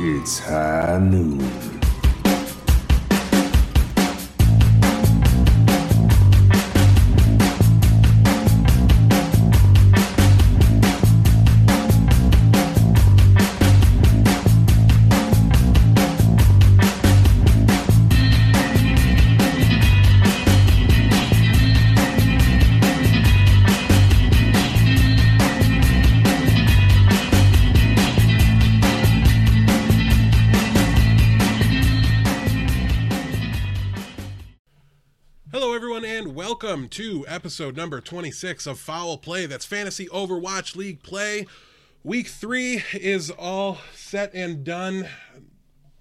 It's 0.00 0.38
high 0.38 0.96
noon. 1.00 1.77
Episode 37.28 37.76
number 37.76 38.00
26 38.00 38.66
of 38.66 38.78
Foul 38.78 39.18
Play. 39.18 39.46
That's 39.46 39.64
Fantasy 39.64 40.06
Overwatch 40.06 40.74
League 40.74 41.02
Play. 41.02 41.46
Week 42.02 42.26
three 42.26 42.82
is 42.94 43.30
all 43.30 43.78
set 43.94 44.34
and 44.34 44.64
done. 44.64 45.08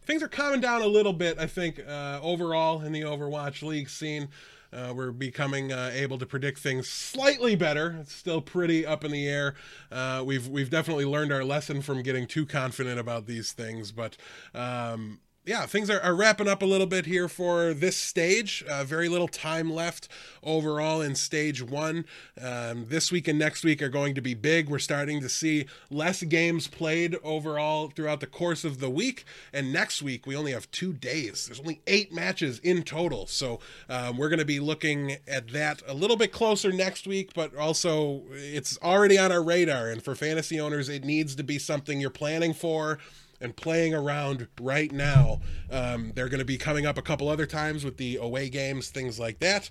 Things 0.04 0.24
are 0.24 0.28
calming 0.28 0.62
down 0.62 0.82
a 0.82 0.88
little 0.88 1.14
bit, 1.14 1.38
I 1.38 1.48
think, 1.48 1.82
uh, 1.86 2.20
overall 2.22 2.82
in 2.82 2.94
the 2.94 3.02
Overwatch 3.02 3.62
League 3.62 3.90
scene. 3.90 4.30
Uh, 4.72 4.94
we're 4.96 5.12
becoming 5.12 5.72
uh, 5.72 5.92
able 5.94 6.18
to 6.18 6.26
predict 6.26 6.60
things 6.60 6.88
slightly 6.90 7.56
better. 7.56 7.98
It's 8.02 8.14
still 8.14 8.42
pretty 8.42 8.86
up 8.86 9.04
in 9.04 9.12
the 9.12 9.28
air. 9.28 9.56
Uh, 9.92 10.24
we've 10.26 10.48
we've 10.48 10.70
definitely 10.70 11.06
learned 11.06 11.32
our 11.32 11.44
lesson 11.44 11.82
from 11.82 12.02
getting 12.04 12.28
too 12.28 12.46
confident 12.46 13.00
about 13.00 13.28
these 13.28 13.54
things, 13.54 13.92
but 13.92 14.18
um, 14.54 15.20
yeah, 15.48 15.66
things 15.66 15.90
are, 15.90 16.02
are, 16.02 16.14
wrapping 16.14 16.50
up 16.50 16.62
a 16.62 16.66
little 16.66 16.86
bit 16.86 17.06
here 17.06 17.30
for 17.30 17.74
this 17.74 17.96
stage. 17.96 18.66
Uh, 18.70 18.84
very 18.84 19.08
little 19.08 19.30
time 19.30 19.72
left 19.72 20.10
overall 20.44 21.00
in 21.02 21.16
stage 21.16 21.64
one. 21.64 22.04
Um, 22.40 22.88
this 22.90 23.14
week 23.14 23.30
and 23.30 23.40
next 23.40 23.64
week 23.64 23.82
are 23.82 23.88
going 23.88 24.14
to 24.16 24.22
be 24.22 24.34
big. 24.34 24.68
We're 24.68 24.80
starting 24.80 25.22
to 25.22 25.30
see 25.30 25.66
less 25.90 26.22
games 26.24 26.68
played 26.68 27.16
overall 27.24 27.90
throughout 27.90 28.20
the 28.20 28.28
course 28.28 28.66
of 28.66 28.80
the 28.80 28.90
week. 28.90 29.24
And 29.54 29.72
next 29.72 30.04
week, 30.04 30.28
we 30.28 30.36
only 30.36 30.52
have 30.52 30.70
two 30.72 30.92
days. 30.92 31.46
There's 31.46 31.62
only 31.62 31.82
eight 31.88 32.14
matches 32.14 32.60
in 32.60 32.84
total. 32.84 33.26
So 33.26 33.62
um, 33.88 34.18
we're 34.18 34.30
going 34.30 34.40
to 34.40 34.46
be 34.46 34.60
looking 34.60 35.16
at 35.30 35.48
that 35.54 35.82
a 35.88 35.94
little 35.94 36.18
bit 36.18 36.34
closer 36.34 36.74
next 36.74 37.08
week, 37.08 37.34
but 37.34 37.56
also 37.56 38.24
it's 38.32 38.78
already 38.84 39.18
on 39.18 39.32
our 39.32 39.42
radar. 39.42 39.88
And 39.88 40.04
for 40.04 40.14
fantasy 40.14 40.60
owners, 40.60 40.90
it 40.90 41.06
needs 41.06 41.36
to 41.36 41.44
be 41.44 41.58
something 41.58 42.02
you're 42.02 42.10
planning 42.10 42.54
for 42.54 43.00
and 43.40 43.56
playing 43.56 43.94
around 43.94 44.48
right 44.60 44.92
now. 44.92 45.42
Um, 45.72 46.12
they're 46.16 46.30
going 46.30 46.40
to 46.40 46.46
be 46.46 46.58
coming 46.58 46.86
up 46.86 46.98
a 46.98 47.02
couple 47.02 47.30
other 47.30 47.46
times 47.46 47.84
with 47.84 47.98
the 47.98 48.18
away 48.18 48.50
games, 48.50 48.90
things 48.90 49.20
like 49.20 49.40
that. 49.40 49.70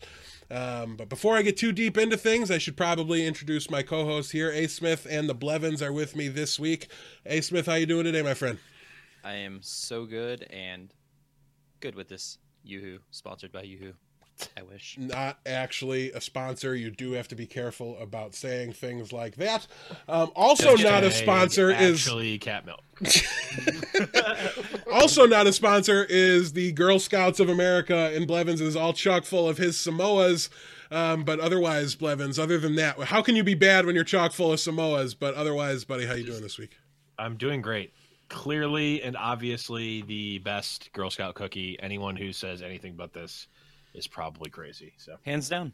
Um, 0.51 0.97
but 0.97 1.09
before 1.09 1.37
I 1.37 1.43
get 1.43 1.57
too 1.57 1.73
deep 1.73 1.99
into 1.99 2.17
things, 2.17 2.51
I 2.51 2.59
should 2.59 2.77
probably 2.77 3.27
introduce 3.27 3.69
my 3.69 3.83
co-hosts 3.83 4.31
here. 4.31 4.51
A 4.51 4.69
Smith 4.69 5.07
and 5.09 5.29
the 5.29 5.35
Blevins 5.35 5.83
are 5.83 5.93
with 5.93 6.15
me 6.15 6.29
this 6.29 6.59
week. 6.59 6.89
A 7.25 7.41
Smith, 7.41 7.67
how 7.67 7.75
you 7.75 7.87
doing 7.87 8.05
today, 8.05 8.23
my 8.23 8.35
friend? 8.35 8.59
I 9.25 9.33
am 9.33 9.59
so 9.61 10.07
good 10.07 10.47
and 10.51 10.95
good 11.81 11.97
with 11.97 12.09
this 12.09 12.39
YooHoo, 12.65 13.01
sponsored 13.11 13.51
by 13.51 13.63
YooHoo. 13.63 13.95
I 14.57 14.63
wish. 14.63 14.97
Not 14.99 15.39
actually 15.47 16.13
a 16.13 16.21
sponsor. 16.21 16.75
You 16.75 16.91
do 16.91 17.13
have 17.13 17.29
to 17.29 17.35
be 17.35 17.47
careful 17.47 17.97
about 17.99 18.35
saying 18.35 18.73
things 18.73 19.13
like 19.13 19.37
that. 19.37 19.67
Um, 20.09 20.31
also, 20.37 20.77
Just 20.77 20.85
not 20.85 21.05
a 21.05 21.11
say 21.11 21.23
sponsor 21.23 21.71
is 21.71 22.07
actually 22.07 22.39
cat 22.39 22.67
milk. 22.67 22.83
also 24.93 25.27
not 25.27 25.47
a 25.47 25.53
sponsor 25.53 26.07
is 26.09 26.53
the 26.53 26.73
Girl 26.73 26.99
Scouts 26.99 27.41
of 27.41 27.49
America, 27.49 28.13
and 28.15 28.27
Blevins 28.27 28.61
is 28.61 28.77
all 28.77 28.93
chock 28.93 29.25
full 29.25 29.49
of 29.49 29.59
his 29.59 29.77
Samoas. 29.77 30.49
Um, 30.91 31.25
but 31.25 31.41
otherwise, 31.41 31.95
Blevins, 31.95 32.39
other 32.39 32.59
than 32.59 32.77
that, 32.77 32.99
how 33.05 33.23
can 33.23 33.37
you 33.37 33.43
be 33.43 33.55
bad 33.55 33.87
when 33.87 33.95
you're 33.95 34.05
chock 34.05 34.33
full 34.33 34.53
of 34.53 34.61
Samoas? 34.61 35.17
But 35.19 35.35
otherwise, 35.35 35.85
buddy, 35.85 36.07
how 36.07 36.15
you 36.15 36.25
doing 36.25 36.43
this 36.43 36.59
week? 36.59 36.79
I'm 37.19 37.37
doing 37.37 37.63
great. 37.63 37.93
Clearly 38.29 39.03
and 39.03 39.17
obviously 39.17 40.03
the 40.03 40.39
best 40.39 40.93
Girl 40.93 41.11
Scout 41.11 41.35
cookie. 41.35 41.77
Anyone 41.81 42.17
who 42.17 42.33
says 42.33 42.63
anything 42.63 42.95
but 42.95 43.13
this 43.13 43.47
is 43.97 44.07
probably 44.07 44.51
crazy. 44.51 44.93
So 44.99 45.17
Hands 45.25 45.49
down. 45.49 45.73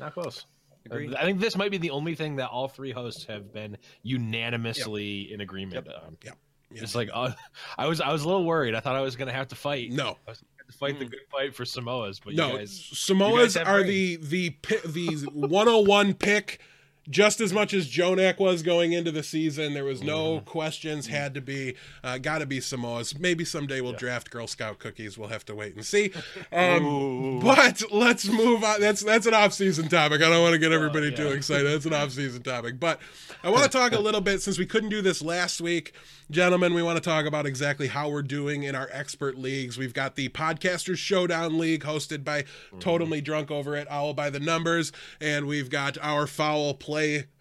not 0.00 0.14
close. 0.14 0.44
Agreed. 0.86 1.14
I 1.14 1.22
think 1.24 1.40
this 1.40 1.56
might 1.56 1.70
be 1.72 1.78
the 1.78 1.90
only 1.90 2.14
thing 2.14 2.36
that 2.36 2.48
all 2.48 2.68
three 2.68 2.92
hosts 2.92 3.24
have 3.24 3.52
been 3.52 3.76
unanimously 4.02 5.32
in 5.32 5.40
agreement 5.40 5.88
on. 5.88 6.16
Yep. 6.24 6.36
Yep. 6.72 6.82
It's 6.82 6.94
like 6.94 7.08
uh, 7.12 7.32
I 7.78 7.86
was 7.86 8.00
I 8.00 8.12
was 8.12 8.22
a 8.22 8.26
little 8.28 8.44
worried. 8.44 8.74
I 8.74 8.80
thought 8.80 8.96
I 8.96 9.00
was 9.00 9.16
going 9.16 9.28
to 9.28 9.34
have 9.34 9.48
to 9.48 9.54
fight. 9.54 9.90
No, 9.92 10.16
I 10.26 10.30
was 10.30 10.38
gonna 10.38 10.50
have 10.58 10.66
to 10.68 10.72
fight 10.78 10.98
the 10.98 11.04
good 11.06 11.20
fight 11.30 11.54
for 11.54 11.64
Samoas, 11.64 12.20
but 12.24 12.34
no, 12.34 12.52
you 12.52 12.58
guys, 12.58 12.70
Samoas 12.92 13.56
have 13.58 13.66
are 13.68 13.82
brains. 13.82 14.28
the 14.28 14.48
the 14.48 14.50
pi- 14.50 14.88
the 14.88 15.06
101 15.32 16.14
pick. 16.14 16.60
Just 17.08 17.40
as 17.40 17.52
much 17.52 17.72
as 17.72 17.88
Jonak 17.88 18.38
was 18.38 18.62
going 18.62 18.92
into 18.92 19.12
the 19.12 19.22
season, 19.22 19.74
there 19.74 19.84
was 19.84 20.02
no 20.02 20.40
questions. 20.40 21.06
Had 21.06 21.34
to 21.34 21.40
be, 21.40 21.74
uh, 22.02 22.18
got 22.18 22.38
to 22.38 22.46
be 22.46 22.58
Samoas. 22.58 23.18
Maybe 23.18 23.44
someday 23.44 23.80
we'll 23.80 23.92
draft 23.92 24.30
Girl 24.30 24.46
Scout 24.46 24.78
cookies. 24.78 25.16
We'll 25.16 25.28
have 25.28 25.44
to 25.46 25.54
wait 25.54 25.74
and 25.74 25.84
see. 25.84 26.12
Um, 26.52 27.40
but 27.40 27.82
let's 27.90 28.26
move 28.28 28.62
on. 28.62 28.80
That's 28.80 29.02
that's 29.02 29.26
an 29.26 29.34
off-season 29.34 29.88
topic. 29.88 30.22
I 30.22 30.28
don't 30.28 30.42
want 30.42 30.54
to 30.54 30.58
get 30.58 30.72
everybody 30.72 31.14
too 31.14 31.24
yeah. 31.24 31.30
excited. 31.34 31.66
That's 31.66 31.84
an 31.84 31.92
off-season 31.92 32.42
topic. 32.42 32.78
But 32.78 33.00
I 33.42 33.50
want 33.50 33.64
to 33.64 33.68
talk 33.68 33.92
a 33.92 33.98
little 33.98 34.20
bit 34.20 34.40
since 34.42 34.58
we 34.58 34.64
couldn't 34.64 34.90
do 34.90 35.02
this 35.02 35.22
last 35.22 35.60
week, 35.60 35.92
gentlemen. 36.30 36.72
We 36.72 36.82
want 36.82 36.96
to 36.96 37.02
talk 37.02 37.26
about 37.26 37.46
exactly 37.46 37.88
how 37.88 38.08
we're 38.08 38.22
doing 38.22 38.62
in 38.62 38.74
our 38.74 38.88
expert 38.92 39.36
leagues. 39.36 39.76
We've 39.76 39.92
got 39.92 40.14
the 40.14 40.28
Podcasters 40.28 40.98
Showdown 40.98 41.58
League 41.58 41.82
hosted 41.82 42.24
by 42.24 42.44
Totally 42.80 43.20
Drunk 43.20 43.50
over 43.50 43.76
at 43.76 43.90
Owl 43.90 44.14
by 44.14 44.30
the 44.30 44.40
Numbers, 44.40 44.92
and 45.20 45.46
we've 45.46 45.68
got 45.68 45.98
our 46.00 46.26
Foul 46.26 46.74
Play 46.74 46.95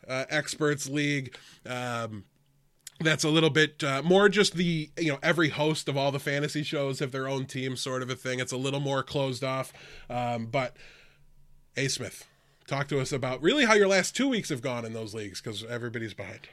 uh, 0.08 0.26
Experts 0.30 0.88
League. 0.90 1.36
Um, 1.66 2.26
that's 3.00 3.24
a 3.24 3.30
little 3.30 3.50
bit 3.50 3.84
uh, 3.84 4.02
more 4.04 4.30
just 4.30 4.54
the 4.54 4.90
you 4.98 5.12
know 5.12 5.20
every 5.22 5.50
host 5.50 5.90
of 5.90 5.98
all 5.98 6.12
the 6.12 6.20
fantasy 6.20 6.64
shows 6.64 7.00
have 7.00 7.12
their 7.12 7.28
own 7.28 7.46
team 7.46 7.76
sort 7.76 8.02
of 8.02 8.10
a 8.10 8.16
thing 8.16 8.40
it's 8.40 8.54
a 8.54 8.58
little 8.58 8.80
more 8.80 9.04
closed 9.04 9.44
off 9.44 9.74
um, 10.10 10.46
but 10.46 10.78
a 11.76 11.90
smith 11.90 12.26
talk 12.68 12.88
to 12.88 13.02
us 13.02 13.12
about 13.12 13.42
really 13.42 13.66
how 13.66 13.74
your 13.74 13.90
last 13.90 14.16
two 14.16 14.30
weeks 14.30 14.48
have 14.48 14.62
gone 14.62 14.86
in 14.86 14.94
those 14.94 15.14
leagues 15.14 15.42
because 15.42 15.62
everybody's 15.66 16.14
behind 16.14 16.48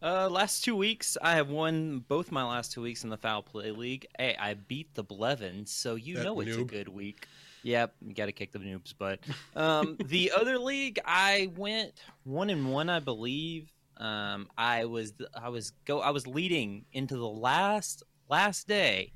Uh, 0.00 0.28
last 0.30 0.62
two 0.62 0.76
weeks, 0.76 1.18
I 1.20 1.34
have 1.34 1.50
won 1.50 2.04
both 2.06 2.30
my 2.30 2.44
last 2.44 2.70
two 2.72 2.82
weeks 2.82 3.02
in 3.02 3.10
the 3.10 3.16
Foul 3.16 3.42
Play 3.42 3.72
League. 3.72 4.06
Hey, 4.16 4.36
I 4.38 4.54
beat 4.54 4.94
the 4.94 5.02
Blevins, 5.02 5.72
so 5.72 5.96
you 5.96 6.14
That 6.14 6.24
know 6.24 6.38
it's 6.38 6.56
a 6.56 6.62
good 6.62 6.88
week. 6.88 7.26
Yep, 7.68 7.96
you 8.06 8.14
got 8.14 8.26
to 8.26 8.32
kick 8.32 8.52
the 8.52 8.58
noobs. 8.58 8.94
But 8.98 9.20
um, 9.56 9.96
the 10.06 10.32
other 10.34 10.58
league, 10.58 10.98
I 11.04 11.50
went 11.54 12.02
one 12.24 12.48
and 12.48 12.72
one, 12.72 12.88
I 12.88 13.00
believe. 13.00 13.70
Um, 13.98 14.48
I 14.56 14.84
was 14.86 15.12
I 15.34 15.48
was 15.48 15.72
go 15.84 16.00
I 16.00 16.10
was 16.10 16.26
leading 16.26 16.84
into 16.92 17.16
the 17.16 17.28
last 17.28 18.04
last 18.30 18.68
day, 18.68 19.12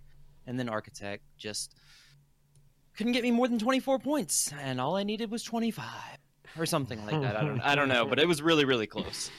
and 0.46 0.58
then 0.58 0.68
Architect 0.68 1.22
just 1.38 1.76
couldn't 2.96 3.12
get 3.12 3.22
me 3.22 3.30
more 3.30 3.48
than 3.48 3.58
twenty 3.58 3.80
four 3.80 3.98
points, 3.98 4.52
and 4.60 4.80
all 4.80 4.96
I 4.96 5.04
needed 5.04 5.30
was 5.30 5.42
twenty 5.44 5.70
five 5.70 6.18
or 6.58 6.66
something 6.66 7.04
like 7.06 7.20
that. 7.22 7.36
I 7.36 7.44
don't 7.44 7.60
I 7.60 7.74
don't 7.74 7.88
know, 7.88 8.04
but 8.04 8.18
it 8.18 8.28
was 8.28 8.42
really 8.42 8.64
really 8.64 8.86
close. 8.86 9.30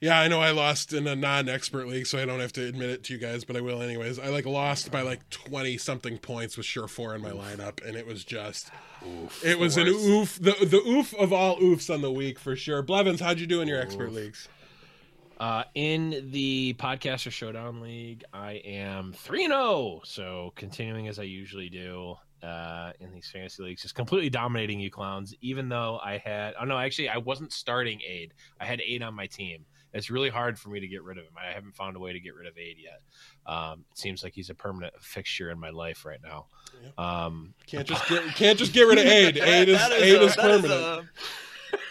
Yeah 0.00 0.18
i 0.20 0.28
know 0.28 0.40
i 0.40 0.50
lost 0.50 0.92
in 0.92 1.06
a 1.06 1.16
non-expert 1.16 1.86
league 1.88 2.06
so 2.06 2.18
i 2.18 2.24
don't 2.26 2.40
have 2.40 2.52
to 2.54 2.66
admit 2.66 2.90
it 2.90 3.04
to 3.04 3.14
you 3.14 3.18
guys 3.18 3.44
but 3.44 3.56
i 3.56 3.60
will 3.60 3.80
anyways 3.80 4.18
i 4.18 4.28
like 4.28 4.44
lost 4.44 4.90
by 4.90 5.00
like 5.02 5.28
20 5.30 5.78
something 5.78 6.18
points 6.18 6.56
with 6.56 6.66
Surefour 6.66 7.14
in 7.14 7.22
my 7.22 7.30
lineup 7.30 7.84
and 7.86 7.96
it 7.96 8.06
was 8.06 8.22
just 8.24 8.70
oof, 9.06 9.42
it 9.44 9.58
was 9.58 9.76
an 9.78 9.86
oof 9.88 10.38
the, 10.40 10.52
the 10.64 10.82
oof 10.86 11.14
of 11.14 11.32
all 11.32 11.56
oofs 11.58 11.92
on 11.92 12.02
the 12.02 12.12
week 12.12 12.38
for 12.38 12.54
sure 12.56 12.82
blevins 12.82 13.20
how'd 13.20 13.38
you 13.40 13.46
do 13.46 13.60
in 13.62 13.68
your 13.68 13.80
expert 13.80 14.12
leagues 14.12 14.48
Uh, 15.38 15.64
in 15.74 16.30
the 16.30 16.74
podcaster 16.78 17.30
showdown 17.30 17.82
league, 17.82 18.24
I 18.32 18.52
am 18.64 19.12
three 19.12 19.44
and 19.44 19.52
zero. 19.52 20.00
So 20.02 20.54
continuing 20.56 21.08
as 21.08 21.18
I 21.18 21.24
usually 21.24 21.68
do 21.68 22.14
uh, 22.42 22.92
in 23.00 23.12
these 23.12 23.28
fantasy 23.30 23.62
leagues, 23.62 23.82
just 23.82 23.94
completely 23.94 24.30
dominating 24.30 24.80
you 24.80 24.90
clowns. 24.90 25.34
Even 25.42 25.68
though 25.68 26.00
I 26.02 26.16
had, 26.16 26.54
oh 26.58 26.64
no, 26.64 26.78
actually 26.78 27.10
I 27.10 27.18
wasn't 27.18 27.52
starting 27.52 28.00
Aid. 28.08 28.32
I 28.58 28.64
had 28.64 28.80
Aid 28.80 29.02
on 29.02 29.12
my 29.12 29.26
team. 29.26 29.66
It's 29.92 30.10
really 30.10 30.28
hard 30.28 30.58
for 30.58 30.68
me 30.68 30.80
to 30.80 30.86
get 30.88 31.02
rid 31.02 31.16
of 31.18 31.24
him. 31.24 31.32
I 31.38 31.52
haven't 31.54 31.74
found 31.74 31.96
a 31.96 31.98
way 32.00 32.12
to 32.12 32.20
get 32.20 32.34
rid 32.34 32.46
of 32.46 32.58
Aid 32.58 32.76
yet. 32.78 33.00
Um, 33.50 33.84
it 33.92 33.98
seems 33.98 34.22
like 34.22 34.34
he's 34.34 34.50
a 34.50 34.54
permanent 34.54 34.92
fixture 35.00 35.50
in 35.50 35.58
my 35.58 35.70
life 35.70 36.04
right 36.04 36.20
now. 36.22 36.46
Um, 36.98 37.54
can't 37.66 37.86
just 37.86 38.06
get 38.08 38.22
can't 38.34 38.58
just 38.58 38.72
get 38.74 38.82
rid 38.82 38.98
of 38.98 39.06
aid 39.06 39.38
aid 39.42 39.68
is, 39.70 39.78
That 39.78 39.92
aid 39.92 40.14
a- 40.16 40.22
is 40.22 40.36
that 40.36 40.50
is 40.50 40.62
permanent 40.62 40.72
a- 40.72 41.08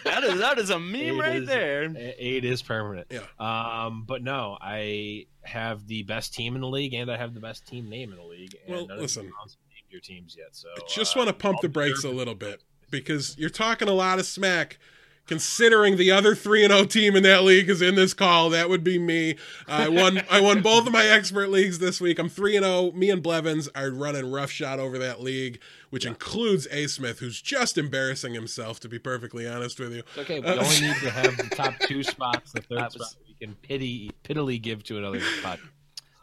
that 0.04 0.24
is 0.24 0.38
that 0.38 0.58
is 0.58 0.70
a 0.70 0.78
meme 0.78 0.94
Aid 0.94 1.18
right 1.20 1.36
is- 1.42 1.48
there. 1.48 1.84
A- 1.84 2.14
Aid 2.24 2.44
is 2.44 2.62
permanent. 2.62 3.08
Yeah. 3.10 3.24
Um, 3.40 4.04
but 4.06 4.22
no, 4.22 4.56
I 4.60 5.26
have 5.42 5.86
the 5.86 6.02
best 6.04 6.32
team 6.34 6.54
in 6.54 6.60
the 6.60 6.68
league, 6.68 6.94
and 6.94 7.10
I 7.10 7.16
have 7.16 7.34
the 7.34 7.40
best 7.40 7.66
team 7.66 7.88
name 7.88 8.10
in 8.12 8.16
the 8.18 8.24
league. 8.24 8.54
And 8.66 8.74
Well, 8.76 8.86
none 8.86 8.90
of 8.92 8.96
you 8.98 9.02
listen. 9.02 9.22
clowns 9.32 9.54
have 9.54 9.68
named 9.74 9.90
your 9.90 10.00
teams 10.00 10.36
yet. 10.38 10.48
So 10.52 10.68
I 10.76 10.80
just 10.88 11.16
uh, 11.16 11.20
want 11.20 11.28
to 11.28 11.34
pump 11.34 11.56
I'll 11.56 11.62
the 11.62 11.68
brakes 11.68 12.04
a 12.04 12.10
little 12.10 12.34
bit 12.36 12.62
because 12.90 13.36
you're 13.38 13.50
talking 13.50 13.88
a 13.88 13.92
lot 13.92 14.18
of 14.20 14.26
smack 14.26 14.78
considering 15.26 15.96
the 15.96 16.10
other 16.10 16.34
3 16.34 16.64
and 16.64 16.72
0 16.72 16.84
team 16.86 17.16
in 17.16 17.22
that 17.24 17.44
league 17.44 17.68
is 17.68 17.82
in 17.82 17.94
this 17.94 18.14
call, 18.14 18.50
that 18.50 18.68
would 18.68 18.84
be 18.84 18.98
me. 18.98 19.36
I 19.66 19.88
won 19.88 20.22
I 20.30 20.40
won 20.40 20.62
both 20.62 20.86
of 20.86 20.92
my 20.92 21.06
expert 21.06 21.48
leagues 21.48 21.78
this 21.78 22.00
week. 22.00 22.18
I'm 22.18 22.28
3 22.28 22.56
and 22.56 22.64
0. 22.64 22.92
Me 22.92 23.10
and 23.10 23.22
Blevins 23.22 23.68
are 23.74 23.90
running 23.90 24.30
roughshod 24.30 24.78
over 24.78 24.98
that 24.98 25.20
league, 25.20 25.60
which 25.90 26.04
yeah. 26.04 26.10
includes 26.10 26.66
A 26.70 26.86
Smith 26.86 27.18
who's 27.18 27.40
just 27.40 27.76
embarrassing 27.76 28.34
himself 28.34 28.80
to 28.80 28.88
be 28.88 28.98
perfectly 28.98 29.48
honest 29.48 29.78
with 29.80 29.92
you. 29.92 30.02
It's 30.14 30.18
okay. 30.18 30.40
We 30.40 30.46
uh, 30.46 30.62
only 30.62 30.80
need 30.80 30.96
to 30.96 31.10
have 31.10 31.36
the 31.36 31.54
top 31.54 31.78
2 31.80 32.02
spots, 32.02 32.52
the 32.52 32.62
third 32.62 32.92
spot 32.92 33.14
we 33.26 33.34
can 33.46 33.54
pity 33.56 34.10
pittily 34.22 34.58
give 34.58 34.82
to 34.84 34.98
another 34.98 35.20
spot. 35.20 35.58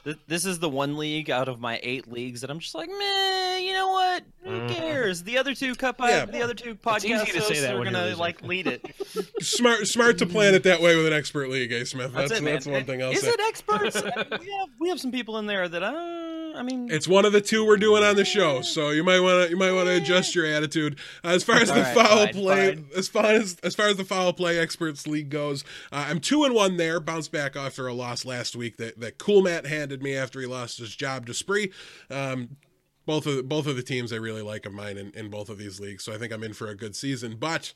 This 0.03 0.45
is 0.45 0.59
the 0.59 0.69
one 0.69 0.97
league 0.97 1.31
out 1.31 1.47
of 1.47 1.61
my 1.61 1.79
eight 1.81 2.11
leagues 2.11 2.41
that 2.41 2.49
I'm 2.49 2.59
just 2.59 2.75
like, 2.75 2.89
man, 2.89 3.63
you 3.63 3.71
know 3.71 3.89
what? 3.89 4.23
Who 4.43 4.49
mm-hmm. 4.49 4.67
cares? 4.67 5.23
The 5.23 5.37
other 5.37 5.55
two 5.55 5.75
cup, 5.75 5.95
yeah. 5.99 6.25
the 6.25 6.41
other 6.41 6.53
two 6.53 6.75
podcast 6.75 7.33
hosts 7.33 7.63
are 7.63 7.81
gonna 7.81 8.13
like 8.17 8.41
lead 8.41 8.67
it. 8.67 8.85
smart, 9.41 9.87
smart 9.87 10.17
to 10.17 10.25
plan 10.25 10.55
it 10.55 10.63
that 10.63 10.81
way 10.81 10.97
with 10.97 11.05
an 11.05 11.13
expert 11.13 11.49
league, 11.49 11.71
A 11.71 11.85
Smith. 11.85 12.11
That's 12.11 12.31
that's, 12.31 12.41
it, 12.41 12.43
that's 12.43 12.67
one 12.67 12.83
thing 12.83 13.01
I'll 13.01 13.11
is 13.11 13.21
say. 13.21 13.29
Is 13.29 13.33
it 13.33 13.39
experts? 13.47 13.95
I 14.03 14.03
mean, 14.03 14.39
we 14.41 14.51
have 14.51 14.69
we 14.79 14.89
have 14.89 14.99
some 14.99 15.11
people 15.11 15.37
in 15.37 15.45
there 15.45 15.69
that 15.69 15.83
uh, 15.83 16.57
I 16.57 16.63
mean, 16.63 16.91
it's 16.91 17.07
one 17.07 17.23
of 17.23 17.31
the 17.31 17.41
two 17.41 17.65
we're 17.65 17.77
doing 17.77 18.03
on 18.03 18.17
the 18.17 18.25
show, 18.25 18.61
so 18.61 18.89
you 18.89 19.05
might 19.05 19.21
want 19.21 19.45
to 19.45 19.49
you 19.49 19.57
might 19.57 19.71
want 19.71 19.87
to 19.87 19.95
adjust 19.95 20.35
your 20.35 20.45
attitude 20.45 20.99
uh, 21.23 21.29
as 21.29 21.43
far 21.45 21.55
as 21.55 21.69
the 21.69 21.81
right, 21.81 21.95
foul 21.95 22.25
fine, 22.25 22.33
play. 22.33 22.75
Fine. 22.75 22.85
As 22.95 23.07
far 23.07 23.25
as 23.25 23.57
as 23.63 23.75
far 23.75 23.87
as 23.87 23.95
the 23.95 24.05
foul 24.05 24.33
play 24.33 24.59
experts 24.59 25.07
league 25.07 25.29
goes, 25.29 25.63
uh, 25.93 26.07
I'm 26.09 26.19
two 26.19 26.43
and 26.43 26.53
one 26.53 26.75
there. 26.75 26.99
Bounced 26.99 27.31
back 27.31 27.55
after 27.55 27.87
a 27.87 27.93
loss 27.93 28.25
last 28.25 28.55
week 28.55 28.75
that 28.77 28.99
that 28.99 29.17
Cool 29.17 29.41
Matt 29.41 29.65
me 30.01 30.15
after 30.15 30.39
he 30.39 30.47
lost 30.47 30.79
his 30.79 30.95
job 30.95 31.25
to 31.27 31.33
Spree. 31.33 31.71
Um, 32.09 32.57
both 33.05 33.25
of 33.25 33.49
both 33.49 33.67
of 33.67 33.75
the 33.75 33.83
teams 33.83 34.13
I 34.13 34.17
really 34.17 34.41
like 34.41 34.65
of 34.65 34.73
mine 34.73 34.97
in, 34.97 35.11
in 35.11 35.29
both 35.29 35.49
of 35.49 35.57
these 35.57 35.79
leagues, 35.79 36.03
so 36.03 36.13
I 36.13 36.17
think 36.17 36.31
I'm 36.31 36.43
in 36.43 36.53
for 36.53 36.67
a 36.67 36.75
good 36.75 36.95
season. 36.95 37.35
But 37.37 37.73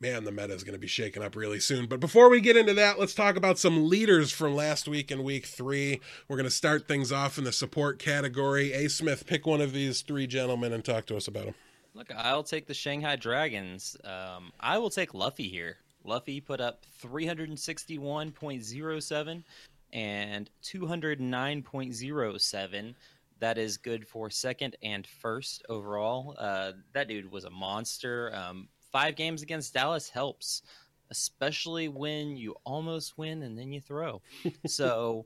man, 0.00 0.24
the 0.24 0.32
meta 0.32 0.54
is 0.54 0.64
going 0.64 0.74
to 0.74 0.80
be 0.80 0.86
shaken 0.86 1.22
up 1.22 1.36
really 1.36 1.60
soon. 1.60 1.86
But 1.86 2.00
before 2.00 2.30
we 2.30 2.40
get 2.40 2.56
into 2.56 2.74
that, 2.74 2.98
let's 2.98 3.14
talk 3.14 3.36
about 3.36 3.58
some 3.58 3.88
leaders 3.88 4.32
from 4.32 4.54
last 4.54 4.88
week 4.88 5.10
in 5.10 5.22
week 5.22 5.46
three. 5.46 6.00
We're 6.26 6.36
going 6.36 6.44
to 6.44 6.50
start 6.50 6.88
things 6.88 7.12
off 7.12 7.38
in 7.38 7.44
the 7.44 7.52
support 7.52 7.98
category. 7.98 8.72
A 8.72 8.88
Smith, 8.88 9.26
pick 9.26 9.46
one 9.46 9.60
of 9.60 9.72
these 9.72 10.00
three 10.00 10.26
gentlemen 10.26 10.72
and 10.72 10.84
talk 10.84 11.06
to 11.06 11.16
us 11.16 11.28
about 11.28 11.44
them. 11.44 11.54
Look, 11.92 12.12
I'll 12.16 12.44
take 12.44 12.66
the 12.66 12.74
Shanghai 12.74 13.16
Dragons. 13.16 13.96
Um, 14.04 14.52
I 14.58 14.78
will 14.78 14.90
take 14.90 15.12
Luffy 15.12 15.48
here. 15.48 15.76
Luffy 16.04 16.40
put 16.40 16.60
up 16.60 16.84
361.07 17.02 19.42
and 19.92 20.48
209.07. 20.62 22.94
That 23.40 23.58
is 23.58 23.76
good 23.78 24.06
for 24.06 24.30
second 24.30 24.76
and 24.82 25.06
first 25.06 25.64
overall. 25.68 26.34
Uh, 26.38 26.72
that 26.92 27.08
dude 27.08 27.30
was 27.30 27.44
a 27.44 27.50
monster. 27.50 28.34
Um, 28.34 28.68
five 28.92 29.16
games 29.16 29.42
against 29.42 29.72
Dallas 29.72 30.10
helps, 30.10 30.62
especially 31.10 31.88
when 31.88 32.36
you 32.36 32.54
almost 32.64 33.16
win 33.16 33.42
and 33.42 33.58
then 33.58 33.72
you 33.72 33.80
throw. 33.80 34.20
So, 34.66 35.24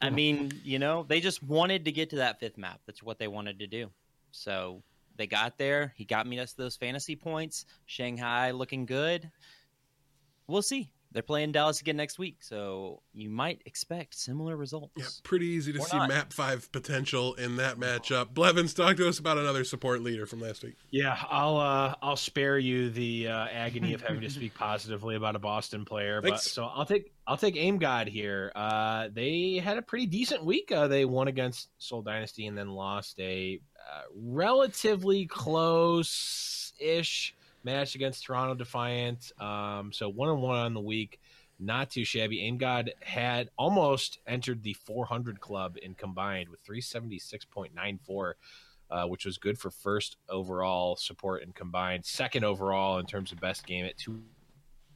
I 0.00 0.10
mean, 0.10 0.52
you 0.62 0.78
know, 0.78 1.04
they 1.08 1.20
just 1.20 1.42
wanted 1.42 1.86
to 1.86 1.92
get 1.92 2.10
to 2.10 2.16
that 2.16 2.38
fifth 2.38 2.58
map. 2.58 2.80
That's 2.86 3.02
what 3.02 3.18
they 3.18 3.28
wanted 3.28 3.58
to 3.60 3.66
do. 3.66 3.90
So 4.30 4.82
they 5.16 5.26
got 5.26 5.58
there. 5.58 5.94
He 5.96 6.04
got 6.04 6.26
me 6.26 6.38
us 6.38 6.52
those 6.52 6.76
fantasy 6.76 7.16
points. 7.16 7.64
Shanghai 7.86 8.50
looking 8.50 8.84
good. 8.84 9.30
We'll 10.46 10.62
see 10.62 10.90
they're 11.14 11.22
playing 11.22 11.52
Dallas 11.52 11.80
again 11.80 11.96
next 11.96 12.18
week, 12.18 12.38
so 12.42 13.00
you 13.12 13.30
might 13.30 13.62
expect 13.66 14.16
similar 14.16 14.56
results. 14.56 14.92
Yeah, 14.96 15.04
pretty 15.22 15.46
easy 15.46 15.72
to 15.72 15.78
or 15.78 15.86
see 15.86 15.96
not. 15.96 16.08
map 16.08 16.32
five 16.32 16.70
potential 16.72 17.34
in 17.34 17.54
that 17.56 17.78
matchup. 17.78 18.34
Blevins, 18.34 18.74
talk 18.74 18.96
to 18.96 19.08
us 19.08 19.20
about 19.20 19.38
another 19.38 19.62
support 19.62 20.02
leader 20.02 20.26
from 20.26 20.40
last 20.40 20.64
week. 20.64 20.74
Yeah, 20.90 21.16
I'll 21.30 21.56
uh, 21.56 21.94
I'll 22.02 22.16
spare 22.16 22.58
you 22.58 22.90
the 22.90 23.28
uh, 23.28 23.46
agony 23.46 23.94
of 23.94 24.02
having 24.02 24.22
to 24.22 24.30
speak 24.30 24.54
positively 24.58 25.14
about 25.14 25.36
a 25.36 25.38
Boston 25.38 25.84
player, 25.84 26.20
Thanks. 26.20 26.44
but 26.44 26.50
so 26.50 26.64
I'll 26.64 26.84
take 26.84 27.12
I'll 27.28 27.36
take 27.36 27.56
Aim 27.56 27.78
God 27.78 28.08
here. 28.08 28.50
Uh, 28.52 29.08
they 29.12 29.60
had 29.62 29.78
a 29.78 29.82
pretty 29.82 30.06
decent 30.06 30.44
week. 30.44 30.72
Uh, 30.72 30.88
they 30.88 31.04
won 31.04 31.28
against 31.28 31.68
Seoul 31.78 32.02
Dynasty 32.02 32.48
and 32.48 32.58
then 32.58 32.70
lost 32.70 33.20
a 33.20 33.60
uh, 33.78 34.02
relatively 34.16 35.26
close 35.26 36.72
ish 36.80 37.36
match 37.64 37.94
against 37.94 38.24
Toronto 38.24 38.54
Defiant. 38.54 39.32
Um, 39.40 39.92
so 39.92 40.08
one 40.08 40.28
on 40.28 40.40
one 40.40 40.58
on 40.58 40.74
the 40.74 40.80
week, 40.80 41.20
not 41.58 41.90
too 41.90 42.04
shabby. 42.04 42.42
Aim 42.42 42.58
God 42.58 42.92
had 43.02 43.50
almost 43.56 44.18
entered 44.26 44.62
the 44.62 44.74
400 44.74 45.40
club 45.40 45.76
in 45.82 45.94
combined 45.94 46.48
with 46.48 46.64
376.94. 46.64 48.34
Uh, 48.90 49.06
which 49.06 49.24
was 49.24 49.38
good 49.38 49.58
for 49.58 49.70
first 49.70 50.18
overall 50.28 50.94
support 50.94 51.42
and 51.42 51.54
combined, 51.54 52.04
second 52.04 52.44
overall 52.44 52.98
in 52.98 53.06
terms 53.06 53.32
of 53.32 53.40
best 53.40 53.66
game 53.66 53.86
at 53.86 53.94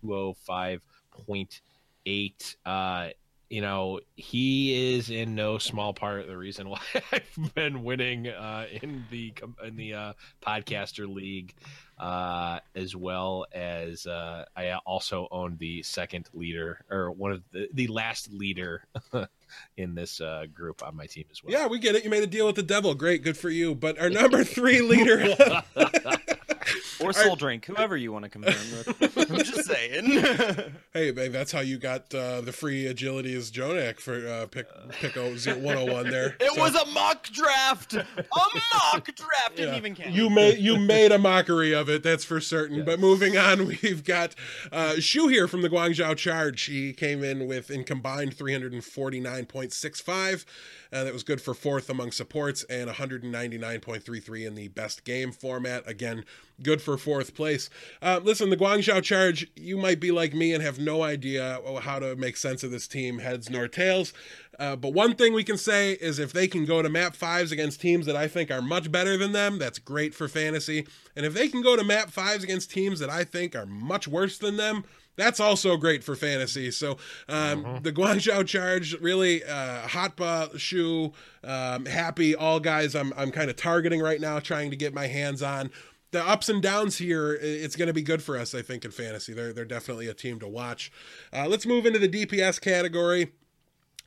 205.8. 0.05 2.57
Uh, 2.67 3.09
you 3.51 3.63
know, 3.63 4.01
he 4.15 4.95
is 4.95 5.11
in 5.11 5.35
no 5.35 5.59
small 5.59 5.95
part 5.95 6.27
the 6.27 6.37
reason 6.37 6.69
why 6.69 6.81
I've 7.13 7.55
been 7.55 7.83
winning 7.83 8.29
uh, 8.29 8.67
in 8.83 9.05
the 9.11 9.33
in 9.65 9.77
the 9.77 9.95
uh, 9.95 10.13
podcaster 10.45 11.13
league, 11.13 11.55
uh, 11.99 12.61
as 12.75 12.95
well 12.95 13.47
as 13.53 14.07
uh, 14.07 14.45
I 14.57 14.73
also 14.87 15.29
own 15.31 15.57
the 15.59 15.83
second 15.83 16.29
leader 16.33 16.85
or 16.91 17.11
one 17.11 17.33
of 17.33 17.43
the 17.53 17.69
the 17.73 17.87
last 17.89 18.33
leader 18.33 18.85
in 19.77 19.95
this 19.95 20.21
uh, 20.21 20.45
group 20.53 20.83
on 20.87 20.97
my 20.97 21.07
team 21.07 21.25
as 21.31 21.43
well. 21.43 21.53
Yeah, 21.53 21.67
we 21.67 21.79
get 21.79 21.95
it. 21.95 22.05
You 22.05 22.11
made 22.11 22.23
a 22.23 22.29
deal 22.29 22.47
with 22.47 22.57
the 22.57 22.63
devil. 22.63 22.95
Great, 22.95 23.23
good 23.23 23.37
for 23.37 23.51
you. 23.51 23.75
But 23.75 23.99
our 23.99 24.11
number 24.11 24.45
three 24.45 24.81
leader. 24.81 25.35
or 27.01 27.13
soul 27.13 27.37
drink, 27.37 27.65
whoever 27.65 27.97
you 27.97 28.13
want 28.13 28.25
to 28.25 28.29
compare 28.29 28.53
with. 28.53 29.19
I'm 29.31 29.39
just 29.39 29.65
saying. 29.65 30.07
hey, 30.93 31.11
babe, 31.11 31.33
that's 31.33 31.53
how 31.53 31.61
you 31.61 31.79
got 31.79 32.13
uh, 32.15 32.41
the 32.41 32.53
free 32.53 32.87
agility 32.87 33.35
as 33.35 33.51
Jonak 33.51 34.01
for 34.01 34.27
uh, 34.27 34.47
pick 34.47 34.67
pick 35.01 35.17
101 35.17 36.11
there. 36.11 36.37
It 36.41 36.53
so. 36.55 36.61
was 36.61 36.75
a 36.75 36.87
mock 36.87 37.29
draft. 37.29 37.95
A 37.95 38.07
mock 38.23 39.15
draft 39.15 39.57
didn't 39.57 39.73
yeah. 39.73 39.77
even 39.77 39.95
count. 39.95 40.15
You 40.15 40.31
made 40.31 40.59
you 40.59 40.79
made 40.79 41.13
a 41.13 41.19
mockery 41.19 41.75
of 41.75 41.89
it. 41.89 42.03
That's 42.03 42.25
for 42.25 42.41
certain. 42.41 42.79
Yes. 42.79 42.87
But 42.87 43.01
moving 43.01 43.37
on, 43.37 43.67
we've 43.67 44.05
got 44.05 44.35
uh, 44.73 45.01
Shu 45.01 45.29
here 45.29 45.49
from 45.49 45.63
the 45.63 45.71
Guangzhou 45.71 46.17
Charge. 46.17 46.65
He 46.65 46.93
came 46.93 47.23
in 47.23 47.47
with 47.47 47.71
in 47.71 47.85
combined 47.85 48.37
349.65. 48.37 50.45
Uh, 50.91 51.05
that 51.05 51.13
was 51.13 51.23
good 51.23 51.41
for 51.41 51.53
fourth 51.53 51.91
among 51.91 52.13
supports 52.13 52.65
and 52.65 52.89
199.33 52.89 54.47
in 54.47 54.55
the 54.55 54.69
best 54.69 55.05
game 55.05 55.33
format. 55.33 55.87
Again, 55.87 56.25
good 56.63 56.83
for 56.83 56.97
fourth 56.97 57.35
place. 57.35 57.71
Uh, 58.03 58.21
listen, 58.23 58.51
the 58.51 58.57
Guangzhou 58.57 59.03
Charge, 59.03 59.51
you 59.57 59.77
might 59.77 60.01
be 60.01 60.11
like 60.11 60.35
me 60.35 60.53
and 60.53 60.63
have 60.63 60.79
no 60.79 61.03
idea 61.03 61.61
how 61.83 61.99
to 61.99 62.17
make 62.17 62.37
sense 62.37 62.63
of 62.63 62.71
this 62.71 62.89
team, 62.89 63.19
heads 63.19 63.49
nor 63.51 63.69
tails. 63.69 64.13
Uh, 64.59 64.75
but 64.75 64.93
one 64.93 65.15
thing 65.15 65.33
we 65.33 65.45
can 65.45 65.57
say 65.57 65.93
is 65.93 66.19
if 66.19 66.33
they 66.33 66.49
can 66.49 66.65
go 66.65 66.83
to 66.83 66.89
map 66.89 67.15
fives 67.15 67.53
against 67.53 67.81
teams 67.81 68.07
that 68.07 68.17
I 68.17 68.27
think 68.27 68.51
are 68.51 68.63
much 68.63 68.91
better 68.91 69.17
than 69.17 69.33
them, 69.33 69.59
that's 69.59 69.79
great 69.79 70.15
for 70.15 70.27
fantasy. 70.27 70.87
And 71.15 71.25
if 71.25 71.33
they 71.33 71.49
can 71.49 71.63
go 71.63 71.77
to 71.77 71.85
map 71.85 72.11
fives 72.11 72.43
against 72.43 72.71
teams 72.71 72.99
that 72.99 73.11
I 73.11 73.23
think 73.23 73.55
are 73.55 73.67
much 73.67 74.09
worse 74.09 74.37
than 74.39 74.57
them, 74.57 74.85
that's 75.19 75.41
also 75.41 75.77
great 75.77 76.03
for 76.03 76.17
fantasy. 76.17 76.71
So 76.71 76.93
um, 77.29 77.65
mm-hmm. 77.65 77.83
the 77.83 77.93
Guangzhou 77.93 78.47
Charge 78.47 78.95
really 79.01 79.45
uh, 79.45 79.83
Hotba 79.83 80.59
Shu 80.59 81.13
um, 81.45 81.87
happy 81.87 82.35
all 82.35 82.61
guys. 82.61 82.95
I'm 82.95 83.13
I'm 83.17 83.31
kind 83.31 83.51
of 83.51 83.57
targeting 83.57 84.01
right 84.01 84.21
now, 84.21 84.39
trying 84.39 84.71
to 84.71 84.77
get 84.77 84.95
my 84.95 85.09
hands 85.09 85.43
on. 85.43 85.71
The 86.11 86.27
ups 86.27 86.49
and 86.49 86.63
downs 86.63 86.99
here, 86.99 87.35
it's 87.35 87.77
going 87.77 87.89
to 87.89 87.95
be 87.95 88.03
good 88.03 88.23
for 88.23 88.39
us, 88.39 88.55
I 88.55 88.63
think, 88.63 88.85
in 88.85 88.91
fantasy. 88.91 89.35
They're 89.35 89.53
they're 89.53 89.65
definitely 89.65 90.09
a 90.09 90.15
team 90.15 90.41
to 90.41 90.49
watch. 90.49 90.91
Uh, 91.33 91.47
let's 91.47 91.67
move 91.67 91.85
into 91.85 91.99
the 91.99 92.09
DPS 92.09 92.61
category. 92.61 93.33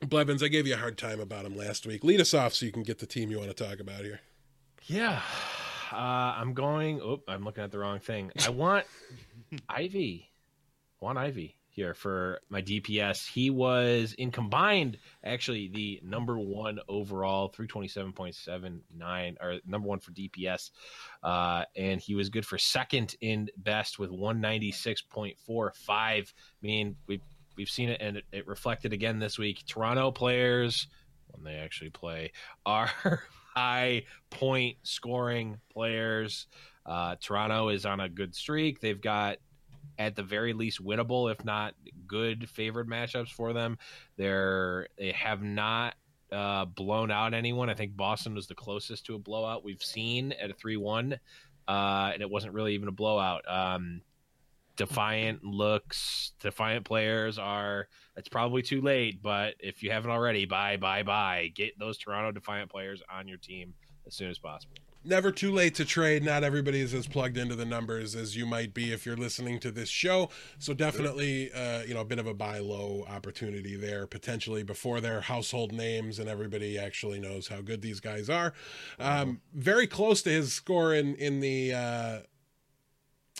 Blevins, 0.00 0.42
I 0.42 0.48
gave 0.48 0.66
you 0.66 0.74
a 0.74 0.78
hard 0.78 0.98
time 0.98 1.20
about 1.20 1.44
him 1.44 1.56
last 1.56 1.86
week. 1.86 2.02
Lead 2.02 2.20
us 2.20 2.34
off 2.34 2.54
so 2.54 2.66
you 2.66 2.72
can 2.72 2.82
get 2.82 2.98
the 2.98 3.06
team 3.06 3.30
you 3.30 3.38
want 3.38 3.56
to 3.56 3.64
talk 3.64 3.78
about 3.78 4.00
here. 4.00 4.20
Yeah, 4.86 5.20
uh, 5.92 5.96
I'm 6.36 6.54
going. 6.54 7.00
Oh, 7.00 7.22
I'm 7.28 7.44
looking 7.44 7.62
at 7.62 7.70
the 7.70 7.78
wrong 7.78 8.00
thing. 8.00 8.32
I 8.44 8.50
want 8.50 8.84
Ivy. 9.68 10.28
I 11.00 11.04
want 11.04 11.18
Ivy 11.18 11.56
here 11.72 11.94
for 11.94 12.40
my 12.50 12.60
DPS. 12.60 13.26
He 13.26 13.48
was 13.50 14.14
in 14.18 14.30
combined 14.30 14.98
actually 15.24 15.68
the 15.68 16.00
number 16.04 16.38
one 16.38 16.78
overall, 16.88 17.50
327.79, 17.50 19.36
or 19.40 19.58
number 19.66 19.88
one 19.88 19.98
for 19.98 20.10
DPS. 20.12 20.70
Uh, 21.22 21.64
and 21.76 22.00
he 22.00 22.14
was 22.14 22.28
good 22.30 22.44
for 22.44 22.58
second 22.58 23.14
in 23.20 23.48
best 23.56 23.98
with 23.98 24.10
196.45. 24.10 25.88
I 25.96 26.24
mean, 26.60 26.96
we've, 27.06 27.22
we've 27.56 27.68
seen 27.68 27.88
it 27.90 28.00
and 28.00 28.16
it, 28.18 28.24
it 28.32 28.46
reflected 28.46 28.92
again 28.92 29.18
this 29.18 29.38
week. 29.38 29.62
Toronto 29.66 30.10
players, 30.10 30.88
when 31.28 31.44
they 31.44 31.58
actually 31.58 31.90
play, 31.90 32.32
are 32.66 32.90
high 33.54 34.04
point 34.30 34.76
scoring 34.82 35.60
players. 35.72 36.46
Uh, 36.84 37.16
Toronto 37.20 37.68
is 37.68 37.86
on 37.86 38.00
a 38.00 38.08
good 38.08 38.34
streak. 38.34 38.80
They've 38.80 39.00
got 39.00 39.38
at 39.98 40.16
the 40.16 40.22
very 40.22 40.52
least 40.52 40.82
winnable, 40.84 41.30
if 41.30 41.44
not 41.44 41.74
good 42.06 42.48
favored 42.48 42.88
matchups 42.88 43.28
for 43.28 43.52
them. 43.52 43.78
They're 44.16 44.88
they 44.98 45.12
have 45.12 45.42
not 45.42 45.94
uh, 46.32 46.64
blown 46.64 47.10
out 47.10 47.34
anyone. 47.34 47.70
I 47.70 47.74
think 47.74 47.96
Boston 47.96 48.34
was 48.34 48.46
the 48.46 48.54
closest 48.54 49.06
to 49.06 49.14
a 49.14 49.18
blowout 49.18 49.64
we've 49.64 49.82
seen 49.82 50.32
at 50.32 50.50
a 50.50 50.54
three 50.54 50.76
one, 50.76 51.18
uh, 51.68 52.10
and 52.12 52.22
it 52.22 52.30
wasn't 52.30 52.54
really 52.54 52.74
even 52.74 52.88
a 52.88 52.92
blowout. 52.92 53.42
Um, 53.48 54.02
Defiant 54.76 55.44
looks, 55.44 56.32
Defiant 56.40 56.84
players 56.84 57.38
are. 57.38 57.88
It's 58.16 58.28
probably 58.28 58.62
too 58.62 58.80
late, 58.80 59.22
but 59.22 59.54
if 59.58 59.82
you 59.82 59.90
haven't 59.90 60.10
already, 60.10 60.44
buy, 60.44 60.76
buy, 60.76 61.02
buy. 61.02 61.50
Get 61.54 61.78
those 61.78 61.98
Toronto 61.98 62.32
Defiant 62.32 62.70
players 62.70 63.02
on 63.10 63.28
your 63.28 63.38
team 63.38 63.74
as 64.06 64.14
soon 64.14 64.30
as 64.30 64.38
possible 64.38 64.76
never 65.04 65.30
too 65.30 65.52
late 65.52 65.74
to 65.76 65.84
trade. 65.84 66.24
Not 66.24 66.44
everybody 66.44 66.80
is 66.80 66.94
as 66.94 67.06
plugged 67.06 67.36
into 67.36 67.54
the 67.54 67.64
numbers 67.64 68.14
as 68.14 68.36
you 68.36 68.46
might 68.46 68.74
be 68.74 68.92
if 68.92 69.04
you're 69.06 69.16
listening 69.16 69.58
to 69.60 69.70
this 69.70 69.88
show. 69.88 70.30
So 70.58 70.74
definitely, 70.74 71.52
uh, 71.52 71.82
you 71.82 71.94
know, 71.94 72.00
a 72.00 72.04
bit 72.04 72.18
of 72.18 72.26
a 72.26 72.34
buy 72.34 72.58
low 72.58 73.04
opportunity 73.08 73.76
there 73.76 74.06
potentially 74.06 74.62
before 74.62 75.00
their 75.00 75.20
household 75.22 75.72
names 75.72 76.18
and 76.18 76.28
everybody 76.28 76.78
actually 76.78 77.20
knows 77.20 77.48
how 77.48 77.60
good 77.60 77.82
these 77.82 78.00
guys 78.00 78.28
are. 78.30 78.52
Um, 78.98 79.40
very 79.54 79.86
close 79.86 80.22
to 80.22 80.30
his 80.30 80.52
score 80.52 80.94
in 80.94 81.14
in 81.16 81.40
the. 81.40 81.74
Uh, 81.74 82.18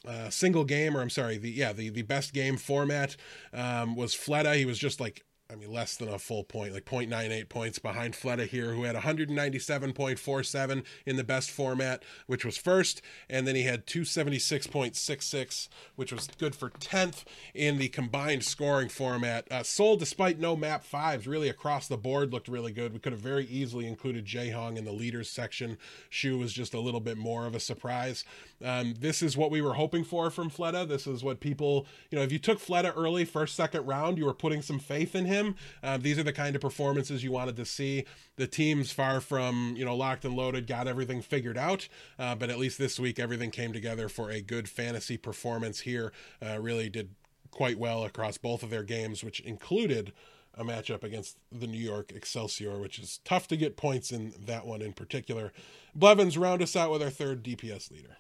uh, 0.05 0.29
single 0.31 0.65
game, 0.65 0.97
or 0.97 1.01
I'm 1.01 1.11
sorry, 1.11 1.37
the 1.37 1.49
yeah, 1.49 1.73
the 1.73 1.89
the 1.89 2.03
best 2.03 2.33
game 2.33 2.57
format 2.57 3.15
um, 3.53 3.95
was 3.95 4.17
Fleta. 4.17 4.57
He 4.57 4.65
was 4.65 4.77
just 4.77 5.01
like 5.01 5.25
I 5.53 5.55
mean, 5.55 5.71
less 5.71 5.97
than 5.97 6.09
a 6.09 6.19
full 6.19 6.45
point, 6.45 6.73
like 6.73 6.87
0.98 6.87 7.51
points 7.51 7.79
behind 7.79 8.15
Fleta 8.15 8.47
here, 8.47 8.73
who 8.73 8.85
had 8.85 8.97
197.47 8.97 10.85
in 11.05 11.17
the 11.17 11.25
best 11.25 11.51
format, 11.51 12.03
which 12.27 12.43
was 12.43 12.57
first. 12.57 13.03
And 13.29 13.47
then 13.47 13.55
he 13.55 13.65
had 13.65 13.87
276.66, 13.87 15.69
which 15.97 16.11
was 16.11 16.29
good 16.39 16.55
for 16.55 16.71
10th 16.71 17.25
in 17.53 17.77
the 17.77 17.89
combined 17.89 18.45
scoring 18.45 18.89
format. 18.89 19.47
Uh, 19.51 19.63
despite 19.99 20.39
no 20.39 20.57
map 20.57 20.85
fives, 20.85 21.27
really 21.27 21.51
across 21.51 21.87
the 21.87 21.99
board 21.99 22.33
looked 22.33 22.49
really 22.49 22.73
good. 22.73 22.95
We 22.95 22.99
could 22.99 23.13
have 23.13 23.21
very 23.21 23.45
easily 23.45 23.87
included 23.87 24.25
Jae 24.25 24.55
Hong 24.55 24.79
in 24.79 24.87
the 24.87 24.93
leaders 24.93 25.29
section. 25.29 25.77
Shu 26.09 26.39
was 26.39 26.55
just 26.55 26.73
a 26.73 26.81
little 26.81 27.01
bit 27.01 27.19
more 27.19 27.45
of 27.47 27.55
a 27.55 27.61
surprise. 27.61 28.25
Um, 28.65 28.95
this 28.99 29.23
is 29.23 29.37
what 29.37 29.51
we 29.51 29.61
were 29.61 29.75
hoping 29.75 30.05
for 30.05 30.31
from 30.31 30.49
Fleta. 30.49 30.89
This 30.89 31.07
is 31.07 31.23
what 31.23 31.41
people, 31.41 31.87
you 32.11 32.17
know, 32.17 32.25
if 32.25 32.33
you 32.33 32.39
took 32.39 32.59
Fleta 32.59 32.97
early, 32.97 33.27
first, 33.27 33.55
second 33.55 33.85
round, 33.85 34.17
you 34.17 34.25
were 34.25 34.33
putting 34.33 34.63
some 34.63 34.79
faith 34.79 35.15
in 35.15 35.27
him 35.27 35.42
him. 35.43 35.57
Uh, 35.83 35.97
these 35.97 36.19
are 36.19 36.23
the 36.23 36.33
kind 36.33 36.55
of 36.55 36.63
performances 36.63 37.23
you 37.23 37.33
wanted 37.33 37.57
to 37.57 37.65
see. 37.65 38.05
The 38.37 38.47
team's 38.47 38.93
far 38.93 39.21
from 39.21 39.75
you 39.77 39.85
know 39.85 39.97
locked 39.97 40.25
and 40.25 40.35
loaded, 40.35 40.67
got 40.67 40.89
everything 40.89 41.23
figured 41.23 41.59
out, 41.59 41.89
uh, 42.19 42.35
but 42.35 42.51
at 42.51 42.59
least 42.59 42.79
this 42.79 42.99
week 42.99 43.19
everything 43.19 43.51
came 43.51 43.73
together 43.73 44.09
for 44.09 44.31
a 44.31 44.41
good 44.41 44.69
fantasy 44.69 45.17
performance 45.17 45.81
here. 45.81 46.13
Uh, 46.45 46.59
really 46.61 46.89
did 46.89 47.11
quite 47.51 47.79
well 47.79 48.05
across 48.05 48.39
both 48.39 48.63
of 48.63 48.71
their 48.71 48.83
games, 48.83 49.23
which 49.23 49.41
included 49.41 50.13
a 50.55 50.65
matchup 50.65 51.03
against 51.03 51.37
the 51.51 51.67
New 51.67 51.79
York 51.79 52.13
Excelsior, 52.15 52.79
which 52.79 52.99
is 52.99 53.21
tough 53.25 53.49
to 53.49 53.57
get 53.57 53.77
points 53.77 54.11
in 54.11 54.35
that 54.45 54.67
one 54.67 54.83
in 54.83 54.93
particular. 54.93 55.53
Blevins 55.95 56.37
round 56.37 56.63
us 56.63 56.77
out 56.77 56.91
with 56.91 57.03
our 57.03 57.11
third 57.11 57.43
DPS 57.43 57.91
leader. 57.91 58.17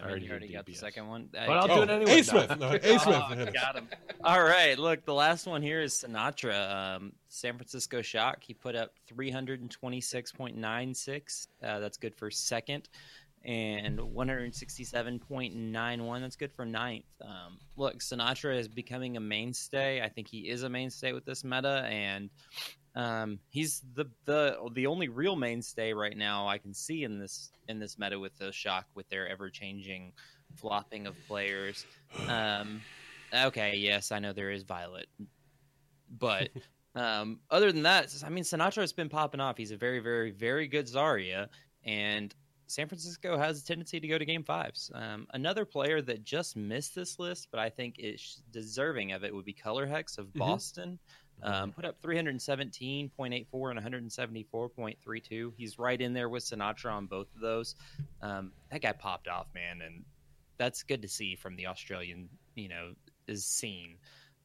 I 0.00 0.08
already, 0.08 0.28
already 0.28 0.52
got 0.52 0.66
the 0.66 0.74
second 0.74 1.06
one. 1.06 1.28
But 1.30 1.48
I'll 1.48 1.70
oh, 1.70 1.76
do 1.76 1.82
it 1.82 1.90
anyway. 1.90 2.18
A 2.18 2.24
Smith. 2.24 2.58
No, 2.58 2.70
A 2.70 2.80
Smith. 2.80 3.06
oh, 3.06 3.46
got 3.52 3.76
him. 3.76 3.86
All 4.24 4.42
right. 4.42 4.76
Look, 4.76 5.04
the 5.04 5.14
last 5.14 5.46
one 5.46 5.62
here 5.62 5.82
is 5.82 5.94
Sinatraa. 5.94 6.96
Um, 6.96 7.12
San 7.28 7.56
Francisco 7.56 8.02
Shock. 8.02 8.42
He 8.42 8.54
put 8.54 8.74
up 8.74 8.90
326.96. 9.12 11.46
Uh, 11.62 11.78
that's 11.78 11.96
good 11.96 12.16
for 12.16 12.28
second. 12.28 12.88
And 13.44 14.00
167.91. 14.00 16.20
That's 16.20 16.36
good 16.36 16.52
for 16.52 16.64
ninth. 16.64 17.04
Um, 17.22 17.60
look, 17.76 18.00
Sinatraa 18.00 18.58
is 18.58 18.66
becoming 18.66 19.16
a 19.16 19.20
mainstay. 19.20 20.02
I 20.02 20.08
think 20.08 20.26
he 20.26 20.48
is 20.48 20.64
a 20.64 20.68
mainstay 20.68 21.12
with 21.12 21.24
this 21.24 21.44
meta. 21.44 21.86
And 21.88 22.30
um, 22.94 23.38
he's 23.50 23.82
the 23.94 24.06
the 24.24 24.56
the 24.72 24.86
only 24.86 25.08
real 25.08 25.36
mainstay 25.36 25.92
right 25.92 26.16
now 26.16 26.46
I 26.46 26.58
can 26.58 26.72
see 26.72 27.02
in 27.02 27.18
this 27.18 27.50
in 27.68 27.78
this 27.78 27.98
meta 27.98 28.18
with 28.18 28.36
the 28.38 28.52
shock 28.52 28.86
with 28.94 29.08
their 29.08 29.28
ever 29.28 29.50
changing 29.50 30.12
flopping 30.54 31.06
of 31.06 31.16
players. 31.26 31.86
Um, 32.28 32.80
okay, 33.32 33.76
yes, 33.76 34.12
I 34.12 34.20
know 34.20 34.32
there 34.32 34.52
is 34.52 34.64
Viol2t, 34.64 35.06
but 36.18 36.50
um, 36.94 37.40
other 37.50 37.72
than 37.72 37.82
that, 37.82 38.14
I 38.24 38.28
mean, 38.28 38.44
Sinatraa's 38.44 38.92
been 38.92 39.08
popping 39.08 39.40
off. 39.40 39.56
He's 39.56 39.72
a 39.72 39.76
very, 39.76 39.98
very, 39.98 40.30
very 40.30 40.68
good 40.68 40.86
Zarya, 40.86 41.48
and 41.84 42.32
San 42.66 42.88
Francisco 42.88 43.36
has 43.36 43.62
a 43.62 43.64
tendency 43.64 44.00
to 44.00 44.08
go 44.08 44.18
to 44.18 44.24
game 44.24 44.44
fives. 44.44 44.90
Um, 44.94 45.26
another 45.32 45.64
player 45.64 46.00
that 46.02 46.24
just 46.24 46.56
missed 46.56 46.94
this 46.94 47.18
list, 47.18 47.48
but 47.50 47.60
I 47.60 47.70
think 47.70 47.96
is 47.98 48.42
deserving 48.50 49.12
of 49.12 49.24
it, 49.24 49.34
would 49.34 49.44
be 49.44 49.54
Colourhex 49.54 50.18
of 50.18 50.26
mm-hmm. 50.26 50.38
Boston. 50.38 50.98
Um, 51.42 51.72
put 51.72 51.84
up 51.84 52.00
317.84 52.00 53.10
and 53.70 54.10
174.32. 54.10 55.52
He's 55.56 55.78
right 55.78 56.00
in 56.00 56.14
there 56.14 56.28
with 56.28 56.44
Sinatraa 56.44 56.92
on 56.92 57.06
both 57.06 57.26
of 57.34 57.40
those. 57.40 57.74
Um, 58.22 58.52
that 58.70 58.80
guy 58.80 58.92
popped 58.92 59.28
off, 59.28 59.48
man, 59.54 59.82
and 59.82 60.04
that's 60.56 60.84
good 60.84 61.02
to 61.02 61.08
see 61.08 61.36
from 61.36 61.56
the 61.56 61.66
Australian, 61.66 62.28
you 62.54 62.68
know, 62.68 62.92
is 63.26 63.44
seen. 63.44 63.96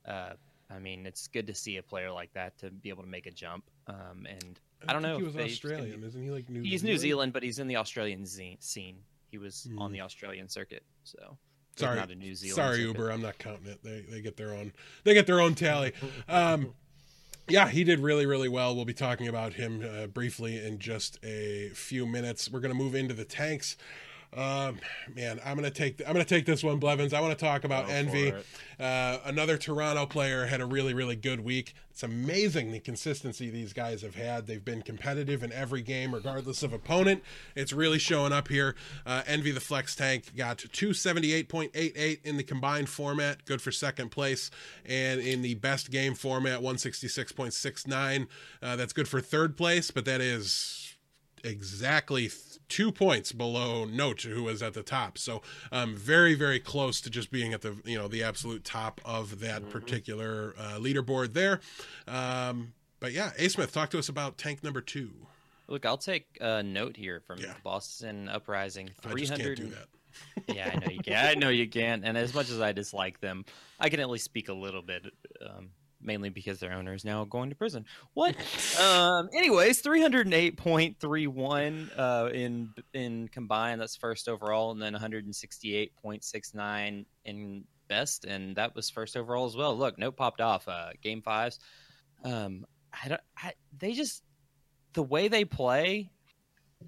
Uh, 0.06 0.32
I 0.70 0.80
mean, 0.80 1.06
it's 1.06 1.28
good 1.28 1.48
to 1.48 1.54
see 1.54 1.78
a 1.78 1.84
player 1.84 2.12
like 2.12 2.34
that 2.34 2.58
to 2.60 2.70
be 2.70 2.90
able 2.90 3.04
to 3.04 3.10
make 3.10 3.28
a 3.28 3.32
jump. 3.32 3.70
Um, 3.88 4.28
and 4.28 4.60
I, 4.88 4.92
I 4.92 4.94
don't 4.94 5.02
know. 5.02 5.18
He 5.18 5.24
was 5.24 5.36
Australian, 5.36 6.04
isn't 6.04 6.22
he? 6.22 6.30
Like 6.30 6.50
New 6.50 6.62
he's 6.62 6.82
Zealand? 6.82 6.84
New 6.84 6.98
Zealand, 6.98 7.34
but 7.34 7.44
he's 7.44 7.60
in 7.60 7.68
the 7.68 7.76
Australian 7.78 8.26
scene. 8.26 8.98
He 9.32 9.38
was 9.38 9.68
mm. 9.70 9.80
on 9.80 9.92
the 9.92 10.02
Australian 10.02 10.48
circuit, 10.48 10.84
so 11.04 11.38
sorry, 11.76 11.98
not 11.98 12.12
a 12.12 12.16
New 12.16 12.34
Zealand. 12.36 12.56
Sorry, 12.56 12.78
circuit. 12.78 12.88
Uber, 12.88 13.12
I'm 13.12 13.22
not 13.22 13.38
counting 13.38 13.68
it. 13.68 13.84
They 13.84 14.02
they 14.10 14.22
get 14.22 14.38
their 14.38 14.54
own 14.54 14.74
they 15.04 15.14
get 15.14 15.28
their 15.28 15.40
own 15.40 15.56
tally. 15.56 15.94
Um, 16.28 16.74
yeah, 17.50 17.68
he 17.68 17.84
did 17.84 18.00
really, 18.00 18.26
really 18.26 18.50
well. 18.50 18.76
We'll 18.76 18.86
be 18.86 18.94
talking 18.94 19.28
about 19.28 19.54
him 19.54 19.84
uh, 19.84 20.08
briefly 20.08 20.64
in 20.64 20.80
just 20.80 21.18
a 21.24 21.70
few 21.74 22.06
minutes. 22.06 22.50
We're 22.50 22.60
going 22.60 22.74
to 22.74 22.78
move 22.78 22.96
into 22.96 23.14
the 23.14 23.26
tanks. 23.26 23.76
Um, 24.36 24.80
man, 25.16 25.40
I'm 25.44 25.56
gonna 25.56 25.72
take 25.72 26.02
I'm 26.06 26.14
gonna 26.14 26.24
take 26.24 26.46
this 26.46 26.64
one, 26.64 26.78
Blevins. 26.78 27.14
I 27.14 27.20
want 27.20 27.38
to 27.38 27.46
talk 27.46 27.64
about 27.64 27.90
Envy. 27.90 28.32
Uh, 28.80 29.18
another 29.26 29.58
Toronto 29.58 30.06
player 30.06 30.46
had 30.46 30.62
a 30.62 30.66
really 30.66 30.94
really 30.94 31.16
good 31.16 31.40
week. 31.40 31.74
It's 31.90 32.04
amazing 32.04 32.72
the 32.72 32.80
consistency 32.80 33.50
these 33.50 33.74
guys 33.74 34.04
have 34.04 34.16
had. 34.16 34.48
They've 34.48 34.64
been 34.64 34.84
competitive 34.84 35.44
in 35.44 35.52
every 35.52 35.82
game, 35.82 36.14
regardless 36.14 36.64
of 36.64 36.72
opponent. 36.72 37.24
It's 37.56 37.74
really 37.74 38.00
showing 38.00 38.32
up 38.32 38.48
here. 38.48 38.76
Uh, 39.06 39.24
Envy 39.26 39.52
the 39.52 39.60
flex 39.60 39.96
tank 39.96 40.34
got 40.36 40.60
278.88 40.60 42.20
in 42.24 42.38
the 42.38 42.44
combined 42.44 42.88
format, 42.88 43.44
good 43.44 43.62
for 43.62 43.72
second 43.72 44.12
place, 44.12 44.50
and 44.86 45.20
in 45.20 45.42
the 45.42 45.56
best 45.56 45.92
game 45.92 46.14
format, 46.14 46.62
166.69. 46.62 48.28
Uh, 48.62 48.76
that's 48.78 48.94
good 48.94 49.08
for 49.10 49.20
third 49.20 49.58
place, 49.58 49.92
but 49.92 50.06
that 50.06 50.22
is 50.22 50.79
exactly 51.44 52.30
two 52.68 52.92
points 52.92 53.32
below 53.32 53.86
Note, 53.86 54.22
who 54.22 54.44
was 54.44 54.62
at 54.62 54.74
the 54.74 54.84
top. 54.84 55.18
So 55.18 55.42
um, 55.72 55.96
very, 55.96 56.36
very 56.36 56.60
close 56.60 57.02
to 57.02 57.10
just 57.10 57.32
being 57.32 57.54
at 57.54 57.62
the 57.62 57.76
you 57.86 57.98
know 57.98 58.08
the 58.08 58.24
absolute 58.24 58.64
top 58.64 59.02
of 59.04 59.40
that 59.40 59.62
mm-hmm. 59.62 59.72
particular 59.72 60.54
uh, 60.58 60.78
leaderboard 60.80 61.34
there. 61.34 61.60
Um, 62.08 62.74
but 63.00 63.14
yeah, 63.14 63.32
A 63.38 63.50
Smith, 63.50 63.74
talk 63.74 63.90
to 63.92 64.00
us 64.00 64.10
about 64.10 64.38
tank 64.38 64.64
number 64.64 64.82
two. 64.82 65.12
Look, 65.68 65.86
I'll 65.86 65.98
take 65.98 66.26
a 66.42 66.64
note 66.64 66.98
here 66.98 67.22
from 67.22 67.40
yeah. 67.40 67.54
Boston 67.64 68.28
Uprising. 68.28 68.90
Three 69.02 69.26
hundred. 69.26 69.74
yeah, 70.48 70.72
I 70.74 70.80
know 70.80 70.92
you 70.92 71.00
can. 71.00 71.26
I 71.26 71.34
know 71.36 71.50
you 71.50 71.68
can. 71.68 72.04
And 72.04 72.18
as 72.18 72.34
much 72.34 72.50
as 72.50 72.60
I 72.60 72.72
dislike 72.72 73.20
them, 73.22 73.46
I 73.80 73.90
can 73.90 74.00
at 74.00 74.10
least 74.10 74.26
speak 74.26 74.50
a 74.50 74.54
little 74.54 74.82
bit. 74.82 75.06
Um, 75.46 75.70
mainly 76.02 76.30
because 76.30 76.60
their 76.60 76.74
owner 76.74 76.94
is 76.94 77.06
now 77.06 77.24
going 77.26 77.50
to 77.50 77.56
prison. 77.56 77.86
What? 78.14 78.36
um, 78.82 79.30
anyways, 79.34 79.82
three 79.82 80.02
hundred 80.02 80.28
and 80.28 80.34
eight 80.34 80.58
point 80.58 80.98
three 81.00 81.28
one 81.28 81.90
uh, 81.98 82.30
in 82.34 82.74
in 82.94 83.28
combined. 83.30 83.82
That's 83.82 83.96
first 83.96 84.28
overall, 84.28 84.72
and 84.72 84.82
then 84.82 84.94
one 84.94 85.02
hundred 85.02 85.26
and 85.26 85.36
sixty 85.36 85.76
eight 85.76 85.96
point 86.02 86.24
six 86.24 86.54
nine 86.54 87.06
in 87.26 87.64
best, 87.88 88.26
and 88.26 88.56
that 88.56 88.76
was 88.76 88.90
first 88.90 89.18
overall 89.18 89.46
as 89.46 89.56
well. 89.56 89.76
Look, 89.76 89.98
note 89.98 90.16
popped 90.16 90.42
off. 90.42 90.68
Uh, 90.68 90.92
game 91.02 91.22
fives. 91.22 91.60
Um, 92.24 92.66
I 93.04 93.10
don't. 93.10 93.22
I, 93.38 93.54
they 93.78 93.94
just 93.94 94.24
the 94.94 95.04
way 95.04 95.28
they 95.28 95.46
play 95.46 96.12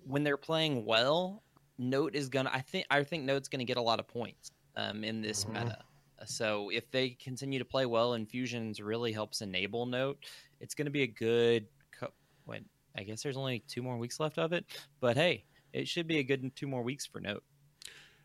when 0.06 0.24
they're 0.24 0.38
playing 0.38 0.86
well. 0.86 1.44
Note 1.78 2.16
is 2.16 2.30
gonna. 2.30 2.52
I 2.54 2.62
think. 2.62 2.86
I 2.90 3.04
think 3.04 3.24
Note's 3.24 3.48
gonna 3.48 3.66
get 3.66 3.78
a 3.78 3.82
lot 3.82 4.00
of 4.00 4.08
points 4.08 4.52
um, 4.78 5.04
in 5.04 5.22
this 5.22 5.46
mm-hmm. 5.46 5.66
meta. 5.66 5.80
So 6.26 6.70
if 6.70 6.90
they 6.92 7.12
continue 7.12 7.60
to 7.60 7.66
play 7.66 7.86
well, 7.86 8.14
Infusions 8.14 8.80
really 8.80 9.12
helps 9.12 9.42
enable 9.42 9.86
Note. 9.86 10.18
It's 10.60 10.76
going 10.76 10.86
to 10.86 10.92
be 10.92 11.04
a 11.04 11.08
good. 11.08 11.68
Co- 11.98 12.14
when 12.46 12.66
I 12.98 13.04
guess 13.04 13.24
there's 13.24 13.38
only 13.38 13.64
two 13.68 13.82
more 13.82 13.98
weeks 13.98 14.20
left 14.20 14.38
of 14.38 14.54
it, 14.54 14.66
but 15.00 15.18
hey, 15.18 15.46
it 15.74 15.88
should 15.88 16.08
be 16.08 16.20
a 16.20 16.24
good 16.24 16.56
two 16.56 16.68
more 16.68 16.84
weeks 16.84 17.06
for 17.06 17.20
Note. 17.20 17.44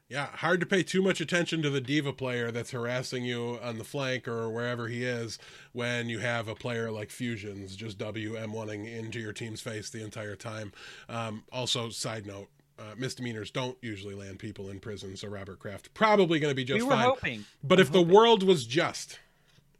Yeah, 0.09 0.27
hard 0.27 0.61
to 0.61 0.67
pay 0.67 0.85
too 0.85 1.03
much 1.03 1.21
attention 1.21 1.63
to 1.63 1.71
the 1.71 1.81
diva 1.81 2.13
player 2.13 2.53
that's 2.53 2.71
harassing 2.71 3.25
you 3.25 3.59
on 3.61 3.79
the 3.79 3.85
flank 3.85 4.29
or 4.29 4.49
wherever 4.49 4.87
he 4.87 5.03
is 5.03 5.37
when 5.73 6.09
you 6.09 6.21
have 6.21 6.47
a 6.47 6.55
player 6.55 6.93
like 6.93 7.11
Fusions 7.11 7.75
just 7.75 7.99
WM1ing 7.99 8.87
into 8.87 9.19
your 9.19 9.33
team's 9.33 9.61
face 9.61 9.91
the 9.91 10.05
entire 10.05 10.37
time. 10.37 10.73
Um, 11.09 11.43
also, 11.51 11.91
side 11.91 12.25
note, 12.25 12.49
uh, 12.79 12.95
misdemeanors 12.97 13.51
don't 13.51 13.77
usually 13.81 14.15
land 14.15 14.39
people 14.39 14.71
in 14.71 14.81
prison, 14.81 15.17
so 15.17 15.29
Robert 15.29 15.59
Kraft 15.59 15.93
probably 15.95 16.39
going 16.39 16.51
to 16.51 16.55
be 16.57 16.65
just 16.65 16.85
we 16.85 16.89
fine. 16.89 17.05
Hoping. 17.05 17.45
But 17.63 17.79
I'm 17.79 17.83
if 17.83 17.89
hoping. 17.89 18.07
the 18.07 18.15
world 18.15 18.43
was 18.43 18.67
just, 18.67 19.19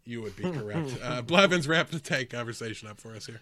you 0.05 0.23
would 0.23 0.37
be 0.37 0.45
correct. 0.51 0.97
uh, 1.03 1.23
Blevins, 1.23 1.69
wrap 1.69 1.91
the 1.91 2.01
tank 2.01 2.31
conversation 2.31 2.89
up 2.89 3.01
for 3.01 3.15
us 3.15 3.27
here. 3.27 3.41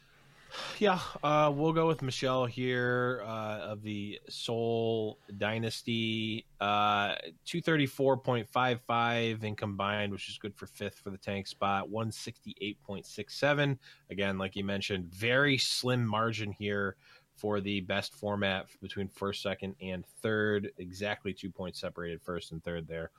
Yeah, 0.79 1.01
uh, 1.23 1.53
we'll 1.55 1.73
go 1.73 1.87
with 1.87 2.03
Michelle 2.03 2.47
here 2.47 3.23
uh, 3.25 3.59
of 3.61 3.83
the 3.83 4.21
Seoul 4.29 5.19
Dynasty. 5.37 6.47
Uh, 6.61 7.17
234.55 7.47 9.43
in 9.43 9.57
combined, 9.57 10.13
which 10.13 10.29
is 10.29 10.39
good 10.39 10.55
for 10.55 10.67
fifth 10.67 10.99
for 10.99 11.11
the 11.11 11.19
tank 11.19 11.47
spot. 11.47 11.91
168.67. 11.91 13.79
Again, 14.11 14.39
like 14.39 14.57
you 14.57 14.65
mentioned, 14.65 15.07
very 15.13 15.59
slim 15.59 16.07
margin 16.07 16.53
here 16.53 16.97
for 17.37 17.61
the 17.61 17.81
best 17.81 18.14
format 18.14 18.67
between 18.81 19.09
first, 19.09 19.43
second, 19.43 19.75
and 19.81 20.05
third. 20.23 20.71
Exactly 20.79 21.33
two 21.33 21.50
points 21.50 21.81
separated 21.81 22.23
first 22.23 22.53
and 22.53 22.62
third 22.62 22.87
there, 22.87 23.11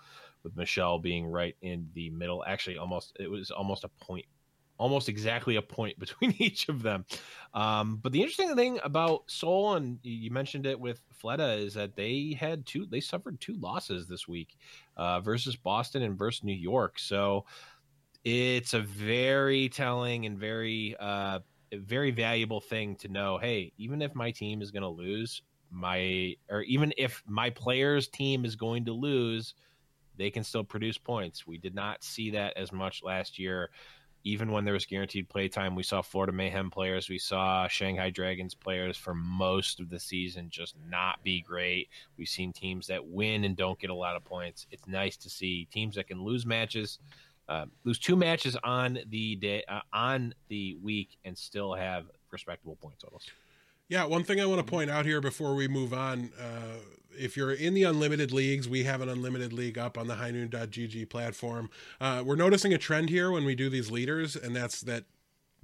with 0.44 0.56
Michelle 0.56 1.00
being 1.00 1.26
right 1.26 1.56
in 1.62 1.90
the 1.94 2.10
middle. 2.12 2.44
Actually, 2.46 2.78
almost 2.78 3.16
it 3.20 3.30
was 3.30 3.52
almost 3.52 3.84
a 3.84 3.90
point 3.90 4.26
almost 4.78 5.10
exactly 5.10 5.56
a 5.56 5.62
point 5.62 5.98
between 6.00 6.34
each 6.40 6.70
of 6.70 6.82
them. 6.82 7.06
Um, 7.54 8.00
but 8.02 8.12
the 8.12 8.22
interesting 8.22 8.56
thing 8.56 8.80
about 8.84 9.24
Seoul, 9.28 9.76
and 9.76 10.00
you 10.04 10.32
mentioned 10.32 10.66
it 10.66 10.80
with 10.80 11.02
Fleta, 11.22 11.58
is 11.58 11.74
that 11.76 11.96
they 11.96 12.36
had 12.40 12.66
two, 12.66 12.86
they 12.86 13.00
suffered 13.00 13.40
two 13.40 13.56
losses 13.56 14.08
this 14.08 14.28
week 14.28 14.58
uh, 14.98 15.20
versus 15.22 15.56
Boston 15.56 16.04
and 16.04 16.18
versus 16.18 16.44
New 16.44 16.54
York. 16.54 17.00
So 17.00 17.46
it's 18.24 18.74
a 18.74 18.82
very 18.82 19.70
telling 19.70 20.26
and 20.26 20.38
very, 20.38 20.96
uh, 21.00 21.40
very 21.74 22.12
valuable 22.12 22.62
thing 22.62 22.96
to 22.98 23.08
know. 23.08 23.38
Hey, 23.38 23.74
even 23.78 24.02
if 24.02 24.16
my 24.16 24.32
team 24.32 24.62
is 24.62 24.72
going 24.72 24.84
to 24.84 24.90
lose, 24.90 25.42
my 25.72 26.36
or 26.50 26.62
even 26.62 26.94
if 26.98 27.24
my 27.28 27.50
players' 27.50 28.08
team 28.08 28.46
is 28.46 28.56
going 28.56 28.86
to 28.86 28.94
lose, 28.94 29.54
they 30.18 30.30
can 30.30 30.44
still 30.44 30.64
produce 30.64 30.98
points. 30.98 31.46
We 31.46 31.58
did 31.58 31.76
not 31.76 32.04
see 32.04 32.32
that 32.32 32.56
as 32.58 32.72
much 32.72 33.04
last 33.04 33.40
year 33.40 33.70
even 34.26 34.52
when 34.52 34.66
there 34.66 34.74
was 34.74 34.88
guaranteed 34.88 35.30
playtime, 35.30 35.76
we 35.76 35.84
saw 35.84 36.02
Florida 36.02 36.34
Mayhem 36.34 36.72
players, 36.72 37.08
we 37.08 37.20
saw 37.20 37.68
Shanghai 37.68 38.10
Dragons 38.10 38.56
players 38.56 38.98
for 38.98 39.14
most 39.14 39.80
of 39.80 39.92
the 39.92 40.00
season 40.00 40.50
just 40.50 40.76
not 40.90 41.24
be 41.24 41.42
great. 41.42 41.90
We've 42.18 42.28
seen 42.28 42.52
teams 42.52 42.88
that 42.88 43.06
win 43.06 43.44
and 43.44 43.56
don't 43.56 43.80
get 43.80 43.92
a 43.92 43.96
lot 43.96 44.16
of 44.16 44.26
points. 44.26 44.66
It's 44.72 44.88
nice 44.88 45.16
to 45.18 45.30
see 45.30 45.68
teams 45.72 45.96
that 45.96 46.08
can 46.08 46.24
lose 46.24 46.44
matches, 46.44 46.98
uh, 47.50 47.66
lose 47.84 48.00
two 48.00 48.16
matches 48.16 48.58
on 48.64 49.00
the 49.10 49.36
day 49.36 49.64
uh, 49.68 49.82
on 49.94 50.34
the 50.50 50.78
week, 50.82 51.18
and 51.26 51.38
still 51.38 51.74
have 51.74 52.06
respectable 52.32 52.76
point 52.76 53.00
totals. 53.00 53.26
Yeah, 53.88 54.06
one 54.06 54.24
thing 54.24 54.42
I 54.42 54.46
want 54.48 54.66
to 54.66 54.70
point 54.70 54.90
out 54.90 55.06
here 55.06 55.22
before 55.22 55.54
we 55.54 55.68
move 55.68 55.94
on, 55.94 56.32
uh, 56.40 56.78
if 57.18 57.38
you're 57.38 57.54
in 57.54 57.76
the 57.76 57.84
unlimited 57.84 58.32
leagues, 58.32 58.68
we 58.68 58.84
have 58.84 59.02
an 59.02 59.10
unlimited 59.10 59.54
league 59.54 59.78
up 59.78 59.98
on 59.98 60.08
the 60.08 60.16
highnoon.gg 60.16 61.08
platform. 61.10 61.70
Uh, 62.02 62.24
we're 62.26 62.36
noticing 62.36 62.74
a 62.74 62.78
trend 62.78 63.10
here 63.10 63.32
when 63.32 63.46
we 63.46 63.54
do 63.54 63.70
these 63.70 63.92
leaders, 63.92 64.36
and 64.36 64.56
that's 64.56 64.82
that 64.82 65.06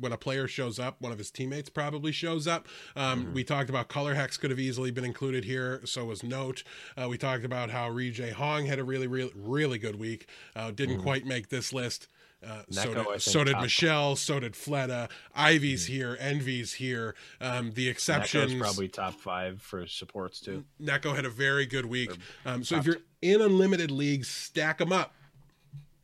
when 0.02 0.12
a 0.12 0.18
player 0.18 0.48
shows 0.48 0.80
up, 0.80 1.00
one 1.00 1.12
of 1.12 1.18
his 1.18 1.32
teammates 1.32 1.70
probably 1.70 2.12
shows 2.12 2.48
up. 2.48 2.68
Um, 2.96 3.26
mm-hmm. 3.26 3.34
We 3.34 3.44
talked 3.44 3.70
about 3.70 3.88
Colourhex 3.88 4.40
could 4.40 4.50
have 4.50 4.60
easily 4.60 4.92
been 4.92 5.06
included 5.06 5.46
here. 5.46 5.82
So 5.86 6.06
was 6.06 6.24
note. 6.24 6.64
Uh, 6.98 7.08
we 7.08 7.18
talked 7.18 7.46
about 7.46 7.70
how 7.70 7.90
Ryujehong 7.90 8.68
had 8.68 8.80
a 8.80 8.84
really, 8.84 9.08
really, 9.08 9.32
really 9.36 9.78
good 9.78 9.98
week. 9.98 10.28
Uh, 10.56 10.72
didn't 10.72 10.96
mm-hmm. 10.96 11.04
quite 11.04 11.26
make 11.26 11.50
this 11.50 11.72
list. 11.72 12.08
Uh, 12.46 12.64
so, 12.72 12.94
did, 12.94 13.22
so 13.22 13.44
did 13.44 13.58
Michelle. 13.58 14.16
So 14.16 14.40
did 14.40 14.54
Fleta. 14.54 15.10
Ivy's 15.36 15.86
mm-hmm. 15.86 15.94
here. 15.94 16.18
Envy's 16.20 16.74
here. 16.74 17.16
Um, 17.40 17.72
the 17.74 17.88
exceptions 17.88 18.56
probably 18.56 18.88
top 18.88 19.14
five 19.20 19.62
for 19.62 19.86
supports 19.86 20.40
too. 20.40 20.66
Neko 20.82 21.16
had 21.16 21.26
a 21.26 21.30
very 21.30 21.68
good 21.68 21.86
week. 21.86 22.12
Um, 22.46 22.64
so 22.64 22.78
if 22.78 22.86
you're 22.86 22.98
in 23.22 23.42
unlimited 23.42 23.92
leagues, 23.92 24.28
stack 24.28 24.80
them 24.80 24.92
up. 24.92 25.14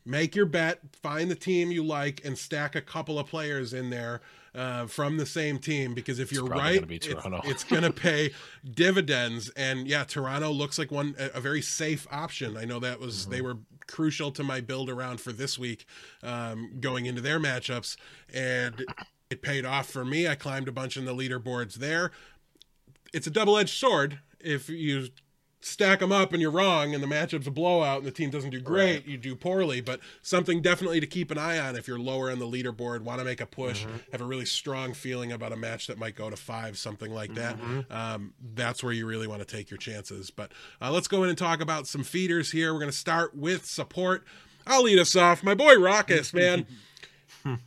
Make 0.08 0.34
your 0.34 0.46
bet. 0.46 0.80
Find 1.02 1.30
the 1.30 1.34
team 1.34 1.70
you 1.70 1.84
like 1.84 2.24
and 2.24 2.38
stack 2.38 2.74
a 2.74 2.80
couple 2.80 3.18
of 3.18 3.26
players 3.26 3.74
in 3.74 3.90
there 3.90 4.22
uh, 4.54 4.86
from 4.86 5.18
the 5.18 5.26
same 5.26 5.58
team 5.58 5.92
because 5.92 6.18
if 6.18 6.32
you're 6.32 6.46
right, 6.46 6.82
it's, 6.90 7.06
it's 7.44 7.62
going 7.62 7.82
to 7.82 7.92
pay 7.92 8.30
dividends. 8.74 9.50
And 9.50 9.86
yeah, 9.86 10.04
Toronto 10.04 10.50
looks 10.50 10.78
like 10.78 10.90
one 10.90 11.14
a, 11.18 11.36
a 11.36 11.40
very 11.40 11.60
safe 11.60 12.06
option. 12.10 12.56
I 12.56 12.64
know 12.64 12.80
that 12.80 13.00
was 13.00 13.22
mm-hmm. 13.22 13.32
they 13.32 13.40
were 13.42 13.58
crucial 13.86 14.30
to 14.32 14.42
my 14.42 14.62
build 14.62 14.88
around 14.88 15.20
for 15.20 15.30
this 15.30 15.58
week 15.58 15.84
um, 16.22 16.78
going 16.80 17.04
into 17.04 17.20
their 17.20 17.38
matchups, 17.38 17.98
and 18.32 18.82
it 19.28 19.42
paid 19.42 19.66
off 19.66 19.90
for 19.90 20.06
me. 20.06 20.26
I 20.26 20.36
climbed 20.36 20.68
a 20.68 20.72
bunch 20.72 20.96
in 20.96 21.04
the 21.04 21.14
leaderboards 21.14 21.74
there. 21.74 22.12
It's 23.12 23.26
a 23.26 23.30
double 23.30 23.58
edged 23.58 23.76
sword 23.76 24.20
if 24.40 24.70
you 24.70 25.08
stack 25.60 25.98
them 25.98 26.12
up 26.12 26.32
and 26.32 26.40
you're 26.40 26.50
wrong 26.50 26.94
and 26.94 27.02
the 27.02 27.06
matchup's 27.06 27.46
a 27.46 27.50
blowout 27.50 27.98
and 27.98 28.06
the 28.06 28.12
team 28.12 28.30
doesn't 28.30 28.50
do 28.50 28.60
great, 28.60 28.98
right. 28.98 29.06
you 29.06 29.16
do 29.16 29.34
poorly. 29.34 29.80
But 29.80 30.00
something 30.22 30.62
definitely 30.62 31.00
to 31.00 31.06
keep 31.06 31.30
an 31.30 31.38
eye 31.38 31.58
on 31.58 31.76
if 31.76 31.88
you're 31.88 31.98
lower 31.98 32.30
on 32.30 32.38
the 32.38 32.46
leaderboard, 32.46 33.00
want 33.02 33.18
to 33.18 33.24
make 33.24 33.40
a 33.40 33.46
push, 33.46 33.84
mm-hmm. 33.84 33.96
have 34.12 34.20
a 34.20 34.24
really 34.24 34.44
strong 34.44 34.94
feeling 34.94 35.32
about 35.32 35.52
a 35.52 35.56
match 35.56 35.86
that 35.88 35.98
might 35.98 36.14
go 36.14 36.30
to 36.30 36.36
five, 36.36 36.78
something 36.78 37.12
like 37.12 37.34
that. 37.34 37.58
Mm-hmm. 37.58 37.92
Um, 37.92 38.34
that's 38.54 38.82
where 38.82 38.92
you 38.92 39.06
really 39.06 39.26
want 39.26 39.40
to 39.40 39.56
take 39.56 39.70
your 39.70 39.78
chances. 39.78 40.30
But 40.30 40.52
uh, 40.80 40.92
let's 40.92 41.08
go 41.08 41.24
in 41.24 41.28
and 41.28 41.38
talk 41.38 41.60
about 41.60 41.86
some 41.86 42.04
feeders 42.04 42.52
here. 42.52 42.72
We're 42.72 42.80
going 42.80 42.92
to 42.92 42.96
start 42.96 43.36
with 43.36 43.66
support. 43.66 44.24
I'll 44.66 44.82
lead 44.82 44.98
us 44.98 45.16
off. 45.16 45.42
My 45.42 45.54
boy 45.54 45.74
Rawkus, 45.74 46.32
man. 46.32 46.66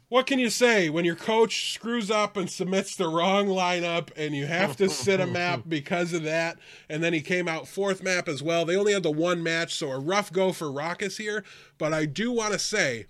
what 0.10 0.28
can 0.28 0.40
you 0.40 0.50
say 0.50 0.90
when 0.90 1.06
your 1.06 1.16
coach 1.16 1.74
screws 1.74 2.12
up 2.12 2.38
and 2.38 2.50
submits 2.50 2.96
the 2.96 3.08
wrong 3.08 3.48
lineup 3.48 4.10
and 4.16 4.36
you 4.36 4.46
have 4.46 4.76
to 4.78 4.90
sit 4.90 5.20
a 5.20 5.26
map 5.26 5.64
because 5.68 6.14
of 6.14 6.24
that? 6.24 6.58
And 6.90 7.04
then 7.04 7.14
he 7.14 7.22
came 7.22 7.48
out 7.48 7.68
fourth 7.68 8.04
map 8.04 8.28
as 8.28 8.44
well. 8.44 8.66
They 8.66 8.76
only 8.76 8.94
had 8.94 9.04
the 9.04 9.12
one 9.12 9.42
match, 9.42 9.74
so 9.76 9.92
a 9.92 10.00
rough 10.00 10.32
go 10.32 10.52
for 10.52 10.68
Rawkus 10.68 11.18
here. 11.18 11.44
But 11.78 11.94
I 11.94 12.06
do 12.06 12.32
want 12.32 12.54
to 12.54 12.60
say 12.60 13.08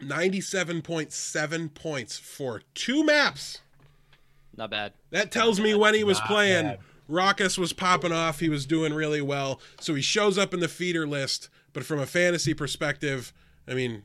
97.7 0.00 1.74
points 1.74 2.18
for 2.18 2.62
two 2.74 3.04
maps. 3.04 3.60
Not 4.56 4.70
bad. 4.70 4.92
That 5.10 5.30
tells 5.30 5.60
me 5.60 5.74
when 5.74 5.94
he 5.94 6.04
was 6.04 6.18
Not 6.18 6.26
playing, 6.28 6.64
bad. 6.64 6.78
Rawkus 7.08 7.58
was 7.58 7.72
popping 7.72 8.12
off. 8.12 8.40
He 8.40 8.48
was 8.48 8.66
doing 8.66 8.94
really 8.94 9.22
well. 9.22 9.60
So 9.80 9.94
he 9.94 10.02
shows 10.02 10.38
up 10.38 10.54
in 10.54 10.60
the 10.60 10.68
feeder 10.68 11.06
list. 11.06 11.48
But 11.72 11.84
from 11.84 11.98
a 11.98 12.06
fantasy 12.06 12.52
perspective, 12.52 13.32
I 13.66 13.74
mean, 13.74 14.04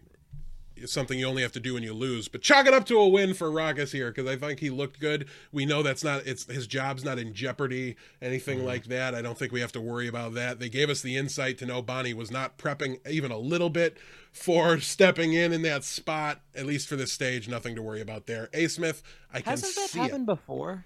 something 0.85 1.17
you 1.17 1.27
only 1.27 1.41
have 1.41 1.51
to 1.53 1.59
do 1.59 1.73
when 1.73 1.83
you 1.83 1.93
lose. 1.93 2.27
But 2.27 2.41
chalk 2.41 2.65
it 2.65 2.73
up 2.73 2.85
to 2.87 2.97
a 2.97 3.07
win 3.07 3.33
for 3.33 3.49
Rawkus 3.49 3.91
here 3.91 4.11
because 4.11 4.27
I 4.29 4.35
think 4.35 4.59
he 4.59 4.69
looked 4.69 4.99
good. 4.99 5.27
We 5.51 5.65
know 5.65 5.83
that's 5.83 6.03
not 6.03 6.25
it's 6.25 6.45
his 6.45 6.67
job's 6.67 7.03
not 7.03 7.19
in 7.19 7.33
jeopardy, 7.33 7.95
anything 8.21 8.59
mm-hmm. 8.59 8.67
like 8.67 8.85
that. 8.85 9.15
I 9.15 9.21
don't 9.21 9.37
think 9.37 9.51
we 9.51 9.61
have 9.61 9.71
to 9.73 9.81
worry 9.81 10.07
about 10.07 10.33
that. 10.35 10.59
They 10.59 10.69
gave 10.69 10.89
us 10.89 11.01
the 11.01 11.17
insight 11.17 11.57
to 11.59 11.65
know 11.65 11.81
Bani 11.81 12.13
was 12.13 12.31
not 12.31 12.57
prepping 12.57 12.99
even 13.09 13.31
a 13.31 13.37
little 13.37 13.69
bit 13.69 13.97
for 14.31 14.79
stepping 14.79 15.33
in 15.33 15.53
in 15.53 15.61
that 15.63 15.83
spot. 15.83 16.41
At 16.55 16.65
least 16.65 16.87
for 16.87 16.95
this 16.95 17.11
stage, 17.11 17.47
nothing 17.47 17.75
to 17.75 17.81
worry 17.81 18.01
about 18.01 18.27
there. 18.27 18.49
A 18.53 18.67
Smith, 18.67 19.01
I 19.33 19.41
can 19.41 19.51
Hasn't 19.51 19.75
that 19.75 19.89
see 19.89 19.99
happened 19.99 20.23
it. 20.23 20.33
before? 20.33 20.85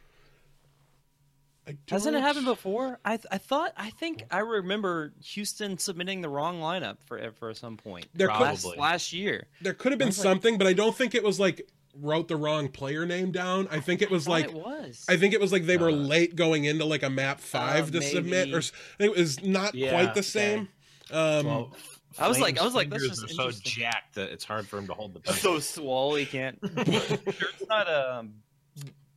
Hasn't 1.89 2.15
it 2.15 2.21
happened 2.21 2.45
before? 2.45 2.99
I 3.05 3.19
I 3.31 3.37
thought 3.37 3.73
I 3.77 3.91
think 3.91 4.25
I 4.31 4.39
remember 4.39 5.13
Houston 5.23 5.77
submitting 5.77 6.21
the 6.21 6.29
wrong 6.29 6.59
lineup 6.59 6.97
for 7.05 7.31
for 7.39 7.53
some 7.53 7.77
point. 7.77 8.07
There 8.13 8.27
last, 8.27 8.65
last 8.77 9.13
year. 9.13 9.47
There 9.61 9.73
could 9.73 9.91
have 9.91 9.99
been 9.99 10.11
something, 10.11 10.53
like, 10.55 10.59
but 10.59 10.67
I 10.67 10.73
don't 10.73 10.95
think 10.95 11.13
it 11.13 11.23
was 11.23 11.39
like 11.39 11.67
wrote 11.99 12.27
the 12.27 12.35
wrong 12.35 12.67
player 12.69 13.05
name 13.05 13.31
down. 13.31 13.67
I 13.69 13.79
think 13.79 14.01
it 14.01 14.09
was 14.09 14.27
like 14.27 14.45
it 14.45 14.53
was. 14.53 15.05
I 15.07 15.17
think 15.17 15.33
it 15.33 15.41
was 15.41 15.51
like 15.51 15.65
they 15.65 15.77
uh, 15.77 15.81
were 15.81 15.91
late 15.91 16.35
going 16.35 16.65
into 16.65 16.85
like 16.85 17.03
a 17.03 17.09
map 17.09 17.37
uh, 17.37 17.41
five 17.41 17.89
uh, 17.89 17.91
to 17.91 17.99
maybe. 17.99 18.11
submit, 18.11 18.53
or 18.53 18.61
it 18.99 19.15
was 19.15 19.43
not 19.43 19.75
yeah, 19.75 19.91
quite 19.91 20.13
the 20.15 20.23
same. 20.23 20.69
Okay. 21.11 21.39
Um, 21.39 21.45
well, 21.45 21.75
I 22.17 22.27
was 22.27 22.39
like, 22.39 22.59
I 22.59 22.63
was 22.63 22.73
like, 22.73 22.89
that's 22.89 23.07
just 23.07 23.29
so 23.35 23.51
jacked 23.51 24.15
that 24.15 24.31
it's 24.31 24.43
hard 24.43 24.67
for 24.67 24.77
him 24.77 24.87
to 24.87 24.93
hold 24.93 25.13
the 25.13 25.19
pen. 25.21 25.35
so 25.35 25.59
swole, 25.59 26.15
he 26.15 26.25
can't. 26.25 26.57
sure, 26.75 27.49
it's 27.53 27.67
not 27.69 27.89
um 27.89 28.33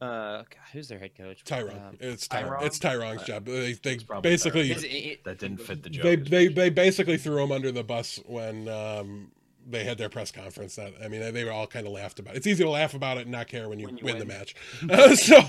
uh, 0.04 0.38
God, 0.38 0.60
who's 0.72 0.88
their 0.88 0.98
head 0.98 1.16
coach? 1.16 1.44
Tyrone. 1.44 1.76
Um, 1.76 1.96
it's 2.00 2.28
Tyrone. 2.28 2.64
It's 2.64 2.78
Tyrone's 2.78 3.22
uh, 3.22 3.26
job. 3.26 3.44
They, 3.46 3.72
they 3.72 3.98
basically 4.22 4.70
it, 4.70 5.24
that 5.24 5.38
didn't 5.38 5.58
fit 5.58 5.82
the 5.82 5.90
joke. 5.90 6.02
They, 6.02 6.16
they 6.16 6.48
they 6.48 6.70
basically 6.70 7.16
threw 7.16 7.42
him 7.42 7.52
under 7.52 7.72
the 7.72 7.82
bus 7.82 8.20
when 8.26 8.68
um, 8.68 9.30
they 9.66 9.84
had 9.84 9.98
their 9.98 10.08
press 10.08 10.30
conference. 10.30 10.76
That 10.76 10.92
I 11.02 11.08
mean, 11.08 11.20
they, 11.20 11.30
they 11.30 11.44
were 11.44 11.52
all 11.52 11.66
kind 11.66 11.86
of 11.86 11.92
laughed 11.92 12.18
about. 12.18 12.34
It. 12.34 12.38
It's 12.38 12.46
easy 12.46 12.64
to 12.64 12.70
laugh 12.70 12.94
about 12.94 13.18
it 13.18 13.22
and 13.22 13.30
not 13.30 13.48
care 13.48 13.68
when 13.68 13.78
you, 13.78 13.86
when 13.86 13.96
you 13.96 14.04
win, 14.04 14.18
win, 14.18 14.28
the 14.28 14.34
match. 14.34 14.54
uh, 14.90 15.14
so 15.16 15.40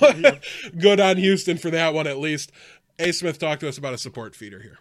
good 0.80 1.00
on 1.00 1.18
Houston 1.18 1.58
for 1.58 1.70
that 1.72 1.94
one 1.94 2.08
at 2.08 2.18
least. 2.18 2.52
A 2.98 3.12
Smith 3.12 3.39
talked 3.39 3.60
to 3.62 3.68
us 3.68 3.78
about 3.78 3.94
a 3.94 3.98
support 3.98 4.36
feeder 4.36 4.62
here. 4.62 4.80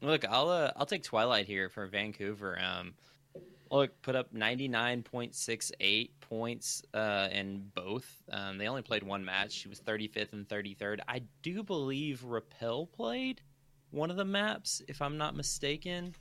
Look, 0.00 0.24
I'll 0.28 0.50
uh, 0.50 0.72
I'll 0.76 0.86
take 0.86 1.02
Twilight 1.02 1.46
here 1.46 1.68
for 1.68 1.86
Vancouver. 1.86 2.58
Um, 2.60 2.94
look, 3.74 4.02
put 4.02 4.16
up 4.16 4.32
99.68 4.32 6.10
points 6.20 6.82
uh, 6.94 7.28
in 7.32 7.70
both. 7.74 8.06
Um, 8.30 8.58
they 8.58 8.68
only 8.68 8.82
played 8.82 9.02
one 9.02 9.24
match. 9.24 9.52
She 9.52 9.68
was 9.68 9.80
35th 9.80 10.32
and 10.32 10.48
33rd. 10.48 11.00
I 11.08 11.22
do 11.42 11.62
believe 11.62 12.24
Rapel 12.24 12.86
played 12.86 13.40
one 13.90 14.10
of 14.10 14.16
the 14.16 14.24
maps, 14.24 14.82
if 14.88 15.02
I'm 15.02 15.18
not 15.18 15.36
mistaken. 15.36 16.14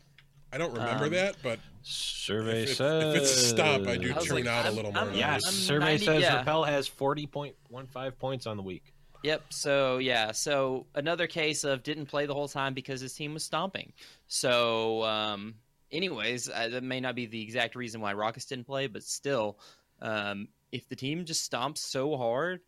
I 0.51 0.57
don't 0.57 0.73
remember 0.73 1.05
um, 1.05 1.11
that, 1.11 1.35
but 1.41 1.59
survey 1.81 2.63
if, 2.63 2.75
says 2.75 3.15
if, 3.15 3.21
it's 3.21 3.31
a 3.31 3.39
stop, 3.49 3.87
I 3.87 3.97
do 3.97 4.13
I 4.15 4.19
tune 4.19 4.35
like, 4.35 4.45
out 4.45 4.65
I'm, 4.65 4.73
a 4.73 4.75
little 4.75 4.91
more. 4.91 5.09
Yeah, 5.11 5.39
survey 5.39 5.97
90, 5.97 6.05
says 6.05 6.21
yeah. 6.21 6.37
Rapel 6.37 6.63
has 6.63 6.87
40.15 6.87 8.19
points 8.19 8.45
on 8.45 8.57
the 8.57 8.63
week. 8.63 8.93
Yep. 9.23 9.41
So 9.49 9.97
yeah. 9.97 10.31
So 10.31 10.85
another 10.95 11.27
case 11.27 11.63
of 11.63 11.81
didn't 11.81 12.05
play 12.05 12.25
the 12.25 12.33
whole 12.33 12.49
time 12.49 12.73
because 12.73 13.01
his 13.01 13.13
team 13.13 13.33
was 13.33 13.43
stomping. 13.43 13.93
So 14.27 15.03
um, 15.03 15.55
anyways, 15.93 16.49
uh, 16.49 16.69
that 16.69 16.83
may 16.83 16.99
not 16.99 17.15
be 17.15 17.25
the 17.25 17.41
exact 17.41 17.75
reason 17.75 18.01
why 18.01 18.13
Rawkus 18.13 18.47
didn't 18.47 18.65
play, 18.65 18.87
but 18.87 19.03
still, 19.03 19.59
um, 20.01 20.49
if 20.71 20.89
the 20.89 20.95
team 20.95 21.23
just 21.23 21.49
stomps 21.49 21.77
so 21.77 22.17
hard 22.17 22.59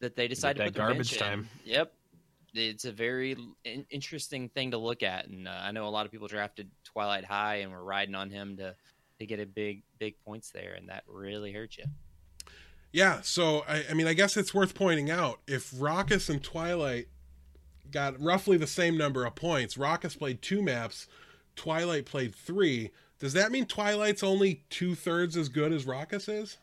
that 0.00 0.16
they 0.16 0.26
decide 0.26 0.54
to 0.56 0.60
that 0.60 0.72
put 0.72 0.74
garbage 0.74 1.10
bench 1.10 1.12
in, 1.12 1.18
time. 1.18 1.48
Yep, 1.64 1.92
it's 2.54 2.84
a 2.84 2.92
very 2.92 3.36
in- 3.64 3.86
interesting 3.90 4.48
thing 4.48 4.72
to 4.72 4.78
look 4.78 5.02
at, 5.02 5.26
and 5.26 5.46
uh, 5.46 5.60
I 5.62 5.70
know 5.70 5.86
a 5.86 5.90
lot 5.90 6.06
of 6.06 6.12
people 6.12 6.26
drafted 6.26 6.70
Twilight 6.84 7.24
High 7.24 7.56
and 7.56 7.70
were 7.70 7.84
riding 7.84 8.14
on 8.14 8.30
him 8.30 8.56
to 8.56 8.74
to 9.20 9.26
get 9.26 9.38
a 9.38 9.46
big 9.46 9.82
big 9.98 10.16
points 10.24 10.50
there, 10.50 10.74
and 10.74 10.88
that 10.88 11.04
really 11.06 11.52
hurt 11.52 11.76
you. 11.76 11.84
Yeah, 12.92 13.20
so 13.22 13.64
I, 13.68 13.84
I 13.90 13.94
mean, 13.94 14.06
I 14.06 14.14
guess 14.14 14.36
it's 14.36 14.54
worth 14.54 14.74
pointing 14.74 15.10
out 15.10 15.40
if 15.48 15.72
Rawkus 15.72 16.30
and 16.30 16.42
Twilight 16.42 17.08
got 17.90 18.20
roughly 18.20 18.56
the 18.56 18.66
same 18.66 18.96
number 18.96 19.24
of 19.24 19.34
points, 19.34 19.76
Rawkus 19.76 20.16
played 20.18 20.42
two 20.42 20.62
maps, 20.62 21.06
Twilight 21.56 22.06
played 22.06 22.34
three. 22.34 22.90
Does 23.18 23.32
that 23.34 23.52
mean 23.52 23.66
Twilight's 23.66 24.22
only 24.22 24.64
two 24.70 24.94
thirds 24.94 25.36
as 25.36 25.48
good 25.48 25.72
as 25.72 25.84
Rawkus 25.84 26.28
is? 26.28 26.58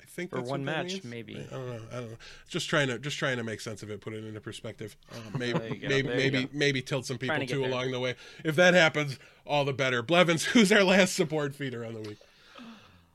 I 0.00 0.04
think 0.04 0.30
For 0.30 0.36
that's 0.36 0.48
one 0.50 0.60
what 0.64 0.66
that 0.66 0.82
match, 0.84 0.92
means. 0.92 1.04
maybe. 1.04 1.46
I 1.50 1.54
don't 1.54 1.66
know. 1.66 1.80
I 1.90 1.94
don't 1.96 2.10
know. 2.12 2.16
Just 2.48 2.68
trying 2.68 2.88
to 2.88 2.98
just 2.98 3.18
trying 3.18 3.36
to 3.38 3.44
make 3.44 3.60
sense 3.60 3.82
of 3.82 3.90
it, 3.90 4.00
put 4.00 4.12
it 4.14 4.24
into 4.24 4.40
perspective. 4.40 4.96
Uh, 5.12 5.16
maybe 5.38 5.58
There 5.80 5.88
maybe 5.88 6.08
maybe 6.08 6.48
maybe 6.52 6.82
tilt 6.82 7.06
some 7.06 7.18
people 7.18 7.36
to 7.38 7.46
too 7.46 7.60
there. 7.60 7.68
along 7.68 7.90
the 7.90 8.00
way. 8.00 8.14
If 8.44 8.56
that 8.56 8.74
happens, 8.74 9.18
all 9.46 9.64
the 9.64 9.72
better. 9.72 10.02
Blevins, 10.02 10.44
who's 10.52 10.70
our 10.72 10.84
last 10.84 11.14
support 11.16 11.54
feeder 11.54 11.84
on 11.84 11.94
the 11.94 12.00
week? 12.00 12.18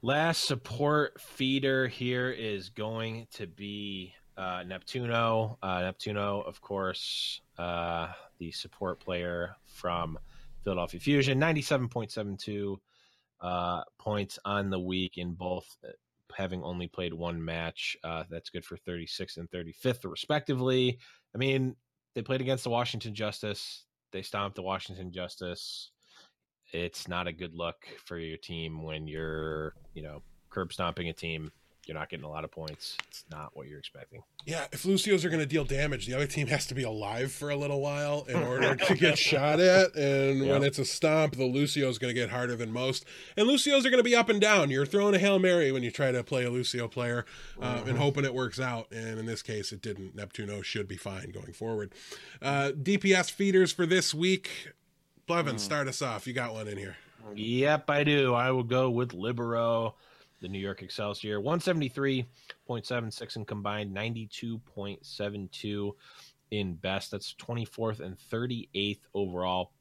Last 0.03 0.45
support 0.45 1.21
feeder 1.21 1.87
here 1.87 2.29
is 2.31 2.69
going 2.69 3.27
to 3.35 3.45
be 3.45 4.15
uh, 4.35 4.63
Neptuno. 4.63 5.57
Uh, 5.61 5.79
Neptuno, 5.81 6.45
of 6.45 6.59
course, 6.61 7.41
uh, 7.59 8.07
the 8.39 8.51
support 8.51 8.99
player 8.99 9.55
from 9.67 10.17
Philadelphia 10.63 10.99
Fusion, 10.99 11.39
97.72 11.39 12.77
uh, 13.41 13.83
points 13.99 14.39
on 14.45 14.69
the 14.69 14.79
week 14.79 15.17
in 15.17 15.33
both, 15.33 15.75
uh, 15.83 15.91
having 16.35 16.63
only 16.63 16.87
played 16.87 17.13
one 17.13 17.43
match. 17.43 17.97
Uh, 18.03 18.23
that's 18.29 18.49
good 18.49 18.65
for 18.65 18.77
36th 18.77 19.37
and 19.37 19.49
35th, 19.49 20.09
respectively. 20.09 20.99
I 21.33 21.37
mean, 21.37 21.75
they 22.13 22.21
played 22.21 22.41
against 22.41 22.63
the 22.63 22.69
Washington 22.69 23.15
Justice. 23.15 23.85
They 24.11 24.21
stomped 24.21 24.55
the 24.55 24.61
Washington 24.61 25.11
Justice 25.11 25.91
it's 26.71 27.07
not 27.07 27.27
a 27.27 27.33
good 27.33 27.53
look 27.53 27.87
for 28.05 28.17
your 28.17 28.37
team 28.37 28.83
when 28.83 29.07
you're, 29.07 29.73
you 29.93 30.01
know, 30.01 30.21
curb 30.49 30.71
stomping 30.71 31.09
a 31.09 31.13
team. 31.13 31.51
You're 31.91 31.99
not 31.99 32.07
getting 32.07 32.25
a 32.25 32.29
lot 32.29 32.45
of 32.45 32.51
points. 32.51 32.95
It's 33.09 33.25
not 33.29 33.49
what 33.53 33.67
you're 33.67 33.77
expecting. 33.77 34.23
Yeah, 34.45 34.65
if 34.71 34.85
Lucio's 34.85 35.25
are 35.25 35.29
going 35.29 35.41
to 35.41 35.45
deal 35.45 35.65
damage, 35.65 36.07
the 36.07 36.13
other 36.13 36.25
team 36.25 36.47
has 36.47 36.65
to 36.67 36.73
be 36.73 36.83
alive 36.83 37.33
for 37.33 37.49
a 37.49 37.55
little 37.57 37.81
while 37.81 38.23
in 38.29 38.41
order 38.43 38.77
to 38.77 38.95
get 38.95 39.17
shot 39.17 39.59
at. 39.59 39.93
And 39.93 40.47
when 40.47 40.63
it's 40.63 40.79
a 40.79 40.85
stomp, 40.85 41.35
the 41.35 41.43
Lucio's 41.43 41.97
going 41.97 42.15
to 42.15 42.17
get 42.17 42.29
harder 42.29 42.55
than 42.55 42.71
most. 42.71 43.03
And 43.35 43.45
Lucio's 43.45 43.85
are 43.85 43.89
going 43.89 43.99
to 43.99 44.09
be 44.09 44.15
up 44.15 44.29
and 44.29 44.39
down. 44.39 44.69
You're 44.69 44.85
throwing 44.85 45.15
a 45.15 45.19
Hail 45.19 45.37
Mary 45.37 45.69
when 45.73 45.83
you 45.83 45.91
try 45.91 46.13
to 46.13 46.23
play 46.23 46.45
a 46.45 46.49
Lucio 46.49 46.87
player 46.87 47.25
uh, 47.61 47.81
and 47.85 47.97
hoping 47.97 48.23
it 48.23 48.33
works 48.33 48.57
out. 48.57 48.89
And 48.93 49.19
in 49.19 49.25
this 49.25 49.41
case, 49.41 49.73
it 49.73 49.81
didn't. 49.81 50.15
Neptuno 50.15 50.63
should 50.63 50.87
be 50.87 50.95
fine 50.95 51.31
going 51.31 51.51
forward. 51.51 51.91
Uh, 52.41 52.71
DPS 52.71 53.29
feeders 53.29 53.73
for 53.73 53.85
this 53.85 54.13
week. 54.13 54.69
Blevin, 55.27 55.59
start 55.59 55.89
us 55.89 56.01
off. 56.01 56.25
You 56.25 56.31
got 56.31 56.53
one 56.53 56.69
in 56.69 56.77
here. 56.77 56.95
Yep, 57.35 57.89
I 57.89 58.05
do. 58.05 58.33
I 58.33 58.51
will 58.51 58.63
go 58.63 58.89
with 58.89 59.13
Libero, 59.13 59.95
the 60.41 60.47
New 60.47 60.59
York 60.59 60.81
Excelsior, 60.81 61.39
173.76 61.39 63.35
in 63.35 63.45
combined, 63.45 63.95
92.72 63.95 65.91
in 66.51 66.73
best. 66.75 67.11
That's 67.11 67.33
24th 67.35 67.99
and 67.99 68.17
38th 68.31 68.99
overall. 69.13 69.71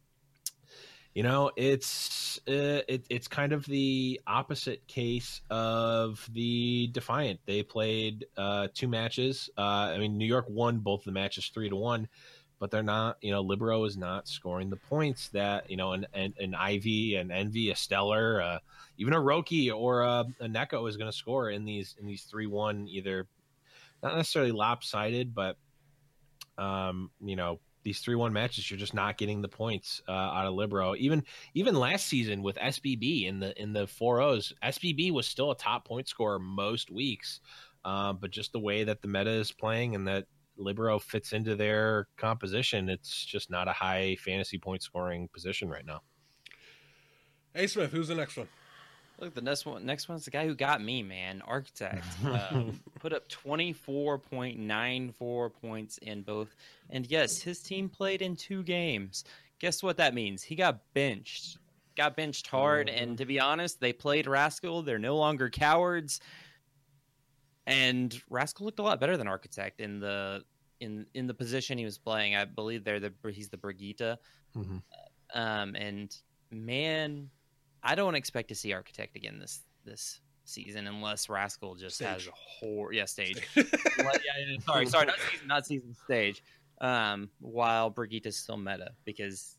You 1.14 1.24
know, 1.24 1.50
it's 1.56 2.38
uh, 2.46 2.86
it, 2.86 3.04
it's 3.10 3.26
kind 3.26 3.52
of 3.52 3.66
the 3.66 4.20
opposite 4.28 4.86
case 4.86 5.40
of 5.50 6.24
the 6.32 6.88
Defiant. 6.92 7.40
They 7.46 7.64
played 7.64 8.26
uh, 8.36 8.68
two 8.72 8.86
matches. 8.86 9.50
Uh, 9.58 9.90
I 9.92 9.98
mean, 9.98 10.18
New 10.18 10.26
York 10.26 10.46
won 10.48 10.78
both 10.78 11.02
the 11.02 11.10
matches 11.10 11.50
three 11.52 11.68
to 11.68 11.74
one, 11.74 12.06
but 12.60 12.70
they're 12.70 12.82
not. 12.84 13.16
You 13.22 13.32
know, 13.32 13.40
Libero 13.40 13.84
is 13.84 13.96
not 13.96 14.28
scoring 14.28 14.70
the 14.70 14.76
points 14.76 15.30
that 15.30 15.68
you 15.68 15.76
know 15.76 15.92
an 15.92 16.06
an, 16.14 16.34
an 16.38 16.54
Ivy, 16.54 17.16
an 17.16 17.32
Envy, 17.32 17.70
a 17.70 17.76
Stellar, 17.76 18.40
uh, 18.40 18.58
even 18.98 19.14
a 19.14 19.18
Roki 19.18 19.74
or 19.74 20.02
a, 20.02 20.26
a 20.38 20.46
Neko 20.46 20.88
is 20.88 20.96
going 20.96 21.10
to 21.10 21.16
score 21.16 21.50
in 21.50 21.64
these 21.64 21.96
in 21.98 22.06
these 22.06 22.22
three 22.22 22.46
one 22.46 22.86
either 22.86 23.26
not 24.02 24.16
necessarily 24.16 24.52
lopsided, 24.52 25.34
but 25.34 25.56
um, 26.58 27.10
you 27.24 27.34
know 27.34 27.58
these 27.82 28.00
three 28.00 28.14
one 28.14 28.34
matches 28.34 28.70
you're 28.70 28.78
just 28.78 28.92
not 28.92 29.16
getting 29.16 29.40
the 29.40 29.48
points 29.48 30.02
uh, 30.06 30.12
out 30.12 30.46
of 30.46 30.54
Libero. 30.54 30.94
Even 30.96 31.24
even 31.54 31.74
last 31.74 32.06
season 32.06 32.42
with 32.42 32.56
SBB 32.56 33.26
in 33.26 33.40
the 33.40 33.60
in 33.60 33.72
the 33.72 33.86
four 33.86 34.20
O's, 34.20 34.52
SBB 34.62 35.12
was 35.12 35.26
still 35.26 35.50
a 35.50 35.56
top 35.56 35.86
point 35.86 36.08
scorer 36.08 36.38
most 36.38 36.90
weeks, 36.90 37.40
um, 37.86 38.18
but 38.20 38.30
just 38.30 38.52
the 38.52 38.60
way 38.60 38.84
that 38.84 39.00
the 39.00 39.08
meta 39.08 39.30
is 39.30 39.50
playing 39.50 39.94
and 39.94 40.06
that 40.08 40.26
Libero 40.60 40.98
fits 40.98 41.32
into 41.32 41.56
their 41.56 42.06
composition, 42.16 42.88
it's 42.88 43.24
just 43.24 43.50
not 43.50 43.68
a 43.68 43.72
high 43.72 44.16
fantasy 44.20 44.58
point 44.58 44.82
scoring 44.82 45.28
position 45.32 45.68
right 45.68 45.86
now. 45.86 46.00
Hey, 47.54 47.66
Smith, 47.66 47.90
who's 47.90 48.08
the 48.08 48.14
next 48.14 48.36
one? 48.36 48.48
Look, 49.20 49.34
the 49.34 49.42
next 49.42 49.66
one. 49.66 49.84
Next 49.84 50.08
one's 50.08 50.24
the 50.24 50.30
guy 50.30 50.46
who 50.46 50.54
got 50.54 50.82
me, 50.82 51.02
man. 51.02 51.42
Architect 51.46 52.04
um, 52.24 52.80
put 53.00 53.12
up 53.12 53.28
twenty 53.28 53.72
four 53.72 54.18
point 54.18 54.58
nine 54.58 55.12
four 55.12 55.50
points 55.50 55.98
in 55.98 56.22
both, 56.22 56.56
and 56.88 57.06
yes, 57.10 57.42
his 57.42 57.60
team 57.60 57.88
played 57.90 58.22
in 58.22 58.34
two 58.34 58.62
games. 58.62 59.24
Guess 59.58 59.82
what 59.82 59.98
that 59.98 60.14
means? 60.14 60.42
He 60.42 60.54
got 60.54 60.80
benched. 60.94 61.58
Got 61.96 62.16
benched 62.16 62.46
hard, 62.46 62.88
and 62.88 63.18
to 63.18 63.26
be 63.26 63.38
honest, 63.38 63.78
they 63.78 63.92
played 63.92 64.26
Rascal. 64.26 64.82
They're 64.82 64.98
no 64.98 65.16
longer 65.16 65.50
cowards, 65.50 66.20
and 67.70 68.20
Rascal 68.28 68.66
looked 68.66 68.78
a 68.78 68.82
lot 68.82 69.00
better 69.00 69.16
than 69.16 69.28
Architect 69.28 69.80
in 69.80 70.00
the 70.00 70.42
in 70.80 71.06
in 71.14 71.26
the 71.26 71.34
position 71.34 71.78
he 71.78 71.84
was 71.84 71.98
playing. 71.98 72.34
I 72.36 72.44
believe 72.44 72.84
they're 72.84 73.00
the 73.00 73.12
he's 73.32 73.48
the 73.48 73.56
Brigitte. 73.56 74.18
Um, 75.32 75.74
and 75.76 76.14
man, 76.50 77.30
I 77.82 77.94
don't 77.94 78.14
expect 78.16 78.48
to 78.48 78.54
see 78.54 78.72
Architect 78.72 79.16
again 79.16 79.38
this 79.38 79.60
this 79.84 80.20
season 80.44 80.88
unless 80.88 81.28
Rascal 81.28 81.76
just 81.76 82.00
has 82.02 82.16
a 82.16 82.20
Stage. 82.22 82.32
whole 82.34 82.88
yeah 82.92 83.04
stage. 83.04 83.40
Well, 83.56 83.66
yeah, 83.98 84.44
yeah, 84.48 84.58
sorry, 84.66 84.86
sorry, 84.86 85.06
not 85.06 85.16
season, 85.30 85.46
not 85.46 85.66
season 85.66 85.94
stage. 86.04 86.42
Um, 86.80 87.28
while 87.40 87.90
Brigitte's 87.90 88.36
still 88.38 88.56
meta 88.56 88.92
because 89.04 89.56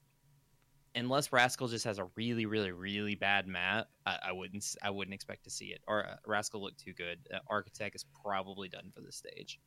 unless 0.96 1.32
Rascal 1.32 1.68
just 1.68 1.86
has 1.86 2.00
a 2.00 2.08
really, 2.16 2.46
really, 2.46 2.72
really 2.72 3.16
bad 3.16 3.48
map, 3.48 3.88
I, 4.06 4.18
I 4.28 4.32
wouldn't 4.32 4.66
I 4.84 4.90
wouldn't 4.90 5.14
expect 5.14 5.44
to 5.46 5.50
see 5.50 5.68
it. 5.68 5.82
Or 5.88 6.06
uh, 6.06 6.16
Rascal 6.26 6.62
looked 6.62 6.80
too 6.80 6.94
good. 6.94 7.20
Uh, 7.34 7.40
Architect 7.48 7.96
is 7.96 8.06
probably 8.24 8.70
done 8.70 8.92
for 8.94 9.02
this 9.02 9.16
stage. 9.16 9.60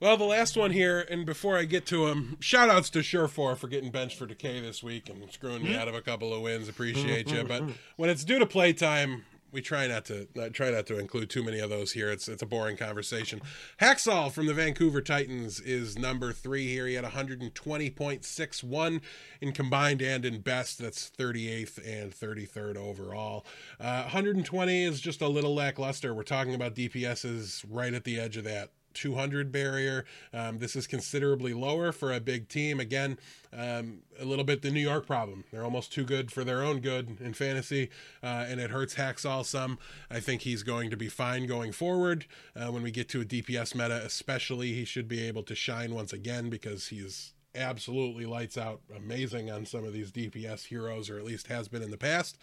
Well, 0.00 0.16
the 0.16 0.24
last 0.24 0.56
one 0.56 0.72
here, 0.72 1.06
and 1.08 1.24
before 1.24 1.56
I 1.56 1.64
get 1.64 1.86
to 1.86 2.08
him, 2.08 2.36
shout 2.40 2.68
outs 2.68 2.90
to 2.90 3.02
Surefour 3.02 3.56
for 3.56 3.68
getting 3.68 3.90
benched 3.90 4.18
for 4.18 4.26
Decay 4.26 4.60
this 4.60 4.82
week 4.82 5.08
and 5.08 5.30
screwing 5.32 5.62
me 5.62 5.76
out 5.76 5.88
of 5.88 5.94
a 5.94 6.02
couple 6.02 6.34
of 6.34 6.42
wins. 6.42 6.68
Appreciate 6.68 7.30
you. 7.30 7.44
But 7.48 7.62
when 7.96 8.10
it's 8.10 8.24
due 8.24 8.38
to 8.38 8.46
playtime, 8.46 9.24
we 9.54 9.62
try 9.62 9.86
not 9.86 10.04
to 10.06 10.26
not, 10.34 10.52
try 10.52 10.70
not 10.70 10.86
to 10.86 10.98
include 10.98 11.30
too 11.30 11.44
many 11.44 11.60
of 11.60 11.70
those 11.70 11.92
here. 11.92 12.10
It's 12.10 12.28
it's 12.28 12.42
a 12.42 12.46
boring 12.46 12.76
conversation. 12.76 13.40
Haksal 13.80 14.32
from 14.32 14.46
the 14.46 14.54
Vancouver 14.54 15.00
Titans 15.00 15.60
is 15.60 15.96
number 15.96 16.32
three 16.32 16.66
here. 16.66 16.88
He 16.88 16.94
had 16.94 17.04
120.61 17.04 19.00
in 19.40 19.52
combined 19.52 20.02
and 20.02 20.24
in 20.24 20.40
best. 20.40 20.80
That's 20.80 21.08
38th 21.16 21.78
and 21.86 22.12
33rd 22.12 22.76
overall. 22.76 23.46
Uh, 23.80 24.02
120 24.02 24.84
is 24.84 25.00
just 25.00 25.22
a 25.22 25.28
little 25.28 25.54
lackluster. 25.54 26.12
We're 26.12 26.24
talking 26.24 26.54
about 26.54 26.74
DPSs 26.74 27.64
right 27.70 27.94
at 27.94 28.02
the 28.02 28.18
edge 28.18 28.36
of 28.36 28.42
that 28.44 28.70
200 28.94 29.52
barrier. 29.52 30.04
Um, 30.32 30.58
this 30.58 30.76
is 30.76 30.86
considerably 30.86 31.52
lower 31.52 31.92
for 31.92 32.12
a 32.12 32.20
big 32.20 32.48
team. 32.48 32.80
Again, 32.80 33.18
um, 33.52 33.98
a 34.18 34.24
little 34.24 34.44
bit 34.44 34.62
the 34.62 34.70
New 34.70 34.80
York 34.80 35.06
problem. 35.06 35.44
They're 35.50 35.64
almost 35.64 35.92
too 35.92 36.04
good 36.04 36.30
for 36.32 36.44
their 36.44 36.62
own 36.62 36.80
good 36.80 37.20
in 37.20 37.34
fantasy, 37.34 37.90
uh, 38.22 38.46
and 38.48 38.60
it 38.60 38.70
hurts 38.70 38.94
Haksal 38.94 39.44
some. 39.44 39.78
I 40.10 40.20
think 40.20 40.42
he's 40.42 40.62
going 40.62 40.90
to 40.90 40.96
be 40.96 41.08
fine 41.08 41.46
going 41.46 41.72
forward. 41.72 42.26
Uh, 42.56 42.70
when 42.70 42.82
we 42.82 42.90
get 42.90 43.08
to 43.10 43.20
a 43.20 43.24
DPS 43.24 43.74
meta, 43.74 44.02
especially, 44.04 44.72
he 44.72 44.84
should 44.84 45.08
be 45.08 45.26
able 45.26 45.42
to 45.44 45.54
shine 45.54 45.94
once 45.94 46.12
again 46.12 46.50
because 46.50 46.88
he's 46.88 47.34
absolutely 47.54 48.26
lights 48.26 48.58
out 48.58 48.80
amazing 48.96 49.50
on 49.50 49.64
some 49.64 49.84
of 49.84 49.92
these 49.92 50.10
DPS 50.10 50.66
heroes, 50.66 51.08
or 51.08 51.18
at 51.18 51.24
least 51.24 51.46
has 51.46 51.68
been 51.68 51.82
in 51.82 51.90
the 51.90 51.96
past. 51.96 52.38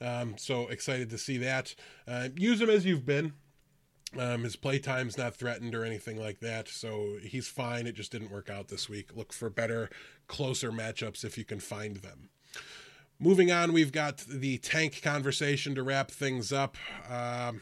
Um, 0.00 0.36
so 0.36 0.68
excited 0.68 1.10
to 1.10 1.18
see 1.18 1.38
that. 1.38 1.74
Uh, 2.06 2.28
use 2.36 2.60
him 2.60 2.70
as 2.70 2.84
you've 2.84 3.06
been. 3.06 3.32
Um, 4.16 4.44
his 4.44 4.56
playtime's 4.56 5.18
not 5.18 5.34
threatened 5.34 5.74
or 5.74 5.84
anything 5.84 6.18
like 6.18 6.40
that, 6.40 6.68
so 6.68 7.18
he's 7.22 7.46
fine. 7.46 7.86
It 7.86 7.94
just 7.94 8.10
didn't 8.10 8.30
work 8.30 8.48
out 8.48 8.68
this 8.68 8.88
week. 8.88 9.10
Look 9.14 9.32
for 9.32 9.50
better, 9.50 9.90
closer 10.28 10.72
matchups 10.72 11.24
if 11.24 11.36
you 11.36 11.44
can 11.44 11.60
find 11.60 11.96
them. 11.96 12.30
Moving 13.20 13.50
on, 13.50 13.72
we've 13.72 13.92
got 13.92 14.18
the 14.18 14.58
tank 14.58 15.02
conversation 15.02 15.74
to 15.74 15.82
wrap 15.82 16.10
things 16.10 16.52
up. 16.52 16.76
Um, 17.10 17.60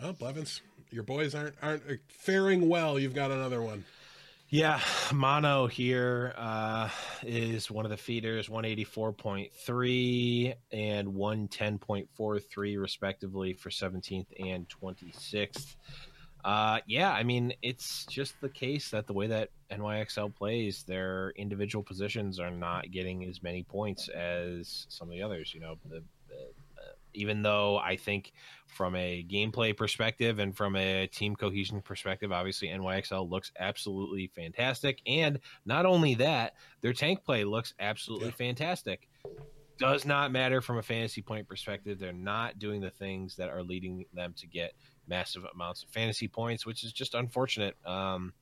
well, 0.00 0.14
Blevins, 0.14 0.62
your 0.90 1.02
boys 1.02 1.34
aren't 1.34 1.56
aren't 1.60 1.82
faring 2.08 2.68
well. 2.68 2.98
You've 2.98 3.14
got 3.14 3.30
another 3.30 3.60
one. 3.60 3.84
Yeah, 4.52 4.80
Mano 5.14 5.66
here 5.66 6.34
uh, 6.36 6.90
is 7.22 7.70
one 7.70 7.86
of 7.86 7.90
the 7.90 7.96
feeders, 7.96 8.50
184.3 8.50 10.54
and 10.70 11.08
110.43, 11.08 12.78
respectively, 12.78 13.54
for 13.54 13.70
17th 13.70 14.26
and 14.38 14.68
26th. 14.68 15.76
Uh, 16.44 16.80
yeah, 16.86 17.12
I 17.12 17.22
mean, 17.22 17.54
it's 17.62 18.04
just 18.04 18.38
the 18.42 18.50
case 18.50 18.90
that 18.90 19.06
the 19.06 19.14
way 19.14 19.26
that 19.26 19.48
NYXL 19.70 20.34
plays, 20.34 20.82
their 20.82 21.32
individual 21.36 21.82
positions 21.82 22.38
are 22.38 22.50
not 22.50 22.90
getting 22.90 23.24
as 23.24 23.42
many 23.42 23.62
points 23.62 24.08
as 24.08 24.84
some 24.90 25.08
of 25.08 25.14
the 25.14 25.22
others. 25.22 25.54
You 25.54 25.60
know, 25.60 25.76
the, 25.88 26.02
even 27.14 27.42
though 27.42 27.78
I 27.78 27.96
think 27.96 28.32
from 28.66 28.96
a 28.96 29.24
gameplay 29.28 29.76
perspective 29.76 30.38
and 30.38 30.56
from 30.56 30.76
a 30.76 31.06
team 31.06 31.36
cohesion 31.36 31.82
perspective, 31.82 32.32
obviously 32.32 32.68
NYXL 32.68 33.28
looks 33.28 33.52
absolutely 33.58 34.28
fantastic. 34.34 35.00
And 35.06 35.38
not 35.66 35.86
only 35.86 36.14
that, 36.16 36.54
their 36.80 36.92
tank 36.92 37.24
play 37.24 37.44
looks 37.44 37.74
absolutely 37.78 38.28
yeah. 38.28 38.34
fantastic. 38.34 39.08
Does 39.78 40.04
not 40.04 40.32
matter 40.32 40.60
from 40.60 40.78
a 40.78 40.82
fantasy 40.82 41.22
point 41.22 41.48
perspective. 41.48 41.98
They're 41.98 42.12
not 42.12 42.58
doing 42.58 42.80
the 42.80 42.90
things 42.90 43.36
that 43.36 43.48
are 43.48 43.62
leading 43.62 44.04
them 44.12 44.32
to 44.38 44.46
get 44.46 44.74
massive 45.08 45.44
amounts 45.52 45.82
of 45.82 45.88
fantasy 45.90 46.28
points, 46.28 46.64
which 46.64 46.84
is 46.84 46.92
just 46.92 47.14
unfortunate 47.14 47.76
um, 47.86 48.32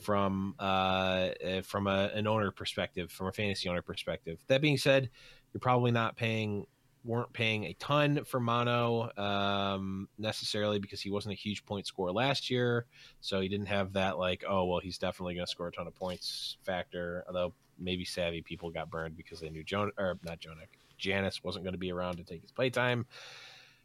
from 0.00 0.54
uh, 0.58 1.30
from 1.62 1.86
a, 1.86 2.10
an 2.14 2.26
owner 2.26 2.50
perspective, 2.50 3.10
from 3.10 3.28
a 3.28 3.32
fantasy 3.32 3.68
owner 3.68 3.82
perspective. 3.82 4.38
That 4.48 4.60
being 4.60 4.76
said, 4.76 5.10
you're 5.52 5.60
probably 5.60 5.90
not 5.90 6.16
paying 6.16 6.66
weren't 7.08 7.32
paying 7.32 7.64
a 7.64 7.72
ton 7.74 8.22
for 8.24 8.38
Mano 8.38 9.10
um, 9.16 10.08
necessarily 10.18 10.78
because 10.78 11.00
he 11.00 11.10
wasn't 11.10 11.32
a 11.32 11.36
huge 11.36 11.64
point 11.64 11.86
scorer 11.86 12.12
last 12.12 12.50
year, 12.50 12.84
so 13.22 13.40
he 13.40 13.48
didn't 13.48 13.66
have 13.66 13.94
that 13.94 14.18
like 14.18 14.44
oh 14.46 14.66
well 14.66 14.80
he's 14.80 14.98
definitely 14.98 15.34
going 15.34 15.46
to 15.46 15.50
score 15.50 15.68
a 15.68 15.72
ton 15.72 15.86
of 15.86 15.94
points 15.94 16.58
factor. 16.64 17.24
Although 17.26 17.54
maybe 17.78 18.04
savvy 18.04 18.42
people 18.42 18.70
got 18.70 18.90
burned 18.90 19.16
because 19.16 19.40
they 19.40 19.48
knew 19.48 19.64
Joan 19.64 19.90
or 19.98 20.18
not 20.22 20.38
Jonik 20.38 20.68
Janus 20.98 21.42
wasn't 21.42 21.64
going 21.64 21.74
to 21.74 21.78
be 21.78 21.90
around 21.90 22.18
to 22.18 22.24
take 22.24 22.42
his 22.42 22.52
playtime. 22.52 23.06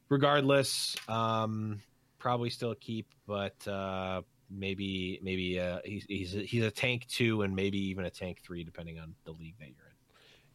Regardless, 0.10 0.98
um, 1.08 1.80
probably 2.20 2.50
still 2.50 2.76
keep, 2.76 3.08
but 3.26 3.66
uh, 3.68 4.22
maybe 4.50 5.20
maybe 5.24 5.60
uh, 5.60 5.80
he's 5.86 6.06
he's 6.10 6.36
a, 6.36 6.40
he's 6.40 6.64
a 6.64 6.72
tank 6.72 7.08
two 7.08 7.42
and 7.44 7.56
maybe 7.56 7.78
even 7.78 8.06
a 8.06 8.10
tank 8.10 8.42
three 8.44 8.64
depending 8.64 9.00
on 9.00 9.16
the 9.24 9.32
league 9.32 9.56
that 9.60 9.70
you're. 9.70 9.83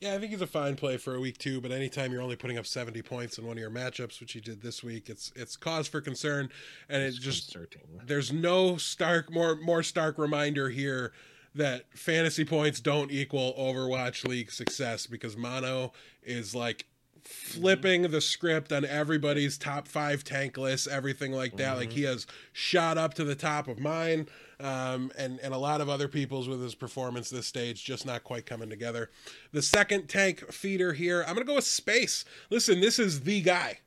Yeah, 0.01 0.15
I 0.15 0.19
think 0.19 0.31
he's 0.31 0.41
a 0.41 0.47
fine 0.47 0.77
play 0.77 0.97
for 0.97 1.17
a 1.17 1.21
week 1.21 1.39
two, 1.39 1.61
but 1.61 1.73
anytime 1.73 2.13
you're 2.13 2.23
only 2.23 2.37
putting 2.37 2.57
up 2.57 2.67
70 2.67 3.03
points 3.03 3.37
in 3.37 3.45
one 3.45 3.57
of 3.57 3.61
your 3.61 3.71
matchups, 3.71 4.21
which 4.21 4.33
he 4.33 4.41
did 4.41 4.63
this 4.63 4.85
week, 4.85 5.09
it's 5.11 5.33
it's 5.35 5.57
cause 5.57 5.89
for 5.89 6.01
concern, 6.01 6.51
and 6.89 7.03
it's, 7.03 7.19
just 7.19 7.57
there's 8.07 8.33
no 8.33 8.77
stark 8.77 9.31
more 9.31 9.57
more 9.57 9.83
stark 9.83 10.17
reminder 10.17 10.69
here 10.69 11.13
that 11.55 11.87
fantasy 11.97 12.45
points 12.45 12.79
don't 12.79 13.11
equal 13.11 13.55
Overwatch 13.59 14.27
League 14.27 14.53
success 14.53 15.07
because 15.07 15.37
Mano 15.37 15.93
is 16.23 16.55
like 16.55 16.87
flipping 17.29 18.03
the 18.03 18.21
script 18.23 18.73
on 18.73 18.87
everybody's 18.87 19.59
top 19.59 19.87
five 19.87 20.25
tank 20.25 20.57
lists, 20.57 20.87
everything 20.87 21.33
like 21.33 21.57
that. 21.59 21.71
Mm-hmm. 21.71 21.79
Like 21.79 21.93
he 21.93 22.03
has 22.05 22.27
shot 22.53 22.97
up 22.97 23.13
to 23.15 23.25
the 23.25 23.35
top 23.35 23.69
of 23.69 23.79
mine, 23.79 24.29
um, 24.61 25.13
and 25.17 25.39
and 25.41 25.53
a 25.53 25.59
lot 25.59 25.83
of 25.83 25.91
other 25.91 26.09
people's 26.09 26.49
with 26.49 26.63
his 26.63 26.75
performance 26.75 27.29
this 27.29 27.47
stage, 27.47 27.85
just 27.85 28.07
not 28.07 28.25
quite 28.25 28.47
coming 28.47 28.71
together. 28.71 29.11
The 29.53 29.61
second 29.61 30.09
tank 30.09 30.51
feeder 30.53 30.95
here, 30.95 31.23
I'm 31.27 31.35
gonna 31.35 31.45
go 31.45 31.57
with 31.57 31.65
Space. 31.65 32.25
Listen, 32.49 32.81
this 32.81 32.99
is 32.99 33.21
the 33.21 33.43
guy. 33.43 33.81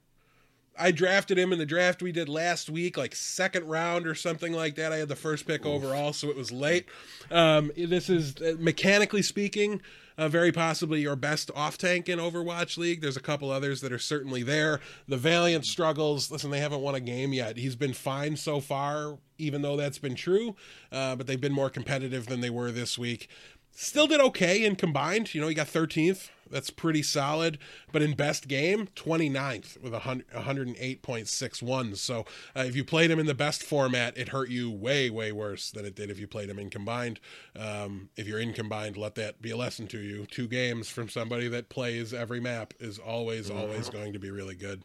I 0.79 0.91
drafted 0.91 1.37
him 1.37 1.51
in 1.51 1.59
the 1.59 1.65
draft 1.65 2.01
we 2.01 2.11
did 2.11 2.29
last 2.29 2.69
week, 2.69 2.95
like 2.95 3.13
second 3.15 3.67
round 3.67 4.07
or 4.07 4.15
something 4.15 4.53
like 4.53 4.75
that. 4.75 4.93
I 4.93 4.97
had 4.97 5.09
the 5.09 5.15
first 5.15 5.45
pick 5.45 5.65
Oof. 5.65 5.83
overall, 5.83 6.13
so 6.13 6.29
it 6.29 6.37
was 6.37 6.51
late. 6.51 6.85
Um, 7.29 7.71
this 7.75 8.09
is 8.09 8.37
uh, 8.37 8.55
mechanically 8.57 9.21
speaking, 9.21 9.81
uh, 10.17 10.27
very 10.27 10.51
possibly 10.51 11.01
your 11.01 11.15
best 11.15 11.51
off 11.55 11.77
tank 11.77 12.09
in 12.09 12.19
Overwatch 12.19 12.77
League. 12.77 13.01
There's 13.01 13.17
a 13.17 13.21
couple 13.21 13.49
others 13.51 13.81
that 13.81 13.91
are 13.91 13.99
certainly 13.99 14.43
there. 14.43 14.79
The 15.07 15.17
Valiant 15.17 15.65
struggles. 15.65 16.31
Listen, 16.31 16.51
they 16.51 16.59
haven't 16.59 16.81
won 16.81 16.95
a 16.95 16.99
game 16.99 17.33
yet. 17.33 17.57
He's 17.57 17.75
been 17.75 17.93
fine 17.93 18.35
so 18.35 18.59
far, 18.59 19.17
even 19.37 19.61
though 19.61 19.77
that's 19.77 19.99
been 19.99 20.15
true, 20.15 20.55
uh, 20.91 21.15
but 21.15 21.27
they've 21.27 21.41
been 21.41 21.53
more 21.53 21.69
competitive 21.69 22.27
than 22.27 22.41
they 22.41 22.49
were 22.49 22.71
this 22.71 22.97
week. 22.97 23.27
Still 23.71 24.07
did 24.07 24.19
okay 24.19 24.65
in 24.65 24.75
combined. 24.75 25.33
You 25.33 25.41
know, 25.41 25.47
he 25.47 25.55
got 25.55 25.67
13th 25.67 26.29
that's 26.51 26.69
pretty 26.69 27.01
solid. 27.01 27.57
But 27.91 28.01
in 28.01 28.15
best 28.15 28.47
game, 28.47 28.87
29th 28.95 29.81
with 29.81 29.93
108.61. 29.93 31.97
So 31.97 32.25
uh, 32.55 32.63
if 32.65 32.75
you 32.75 32.83
played 32.83 33.11
him 33.11 33.19
in 33.19 33.25
the 33.25 33.33
best 33.33 33.63
format, 33.63 34.17
it 34.17 34.29
hurt 34.29 34.49
you 34.49 34.69
way, 34.69 35.09
way 35.09 35.31
worse 35.31 35.71
than 35.71 35.85
it 35.85 35.95
did 35.95 36.09
if 36.09 36.19
you 36.19 36.27
played 36.27 36.49
him 36.49 36.59
in 36.59 36.69
combined. 36.69 37.19
Um, 37.55 38.09
if 38.15 38.27
you're 38.27 38.39
in 38.39 38.53
combined, 38.53 38.97
let 38.97 39.15
that 39.15 39.41
be 39.41 39.51
a 39.51 39.57
lesson 39.57 39.87
to 39.87 39.99
you. 39.99 40.25
Two 40.25 40.47
games 40.47 40.89
from 40.89 41.09
somebody 41.09 41.47
that 41.47 41.69
plays 41.69 42.13
every 42.13 42.39
map 42.39 42.73
is 42.79 42.99
always, 42.99 43.49
mm-hmm. 43.49 43.59
always 43.59 43.89
going 43.89 44.13
to 44.13 44.19
be 44.19 44.29
really 44.29 44.55
good. 44.55 44.83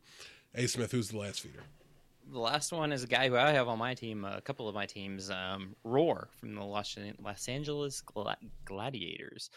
A 0.54 0.66
Smith, 0.66 0.92
who's 0.92 1.08
the 1.08 1.18
last 1.18 1.40
feeder? 1.40 1.64
the 2.32 2.38
last 2.38 2.72
one 2.72 2.92
is 2.92 3.04
a 3.04 3.06
guy 3.06 3.28
who 3.28 3.36
I 3.36 3.52
have 3.52 3.68
on 3.68 3.78
my 3.78 3.94
team, 3.94 4.24
a 4.24 4.40
couple 4.40 4.68
of 4.68 4.74
my 4.74 4.86
teams, 4.86 5.30
um, 5.30 5.74
Roar 5.84 6.28
from 6.38 6.54
the 6.54 6.64
Los, 6.64 6.96
Angeles 7.48 8.02
Gladiators 8.64 9.50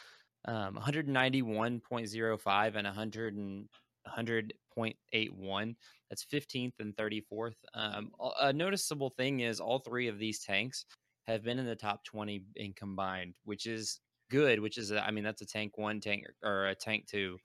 um, 0.46 0.80
191.05 0.82 2.76
and 2.76 2.86
100 2.86 3.36
and 3.36 3.68
100.81. 4.08 5.76
That's 6.10 6.26
15th 6.26 6.74
and 6.80 6.96
34th. 6.96 7.56
Um, 7.74 8.12
a 8.42 8.54
noticeable 8.54 9.10
thing 9.12 9.42
is 9.42 9.60
all 9.60 9.80
three 9.80 10.08
of 10.08 10.18
these 10.18 10.40
tanks 10.40 10.86
have 11.28 11.44
been 11.44 11.60
in 11.60 11.66
the 11.66 11.76
top 11.76 12.04
20 12.06 12.44
in 12.56 12.74
combined, 12.74 13.36
which 13.46 13.68
is 13.68 14.00
good. 14.32 14.60
Which 14.60 14.78
is, 14.78 14.92
I 14.92 15.12
mean, 15.12 15.24
that's 15.24 15.42
a 15.42 15.46
tank 15.46 15.78
one, 15.78 16.00
tank 16.00 16.26
or 16.44 16.68
a 16.68 16.76
tank 16.76 17.08
two. 17.08 17.38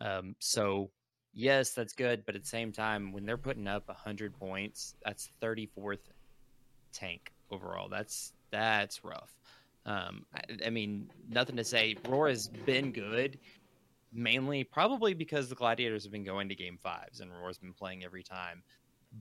Um, 0.00 0.34
so 0.40 0.90
yes, 1.32 1.70
that's 1.70 1.92
good. 1.92 2.24
But 2.26 2.34
at 2.34 2.42
the 2.42 2.48
same 2.48 2.72
time, 2.72 3.12
when 3.12 3.24
they're 3.24 3.36
putting 3.36 3.68
up 3.68 3.88
100 3.88 4.34
points, 4.34 4.94
that's 5.04 5.30
34th 5.42 5.98
tank 6.92 7.32
overall. 7.50 7.88
That's 7.88 8.32
that's 8.50 9.04
rough. 9.04 9.34
Um, 9.86 10.24
I, 10.34 10.66
I, 10.66 10.70
mean, 10.70 11.10
nothing 11.28 11.56
to 11.56 11.64
say. 11.64 11.96
Roar 12.08 12.28
has 12.28 12.48
been 12.48 12.92
good, 12.92 13.38
mainly 14.12 14.64
probably 14.64 15.14
because 15.14 15.48
the 15.48 15.54
Gladiators 15.54 16.04
have 16.04 16.12
been 16.12 16.24
going 16.24 16.48
to 16.48 16.54
game 16.54 16.78
fives 16.82 17.20
and 17.20 17.30
Roar's 17.30 17.58
been 17.58 17.74
playing 17.74 18.04
every 18.04 18.22
time. 18.22 18.62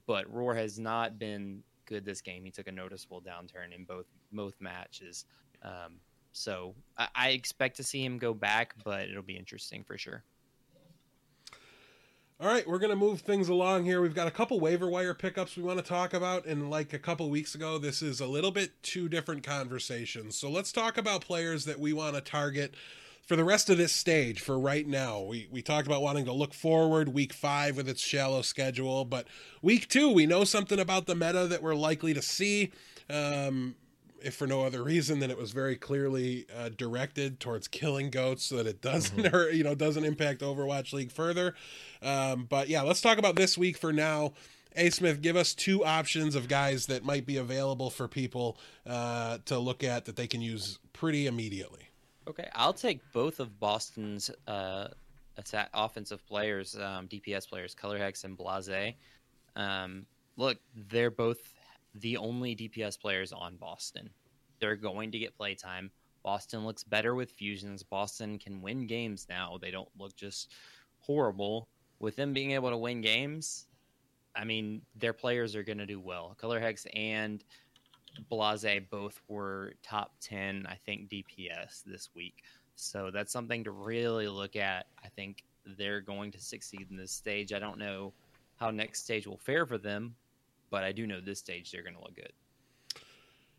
But 0.07 0.31
Roar 0.33 0.55
has 0.55 0.79
not 0.79 1.19
been 1.19 1.63
good 1.85 2.05
this 2.05 2.21
game. 2.21 2.45
He 2.45 2.51
took 2.51 2.67
a 2.67 2.71
noticeable 2.71 3.21
downturn 3.21 3.75
in 3.75 3.83
both 3.83 4.05
both 4.31 4.55
matches. 4.59 5.25
Um, 5.61 5.99
so 6.31 6.75
I, 6.97 7.07
I 7.15 7.29
expect 7.29 7.77
to 7.77 7.83
see 7.83 8.03
him 8.03 8.17
go 8.17 8.33
back, 8.33 8.73
but 8.83 9.09
it'll 9.09 9.21
be 9.21 9.37
interesting 9.37 9.83
for 9.83 9.97
sure. 9.97 10.23
All 12.43 12.49
right, 12.49 12.67
we're 12.67 12.77
going 12.77 12.89
to 12.89 12.97
move 12.97 13.21
things 13.21 13.47
along 13.47 13.85
here. 13.85 14.01
We've 14.01 14.13
got 14.13 14.27
a 14.27 14.31
couple 14.31 14.59
waiver 14.59 14.89
wire 14.89 15.13
pickups 15.13 15.55
we 15.55 15.63
want 15.63 15.79
to 15.79 15.85
talk 15.85 16.13
about. 16.13 16.45
And 16.45 16.69
like 16.69 16.91
a 16.91 16.99
couple 16.99 17.29
weeks 17.29 17.55
ago, 17.55 17.77
this 17.77 18.01
is 18.01 18.19
a 18.19 18.27
little 18.27 18.51
bit 18.51 18.83
two 18.83 19.07
different 19.07 19.43
conversations. 19.43 20.35
So 20.35 20.49
let's 20.49 20.73
talk 20.73 20.97
about 20.97 21.21
players 21.21 21.63
that 21.63 21.79
we 21.79 21.93
want 21.93 22.15
to 22.15 22.21
target 22.21 22.75
for 23.25 23.37
the 23.37 23.45
rest 23.45 23.69
of 23.69 23.77
this 23.77 23.93
stage 23.93 24.41
for 24.41 24.59
right 24.59 24.85
now. 24.85 25.21
We, 25.21 25.47
we 25.53 25.61
talked 25.61 25.87
about 25.87 26.01
wanting 26.01 26.25
to 26.25 26.33
look 26.33 26.53
forward 26.53 27.13
week 27.13 27.31
five 27.31 27.77
with 27.77 27.87
its 27.87 28.01
shallow 28.01 28.41
schedule, 28.41 29.05
but 29.05 29.25
week 29.61 29.87
two, 29.87 30.11
we 30.11 30.25
know 30.25 30.43
something 30.43 30.79
about 30.79 31.05
the 31.05 31.15
meta 31.15 31.47
that 31.47 31.63
we're 31.63 31.75
likely 31.75 32.13
to 32.13 32.21
see. 32.21 32.73
Um, 33.09 33.75
if 34.23 34.35
for 34.35 34.47
no 34.47 34.63
other 34.63 34.83
reason 34.83 35.19
than 35.19 35.29
it 35.31 35.37
was 35.37 35.51
very 35.51 35.75
clearly 35.75 36.45
uh, 36.55 36.69
directed 36.69 37.39
towards 37.39 37.67
killing 37.67 38.09
goats 38.09 38.43
so 38.43 38.57
that 38.57 38.67
it 38.67 38.81
doesn't 38.81 39.17
mm-hmm. 39.17 39.31
hurt, 39.31 39.53
you 39.53 39.63
know, 39.63 39.75
doesn't 39.75 40.03
impact 40.03 40.41
Overwatch 40.41 40.93
League 40.93 41.11
further. 41.11 41.55
Um, 42.01 42.45
but 42.49 42.69
yeah, 42.69 42.81
let's 42.81 43.01
talk 43.01 43.17
about 43.17 43.35
this 43.35 43.57
week 43.57 43.77
for 43.77 43.93
now. 43.93 44.33
A 44.75 44.89
Smith, 44.89 45.21
give 45.21 45.35
us 45.35 45.53
two 45.53 45.85
options 45.85 46.35
of 46.35 46.47
guys 46.47 46.87
that 46.87 47.03
might 47.03 47.25
be 47.25 47.37
available 47.37 47.89
for 47.89 48.07
people 48.07 48.57
uh, 48.87 49.37
to 49.45 49.59
look 49.59 49.83
at 49.83 50.05
that 50.05 50.15
they 50.15 50.27
can 50.27 50.41
use 50.41 50.79
pretty 50.93 51.27
immediately. 51.27 51.89
Okay, 52.27 52.49
I'll 52.55 52.73
take 52.73 53.01
both 53.11 53.39
of 53.39 53.59
Boston's 53.59 54.31
uh, 54.47 54.87
attack 55.37 55.69
offensive 55.73 56.25
players, 56.25 56.75
um, 56.75 57.07
DPS 57.07 57.47
players, 57.47 57.75
Colourhex 57.75 58.23
and 58.23 58.37
Blase. 58.37 58.93
Um, 59.55 60.05
look, 60.37 60.57
they're 60.75 61.11
both 61.11 61.52
the 61.95 62.17
only 62.17 62.55
DPS 62.55 62.99
players 62.99 63.31
on 63.31 63.55
Boston. 63.57 64.09
They're 64.59 64.75
going 64.75 65.11
to 65.11 65.19
get 65.19 65.37
playtime. 65.37 65.91
Boston 66.23 66.65
looks 66.65 66.83
better 66.83 67.15
with 67.15 67.31
fusions. 67.31 67.83
Boston 67.83 68.39
can 68.39 68.61
win 68.61 68.87
games 68.87 69.27
now. 69.29 69.57
They 69.61 69.71
don't 69.71 69.89
look 69.97 70.15
just 70.15 70.51
horrible. 70.99 71.67
With 71.99 72.15
them 72.15 72.33
being 72.33 72.51
able 72.51 72.69
to 72.69 72.77
win 72.77 73.01
games, 73.01 73.67
I 74.35 74.45
mean, 74.45 74.81
their 74.95 75.13
players 75.13 75.55
are 75.55 75.63
going 75.63 75.77
to 75.77 75.85
do 75.85 75.99
well. 75.99 76.35
Colourhex 76.41 76.87
and 76.95 77.43
Blase 78.29 78.81
both 78.89 79.21
were 79.27 79.73
top 79.83 80.13
10, 80.21 80.65
I 80.67 80.75
think, 80.75 81.09
DPS 81.09 81.83
this 81.85 82.09
week. 82.15 82.43
So 82.75 83.11
that's 83.11 83.31
something 83.31 83.63
to 83.63 83.71
really 83.71 84.27
look 84.27 84.55
at. 84.55 84.87
I 85.03 85.09
think 85.09 85.43
they're 85.77 86.01
going 86.01 86.31
to 86.31 86.39
succeed 86.39 86.87
in 86.89 86.97
this 86.97 87.11
stage. 87.11 87.53
I 87.53 87.59
don't 87.59 87.77
know 87.77 88.13
how 88.55 88.71
next 88.71 89.03
stage 89.03 89.27
will 89.27 89.37
fare 89.37 89.65
for 89.65 89.77
them, 89.77 90.15
but 90.73 90.83
I 90.83 90.91
do 90.91 91.05
know 91.05 91.21
this 91.21 91.37
stage 91.37 91.71
they're 91.71 91.83
going 91.83 91.95
to 91.95 92.01
look 92.01 92.15
good. 92.15 92.33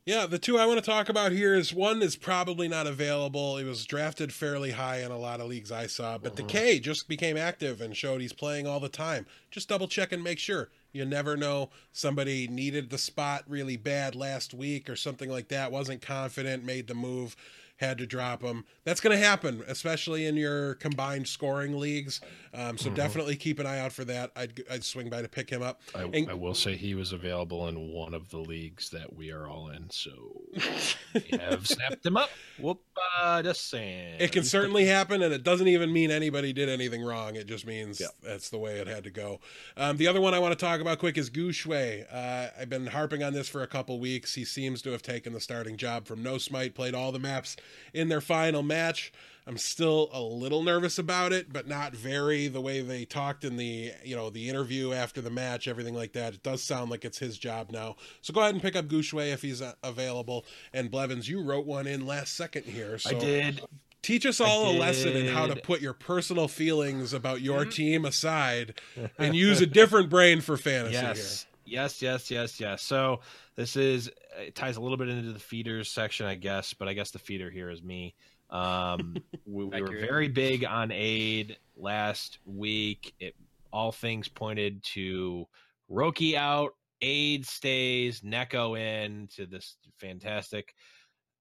Yeah, 0.04 0.26
the 0.26 0.38
two 0.38 0.58
I 0.58 0.66
want 0.66 0.80
to 0.80 0.84
talk 0.84 1.08
about 1.08 1.30
here 1.30 1.54
is 1.54 1.72
one 1.72 2.02
is 2.02 2.16
probably 2.16 2.66
not 2.66 2.88
available. 2.88 3.56
It 3.56 3.64
was 3.64 3.86
drafted 3.86 4.32
fairly 4.32 4.72
high 4.72 5.00
in 5.00 5.12
a 5.12 5.16
lot 5.16 5.40
of 5.40 5.46
leagues 5.46 5.70
I 5.70 5.86
saw, 5.86 6.18
but 6.18 6.32
Mhm. 6.32 6.36
Decay 6.48 6.80
just 6.80 7.06
became 7.06 7.36
active 7.36 7.80
and 7.80 7.96
showed 7.96 8.20
he's 8.20 8.32
playing 8.32 8.66
all 8.66 8.80
the 8.80 8.88
time. 8.88 9.26
Just 9.52 9.68
double 9.68 9.86
check 9.86 10.10
and 10.10 10.24
make 10.24 10.40
sure. 10.40 10.70
You 10.92 11.04
never 11.04 11.36
know. 11.36 11.70
Somebody 11.92 12.48
needed 12.48 12.90
the 12.90 12.98
spot 12.98 13.44
really 13.46 13.76
bad 13.76 14.16
last 14.16 14.52
week 14.52 14.90
or 14.90 14.96
something 14.96 15.30
like 15.30 15.48
that, 15.48 15.70
wasn't 15.70 16.02
confident, 16.02 16.64
made 16.64 16.88
the 16.88 16.94
move, 16.94 17.36
had 17.76 17.98
to 17.98 18.06
drop 18.06 18.40
him. 18.42 18.64
That's 18.84 19.00
going 19.00 19.18
to 19.18 19.22
happen, 19.24 19.62
especially 19.66 20.26
in 20.26 20.36
your 20.36 20.74
combined 20.76 21.26
scoring 21.26 21.76
leagues. 21.78 22.20
Um, 22.52 22.78
so 22.78 22.88
Mhm. 22.88 22.94
definitely 22.94 23.34
keep 23.36 23.58
an 23.58 23.66
eye 23.66 23.80
out 23.80 23.92
for 23.92 24.04
that. 24.04 24.30
I'd, 24.36 24.62
I'd 24.70 24.84
swing 24.84 25.10
by 25.10 25.22
to 25.22 25.28
pick 25.28 25.50
him 25.50 25.60
up. 25.60 25.80
I, 25.94 26.02
And- 26.04 26.30
I 26.30 26.34
will 26.34 26.54
say 26.54 26.76
he 26.76 26.94
was 26.94 27.12
available 27.12 27.66
in 27.68 27.88
one 27.92 28.14
of 28.14 28.30
the 28.30 28.38
leagues 28.38 28.90
that 28.90 29.14
we 29.14 29.32
are 29.32 29.48
all 29.48 29.70
in, 29.70 29.90
so 29.90 30.12
we 31.14 31.38
have 31.38 31.66
snapped 31.66 32.06
him 32.06 32.16
up. 32.16 32.30
Whoop! 32.60 32.80
Uh, 33.20 33.42
just 33.42 33.68
saying. 33.70 34.16
It 34.20 34.30
can 34.30 34.44
certainly 34.44 34.84
happen, 34.86 35.22
and 35.22 35.34
it 35.34 35.42
doesn't 35.42 35.66
even 35.68 35.92
mean 35.92 36.10
anybody 36.12 36.52
did 36.52 36.68
anything 36.68 37.02
wrong. 37.02 37.34
It 37.34 37.46
just 37.48 37.66
means 37.66 38.00
Yeah. 38.00 38.06
that's 38.22 38.50
the 38.50 38.58
way 38.58 38.78
it 38.78 38.86
had 38.86 39.02
to 39.04 39.10
go. 39.10 39.40
Um, 39.76 39.96
the 39.96 40.06
other 40.06 40.20
one 40.20 40.32
I 40.32 40.38
want 40.38 40.56
to 40.56 40.64
talk 40.64 40.80
about 40.80 40.98
quick 41.00 41.18
is 41.18 41.28
Guxue. 41.30 42.06
Uh, 42.12 42.50
I've 42.58 42.70
been 42.70 42.86
harping 42.86 43.22
on 43.24 43.32
this 43.32 43.48
for 43.48 43.62
a 43.62 43.66
couple 43.66 43.98
weeks. 43.98 44.34
He 44.34 44.44
seems 44.44 44.80
to 44.82 44.90
have 44.92 45.02
taken 45.02 45.32
the 45.32 45.40
starting 45.40 45.76
job 45.76 46.06
from 46.06 46.22
NoSmite, 46.22 46.74
played 46.74 46.94
all 46.94 47.10
the 47.10 47.18
maps 47.18 47.56
in 47.92 48.08
their 48.08 48.20
final 48.20 48.62
match. 48.62 49.12
I'm 49.46 49.58
still 49.58 50.08
a 50.12 50.22
little 50.22 50.62
nervous 50.62 50.98
about 50.98 51.32
it, 51.32 51.52
but 51.52 51.68
not 51.68 51.94
very. 51.94 52.48
The 52.48 52.62
way 52.62 52.80
they 52.80 53.04
talked 53.04 53.44
in 53.44 53.56
the 53.56 53.92
you 54.02 54.16
know 54.16 54.30
the 54.30 54.48
interview 54.48 54.92
after 54.92 55.20
the 55.20 55.30
match, 55.30 55.68
everything 55.68 55.94
like 55.94 56.12
that, 56.14 56.34
it 56.34 56.42
does 56.42 56.62
sound 56.62 56.90
like 56.90 57.04
it's 57.04 57.18
his 57.18 57.36
job 57.36 57.70
now. 57.70 57.96
So 58.22 58.32
go 58.32 58.40
ahead 58.40 58.54
and 58.54 58.62
pick 58.62 58.74
up 58.74 58.88
Gu 58.88 59.02
if 59.12 59.42
he's 59.42 59.60
uh, 59.60 59.74
available. 59.82 60.46
And 60.72 60.90
Blevins, 60.90 61.28
you 61.28 61.42
wrote 61.42 61.66
one 61.66 61.86
in 61.86 62.06
last 62.06 62.34
second 62.34 62.64
here. 62.64 62.96
So 62.98 63.16
I 63.16 63.18
did. 63.18 63.60
Teach 64.00 64.26
us 64.26 64.38
all 64.38 64.70
a 64.70 64.76
lesson 64.76 65.16
in 65.16 65.28
how 65.28 65.46
to 65.46 65.56
put 65.56 65.80
your 65.80 65.94
personal 65.94 66.46
feelings 66.46 67.14
about 67.14 67.40
your 67.40 67.64
team 67.64 68.04
aside 68.04 68.78
and 69.18 69.34
use 69.34 69.62
a 69.62 69.66
different 69.66 70.10
brain 70.10 70.42
for 70.42 70.58
fantasy 70.58 70.92
Yes. 70.92 71.46
Yes, 71.64 72.02
yes, 72.02 72.30
yes, 72.30 72.60
yes. 72.60 72.82
So 72.82 73.20
this 73.56 73.76
is 73.76 74.10
it 74.38 74.54
ties 74.54 74.76
a 74.76 74.80
little 74.80 74.96
bit 74.96 75.08
into 75.08 75.32
the 75.32 75.38
feeders 75.38 75.90
section, 75.90 76.26
I 76.26 76.34
guess, 76.34 76.74
but 76.74 76.88
I 76.88 76.92
guess 76.92 77.10
the 77.10 77.18
feeder 77.18 77.50
here 77.50 77.70
is 77.70 77.82
me. 77.82 78.14
Um, 78.50 79.16
we, 79.46 79.64
we 79.64 79.82
were 79.82 79.88
very 79.88 80.28
big 80.28 80.64
on 80.64 80.90
aid 80.92 81.58
last 81.76 82.38
week. 82.44 83.14
It 83.18 83.34
all 83.72 83.92
things 83.92 84.28
pointed 84.28 84.82
to 84.84 85.46
Roki 85.90 86.34
out, 86.34 86.74
aid 87.00 87.46
stays, 87.46 88.20
Neko 88.20 88.78
in 88.78 89.28
to 89.36 89.46
this 89.46 89.76
fantastic 89.98 90.74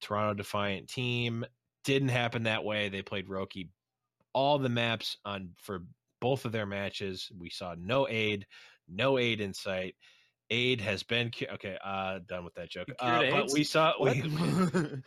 Toronto 0.02 0.34
Defiant 0.34 0.88
team. 0.88 1.46
Didn't 1.84 2.10
happen 2.10 2.44
that 2.44 2.64
way. 2.64 2.90
They 2.90 3.02
played 3.02 3.28
Roki 3.28 3.68
all 4.34 4.58
the 4.58 4.70
maps 4.70 5.18
on 5.26 5.52
for 5.58 5.84
both 6.20 6.46
of 6.46 6.52
their 6.52 6.66
matches. 6.66 7.32
We 7.38 7.50
saw 7.50 7.76
no 7.78 8.08
aid, 8.08 8.48
no 8.90 9.18
aid 9.18 9.42
in 9.42 9.54
sight. 9.54 9.96
Aid 10.54 10.82
has 10.82 11.02
been 11.02 11.32
cu- 11.32 11.48
okay. 11.56 11.78
Uh, 11.84 12.20
done 12.28 12.46
with 12.46 12.54
that 12.54 12.70
joke. 12.70 12.88
Uh, 13.00 13.24
but 13.32 13.52
we 13.52 13.64
saw 13.64 13.94
we, 14.00 14.22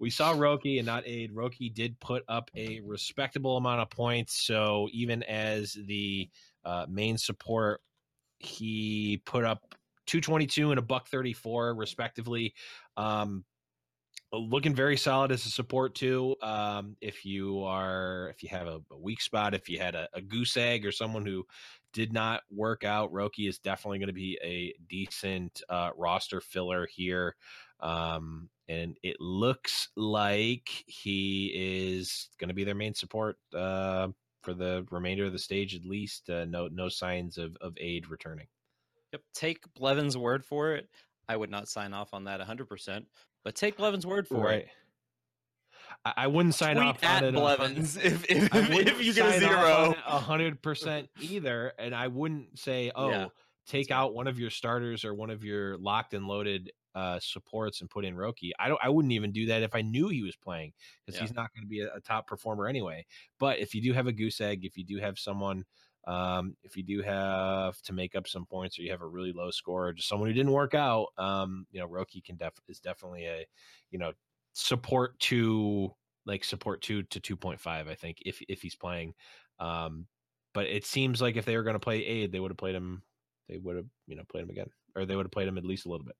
we 0.00 0.10
saw 0.10 0.34
Roki 0.34 0.78
and 0.78 0.86
not 0.86 1.04
Aid. 1.06 1.32
Roki 1.32 1.72
did 1.72 1.98
put 2.00 2.24
up 2.28 2.50
a 2.56 2.80
respectable 2.84 3.56
amount 3.56 3.80
of 3.80 3.90
points. 3.90 4.44
So 4.44 4.88
even 4.92 5.22
as 5.22 5.76
the 5.86 6.28
uh, 6.64 6.86
main 6.88 7.16
support, 7.16 7.80
he 8.40 9.22
put 9.24 9.44
up 9.44 9.76
222 10.06 10.70
and 10.70 10.80
a 10.80 10.82
buck 10.82 11.08
34 11.08 11.74
respectively. 11.74 12.54
Um, 12.96 13.44
looking 14.32 14.74
very 14.74 14.96
solid 14.96 15.30
as 15.30 15.46
a 15.46 15.50
support 15.50 15.94
too. 15.94 16.34
Um, 16.42 16.96
if 17.00 17.24
you 17.24 17.62
are, 17.62 18.28
if 18.30 18.42
you 18.42 18.48
have 18.50 18.66
a, 18.66 18.80
a 18.90 18.98
weak 18.98 19.20
spot, 19.20 19.54
if 19.54 19.68
you 19.68 19.78
had 19.78 19.94
a, 19.94 20.08
a 20.12 20.20
goose 20.20 20.56
egg 20.56 20.84
or 20.84 20.92
someone 20.92 21.24
who 21.24 21.46
did 21.92 22.12
not 22.12 22.42
work 22.50 22.84
out, 22.84 23.12
Roki 23.12 23.48
is 23.48 23.58
definitely 23.58 23.98
going 23.98 24.08
to 24.08 24.12
be 24.12 24.38
a 24.42 24.74
decent 24.88 25.62
uh, 25.68 25.90
roster 25.96 26.40
filler 26.40 26.86
here. 26.86 27.36
Um, 27.80 28.48
and 28.68 28.96
it 29.02 29.16
looks 29.20 29.88
like 29.96 30.68
he 30.86 31.52
is 31.54 32.28
going 32.38 32.48
to 32.48 32.54
be 32.54 32.64
their 32.64 32.74
main 32.74 32.94
support 32.94 33.36
uh, 33.54 34.08
for 34.42 34.52
the 34.52 34.86
remainder 34.90 35.24
of 35.24 35.32
the 35.32 35.38
stage, 35.38 35.74
at 35.74 35.84
least. 35.84 36.28
Uh, 36.28 36.44
no, 36.44 36.68
no 36.68 36.88
signs 36.88 37.38
of, 37.38 37.56
of 37.60 37.74
aid 37.78 38.10
returning. 38.10 38.46
Yep. 39.12 39.22
Take 39.34 39.74
Blevin's 39.74 40.16
word 40.16 40.44
for 40.44 40.74
it. 40.74 40.88
I 41.28 41.36
would 41.36 41.50
not 41.50 41.68
sign 41.68 41.92
off 41.92 42.14
on 42.14 42.24
that 42.24 42.40
100%, 42.40 43.04
but 43.44 43.54
take 43.54 43.76
Blevin's 43.76 44.06
word 44.06 44.26
for 44.26 44.50
it. 44.50 44.68
I, 46.04 46.12
I 46.16 46.26
wouldn't 46.26 46.54
sign 46.54 46.76
Tweet 46.76 46.86
off 46.86 47.02
at 47.04 47.22
on 47.22 47.28
it. 47.30 47.32
Blevins 47.34 47.96
if, 47.96 48.24
if, 48.30 48.48
if 48.54 49.02
you 49.04 49.12
get 49.14 49.36
a 49.36 49.38
zero. 49.38 49.94
a 50.06 50.18
hundred 50.18 50.62
percent 50.62 51.08
either, 51.20 51.72
and 51.78 51.94
I 51.94 52.08
wouldn't 52.08 52.58
say, 52.58 52.90
"Oh, 52.96 53.10
Yeah, 53.10 53.28
take 53.66 53.90
out 53.90 54.14
one 54.14 54.26
of 54.26 54.38
your 54.38 54.50
starters 54.50 55.04
or 55.04 55.14
one 55.14 55.30
of 55.30 55.44
your 55.44 55.76
locked 55.78 56.14
and 56.14 56.26
loaded 56.26 56.70
uh, 56.94 57.18
supports 57.20 57.80
and 57.80 57.90
put 57.90 58.04
in 58.04 58.14
Roki." 58.14 58.50
I 58.58 58.68
don't. 58.68 58.80
I 58.82 58.88
wouldn't 58.88 59.12
even 59.12 59.32
do 59.32 59.46
that 59.46 59.62
if 59.62 59.74
I 59.74 59.82
knew 59.82 60.08
he 60.08 60.22
was 60.22 60.36
playing 60.36 60.72
because 61.04 61.20
Yeah. 61.20 61.26
he's 61.26 61.34
not 61.34 61.52
going 61.54 61.62
to 61.64 61.68
be 61.68 61.80
a, 61.80 61.94
a 61.94 62.00
top 62.00 62.26
performer 62.26 62.66
anyway. 62.66 63.04
But 63.38 63.58
if 63.58 63.74
you 63.74 63.82
do 63.82 63.92
have 63.92 64.06
a 64.06 64.12
goose 64.12 64.40
egg, 64.40 64.64
if 64.64 64.76
you 64.76 64.84
do 64.84 64.98
have 64.98 65.18
someone, 65.18 65.64
um, 66.06 66.56
if 66.62 66.76
you 66.76 66.82
do 66.82 67.02
have 67.02 67.80
to 67.82 67.92
make 67.92 68.14
up 68.14 68.26
some 68.26 68.46
points, 68.46 68.78
or 68.78 68.82
you 68.82 68.90
have 68.90 69.02
a 69.02 69.06
really 69.06 69.32
low 69.32 69.50
score, 69.50 69.88
or 69.88 69.92
just 69.92 70.08
someone 70.08 70.28
who 70.28 70.34
didn't 70.34 70.52
work 70.52 70.74
out, 70.74 71.08
um, 71.18 71.66
you 71.70 71.80
know, 71.80 71.86
Roki 71.88 72.24
can 72.24 72.36
def 72.36 72.54
is 72.68 72.80
definitely 72.80 73.26
a, 73.26 73.44
you 73.90 73.98
know, 73.98 74.12
support 74.52 75.18
to 75.20 75.94
like 76.26 76.44
support 76.44 76.82
two 76.82 77.02
to 77.04 77.20
two 77.20 77.36
point 77.36 77.60
five. 77.60 77.88
I 77.88 77.94
think 77.94 78.18
if 78.24 78.40
if 78.48 78.62
he's 78.62 78.76
playing. 78.76 79.14
Um, 79.58 80.06
but 80.54 80.66
it 80.66 80.84
seems 80.84 81.20
like 81.20 81.36
if 81.36 81.44
they 81.44 81.56
were 81.56 81.62
going 81.62 81.74
to 81.74 81.80
play 81.80 82.04
aid, 82.04 82.32
they 82.32 82.40
would 82.40 82.50
have 82.50 82.58
played 82.58 82.74
him. 82.74 83.02
They 83.48 83.58
would 83.58 83.76
have, 83.76 83.86
you 84.06 84.16
know, 84.16 84.24
played 84.28 84.44
him 84.44 84.50
again, 84.50 84.68
or 84.94 85.06
they 85.06 85.16
would 85.16 85.26
have 85.26 85.32
played 85.32 85.48
him 85.48 85.58
at 85.58 85.64
least 85.64 85.86
a 85.86 85.88
little 85.88 86.04
bit. 86.04 86.16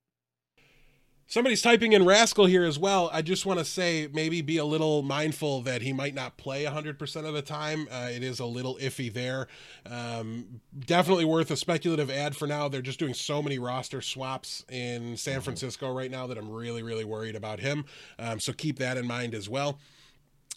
Somebody's 1.30 1.60
typing 1.60 1.92
in 1.92 2.06
Rascal 2.06 2.46
here 2.46 2.64
as 2.64 2.78
well. 2.78 3.10
I 3.12 3.20
just 3.20 3.44
want 3.44 3.58
to 3.58 3.64
say 3.66 4.08
maybe 4.14 4.40
be 4.40 4.56
a 4.56 4.64
little 4.64 5.02
mindful 5.02 5.60
that 5.60 5.82
he 5.82 5.92
might 5.92 6.14
not 6.14 6.38
play 6.38 6.64
100% 6.64 7.26
of 7.26 7.34
the 7.34 7.42
time. 7.42 7.86
Uh, 7.90 8.08
it 8.10 8.22
is 8.22 8.40
a 8.40 8.46
little 8.46 8.76
iffy 8.76 9.12
there. 9.12 9.46
Um, 9.84 10.62
definitely 10.86 11.26
worth 11.26 11.50
a 11.50 11.56
speculative 11.58 12.10
ad 12.10 12.34
for 12.34 12.46
now. 12.46 12.68
They're 12.68 12.80
just 12.80 12.98
doing 12.98 13.12
so 13.12 13.42
many 13.42 13.58
roster 13.58 14.00
swaps 14.00 14.64
in 14.70 15.18
San 15.18 15.42
Francisco 15.42 15.92
right 15.92 16.10
now 16.10 16.26
that 16.28 16.38
I'm 16.38 16.50
really, 16.50 16.82
really 16.82 17.04
worried 17.04 17.36
about 17.36 17.60
him. 17.60 17.84
Um, 18.18 18.40
so 18.40 18.54
keep 18.54 18.78
that 18.78 18.96
in 18.96 19.06
mind 19.06 19.34
as 19.34 19.50
well. 19.50 19.78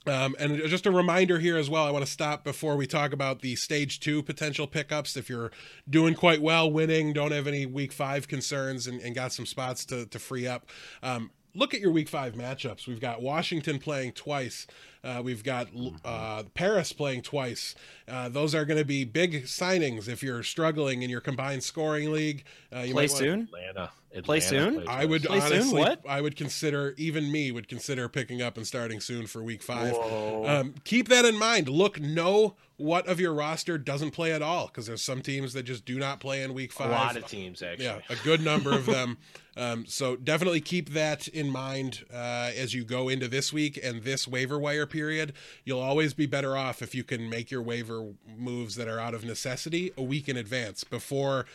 Um, 0.08 0.36
and 0.40 0.58
just 0.68 0.88
a 0.88 0.92
reminder 0.92 1.38
here 1.38 1.58
as 1.58 1.70
well, 1.70 1.86
I 1.86 1.92
want 1.92 2.04
to 2.04 2.12
stop 2.12 2.44
before 2.44 2.76
we 2.76 2.88
talk 2.88 3.14
about 3.14 3.42
the 3.42 3.56
stage 3.56 4.00
two 4.00 4.24
potential 4.24 4.66
pickups. 4.66 5.16
If 5.16 5.30
you're 5.30 5.52
doing 5.88 6.16
quite 6.16 6.42
well, 6.42 6.72
winning, 6.72 7.14
don't 7.14 7.32
have 7.32 7.46
any 7.46 7.68
week 7.68 7.92
five 7.92 8.28
concerns, 8.28 8.88
and, 8.88 9.00
and 9.02 9.14
got 9.14 9.32
some 9.32 9.46
spots 9.46 9.86
to, 9.86 10.08
to 10.08 10.18
free 10.18 10.48
up, 10.48 10.68
um, 11.04 11.30
look 11.54 11.76
at 11.76 11.82
your 11.82 11.92
week 11.92 12.10
five 12.10 12.34
matchups. 12.34 12.88
We've 12.88 13.00
got 13.00 13.22
Washington 13.22 13.78
playing 13.78 14.14
twice. 14.14 14.66
Uh, 15.04 15.22
we've 15.24 15.44
got 15.44 15.68
uh, 16.06 16.44
Paris 16.54 16.94
playing 16.94 17.22
twice. 17.24 17.74
Uh, 18.08 18.30
those 18.30 18.54
are 18.54 18.66
going 18.66 18.78
to 18.80 18.86
be 18.86 19.04
big 19.04 19.44
signings 19.46 20.08
if 20.08 20.22
you're 20.22 20.44
struggling 20.44 21.02
in 21.02 21.10
your 21.10 21.22
combined 21.22 21.64
scoring 21.64 22.12
league. 22.12 22.44
Uh, 22.76 22.80
you 22.82 22.94
Play 22.94 23.04
might 23.04 23.12
wanna- 23.12 23.20
soon? 23.24 23.42
Atlanta, 23.42 23.92
Atlanta 24.12 24.24
Play 24.26 24.40
soon? 24.42 24.88
I 24.88 25.06
would 25.06 25.24
Play 25.24 25.40
soon? 25.40 25.52
honestly, 25.54 25.80
What? 25.80 26.02
I 26.08 26.22
would 26.22 26.36
consider, 26.36 26.94
even 26.98 27.32
me 27.32 27.52
would 27.52 27.68
consider 27.68 28.08
picking 28.10 28.42
up 28.42 28.58
and 28.58 28.68
starting 28.68 29.00
soon 29.00 29.26
for 29.26 29.42
week 29.42 29.64
five. 29.64 29.96
Um, 29.96 30.76
keep 30.84 31.08
that 31.10 31.26
in 31.26 31.38
mind. 31.38 31.68
Look, 31.70 32.00
know 32.00 32.56
what 32.78 33.08
of 33.08 33.20
your 33.20 33.34
roster 33.34 33.78
doesn't 33.78 34.10
play 34.12 34.34
at 34.34 34.42
all 34.42 34.66
because 34.68 34.88
there's 34.88 35.04
some 35.04 35.22
teams 35.22 35.54
that 35.54 35.64
just 35.64 35.86
do 35.86 36.00
not 36.00 36.20
play 36.20 36.42
in 36.44 36.54
week 36.54 36.72
five. 36.74 36.90
a 36.90 36.94
five. 36.94 37.16
lot 37.16 37.18
of 37.18 37.28
teams 37.28 37.62
actually. 37.64 37.86
Yeah, 37.86 38.00
a 38.10 38.16
good 38.24 38.42
number 38.42 38.72
of 38.74 38.86
them. 38.86 39.18
Um, 39.58 39.86
so 39.86 40.16
definitely 40.16 40.62
keep 40.62 40.92
that 40.92 41.28
in 41.28 41.50
mind 41.50 42.06
uh, 42.10 42.52
as 42.56 42.74
you 42.74 42.86
go 42.86 43.10
into 43.10 43.28
this 43.28 43.52
week 43.52 43.78
and 43.84 44.02
this 44.02 44.26
waiver 44.26 44.58
wire 44.58 44.86
period. 44.92 45.34
You'll 45.66 45.80
always 45.80 46.14
be 46.14 46.28
better 46.28 46.56
off 46.56 46.82
if 46.82 46.94
you 46.94 47.04
can 47.04 47.30
make 47.30 47.50
your 47.50 47.62
waiver 47.62 48.14
moves 48.38 48.76
that 48.76 48.88
are 48.88 49.00
out 49.00 49.16
of 49.16 49.24
necessity 49.24 49.92
a 49.98 50.04
week 50.04 50.30
in 50.30 50.38
advance 50.38 50.84
before 50.84 51.46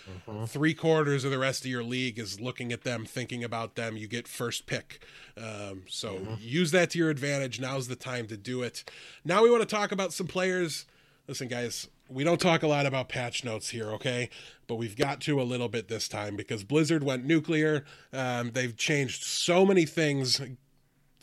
three 0.46 0.74
quarters 0.74 1.24
of 1.24 1.30
the 1.30 1.38
rest 1.38 1.64
of 1.64 1.70
your 1.70 1.84
league 1.84 2.18
is 2.18 2.40
looking 2.40 2.72
at 2.72 2.82
them, 2.82 3.04
thinking 3.04 3.44
about 3.44 3.76
them. 3.76 3.96
You 3.96 4.08
get 4.08 4.26
first 4.26 4.66
pick. 4.66 5.02
Um, 5.36 5.82
so 5.88 6.18
use 6.40 6.70
that 6.72 6.90
to 6.90 6.98
your 6.98 7.10
advantage. 7.10 7.60
Now's 7.60 7.88
the 7.88 7.96
time 7.96 8.26
to 8.28 8.36
do 8.36 8.62
it. 8.62 8.82
Now 9.24 9.42
we 9.42 9.50
want 9.50 9.62
to 9.62 9.72
talk 9.72 9.92
about 9.92 10.12
some 10.12 10.26
players. 10.26 10.86
Listen, 11.28 11.48
guys, 11.48 11.88
we 12.08 12.24
don't 12.24 12.40
talk 12.40 12.62
a 12.62 12.68
lot 12.68 12.86
about 12.86 13.08
patch 13.08 13.44
notes 13.44 13.70
here, 13.70 13.90
okay? 13.92 14.30
But 14.66 14.76
we've 14.76 14.96
got 14.96 15.20
to 15.22 15.40
a 15.40 15.44
little 15.44 15.68
bit 15.68 15.88
this 15.88 16.08
time 16.08 16.36
because 16.36 16.64
Blizzard 16.64 17.02
went 17.02 17.24
nuclear. 17.24 17.84
Um, 18.12 18.52
they've 18.52 18.76
changed 18.76 19.24
so 19.24 19.66
many 19.66 19.86
things 19.86 20.40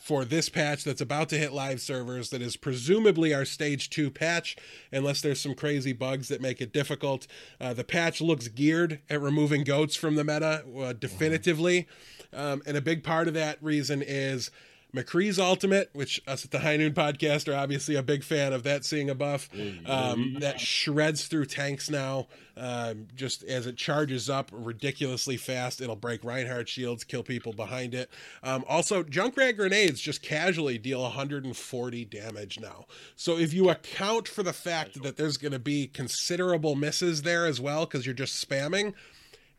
for 0.04 0.26
this 0.26 0.50
patch 0.50 0.84
that's 0.84 1.00
about 1.00 1.30
to 1.30 1.38
hit 1.38 1.50
live 1.50 1.80
servers 1.80 2.28
that 2.28 2.42
is 2.42 2.58
presumably 2.58 3.32
our 3.32 3.46
stage 3.46 3.88
2 3.88 4.10
patch 4.10 4.54
unless 4.92 5.22
there's 5.22 5.40
some 5.40 5.54
crazy 5.54 5.94
bugs 5.94 6.28
that 6.28 6.42
make 6.42 6.60
it 6.60 6.74
difficult. 6.74 7.26
Uh, 7.58 7.72
the 7.72 7.84
patch 7.84 8.20
looks 8.20 8.48
geared 8.48 9.00
at 9.08 9.18
removing 9.18 9.64
goats 9.64 9.96
from 9.96 10.16
the 10.16 10.22
meta 10.22 10.62
uh, 10.78 10.92
definitively. 10.92 11.88
Um, 12.34 12.60
and 12.66 12.76
a 12.76 12.82
big 12.82 13.02
part 13.02 13.28
of 13.28 13.34
that 13.34 13.56
reason 13.62 14.02
is 14.06 14.50
McCree's 14.94 15.38
Ultimate, 15.38 15.90
which 15.92 16.22
us 16.26 16.44
at 16.44 16.52
the 16.52 16.60
High 16.60 16.76
Noon 16.76 16.94
Podcast 16.94 17.52
are 17.52 17.56
obviously 17.56 17.96
a 17.96 18.02
big 18.02 18.22
fan 18.22 18.52
of 18.52 18.62
that 18.62 18.84
seeing 18.84 19.10
a 19.10 19.14
buff 19.14 19.50
um, 19.86 20.36
that 20.38 20.60
shreds 20.60 21.26
through 21.26 21.46
tanks 21.46 21.90
now. 21.90 22.28
Um, 22.56 23.08
just 23.16 23.42
as 23.42 23.66
it 23.66 23.76
charges 23.76 24.30
up 24.30 24.50
ridiculously 24.52 25.36
fast, 25.36 25.80
it'll 25.80 25.96
break 25.96 26.22
Reinhardt 26.22 26.68
shields, 26.68 27.02
kill 27.02 27.24
people 27.24 27.52
behind 27.52 27.94
it. 27.94 28.08
Um, 28.44 28.64
also, 28.68 29.02
Junkrat 29.02 29.56
grenades 29.56 30.00
just 30.00 30.22
casually 30.22 30.78
deal 30.78 31.02
140 31.02 32.04
damage 32.04 32.60
now. 32.60 32.86
So 33.16 33.36
if 33.36 33.52
you 33.52 33.70
account 33.70 34.28
for 34.28 34.44
the 34.44 34.52
fact 34.52 35.02
that 35.02 35.16
there's 35.16 35.36
going 35.36 35.52
to 35.52 35.58
be 35.58 35.88
considerable 35.88 36.76
misses 36.76 37.22
there 37.22 37.46
as 37.46 37.60
well, 37.60 37.86
because 37.86 38.06
you're 38.06 38.14
just 38.14 38.48
spamming, 38.48 38.94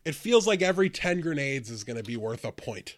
it 0.06 0.14
feels 0.14 0.46
like 0.46 0.62
every 0.62 0.88
10 0.88 1.20
grenades 1.20 1.68
is 1.68 1.84
going 1.84 1.98
to 1.98 2.02
be 2.02 2.16
worth 2.16 2.46
a 2.46 2.52
point 2.52 2.96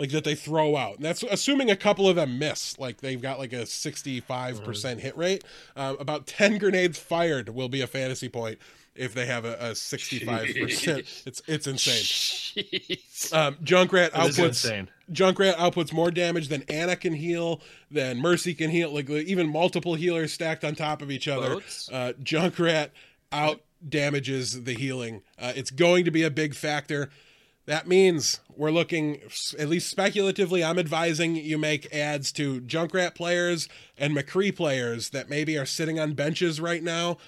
like 0.00 0.10
that 0.12 0.24
they 0.24 0.34
throw 0.34 0.76
out. 0.76 0.96
And 0.96 1.04
that's 1.04 1.22
assuming 1.22 1.70
a 1.70 1.76
couple 1.76 2.08
of 2.08 2.16
them 2.16 2.38
miss. 2.38 2.78
Like 2.78 3.02
they've 3.02 3.20
got 3.20 3.38
like 3.38 3.52
a 3.52 3.62
65% 3.62 4.98
hit 4.98 5.16
rate. 5.16 5.44
Um, 5.76 5.98
about 6.00 6.26
10 6.26 6.56
grenades 6.56 6.98
fired 6.98 7.50
will 7.50 7.68
be 7.68 7.82
a 7.82 7.86
fantasy 7.86 8.30
point 8.30 8.58
if 8.94 9.12
they 9.12 9.26
have 9.26 9.44
a, 9.44 9.54
a 9.56 9.70
65%. 9.72 11.26
It's 11.26 11.42
it's 11.46 11.66
insane. 11.66 12.02
Jeez. 12.02 13.32
Um, 13.34 13.56
Junkrat 13.56 14.10
outputs. 14.12 14.88
Junkrat 15.12 15.54
outputs 15.56 15.92
more 15.92 16.10
damage 16.10 16.48
than 16.48 16.62
Ana 16.70 16.96
can 16.96 17.12
heal, 17.12 17.60
than 17.90 18.18
Mercy 18.18 18.54
can 18.54 18.70
heal. 18.70 18.94
Like 18.94 19.10
even 19.10 19.50
multiple 19.50 19.96
healers 19.96 20.32
stacked 20.32 20.64
on 20.64 20.74
top 20.74 21.02
of 21.02 21.10
each 21.10 21.28
other. 21.28 21.56
Uh, 21.92 22.14
Junkrat 22.22 22.88
out 23.32 23.60
damages 23.86 24.64
the 24.64 24.72
healing. 24.74 25.20
Uh, 25.38 25.52
it's 25.54 25.70
going 25.70 26.06
to 26.06 26.10
be 26.10 26.22
a 26.22 26.30
big 26.30 26.54
factor. 26.54 27.10
That 27.66 27.86
means 27.86 28.40
we're 28.56 28.70
looking, 28.70 29.20
at 29.58 29.68
least 29.68 29.90
speculatively, 29.90 30.64
I'm 30.64 30.78
advising 30.78 31.36
you 31.36 31.58
make 31.58 31.94
ads 31.94 32.32
to 32.32 32.60
Junkrat 32.62 33.14
players 33.14 33.68
and 33.96 34.16
McCree 34.16 34.54
players 34.54 35.10
that 35.10 35.28
maybe 35.30 35.56
are 35.56 35.66
sitting 35.66 36.00
on 36.00 36.14
benches 36.14 36.60
right 36.60 36.82
now. 36.82 37.18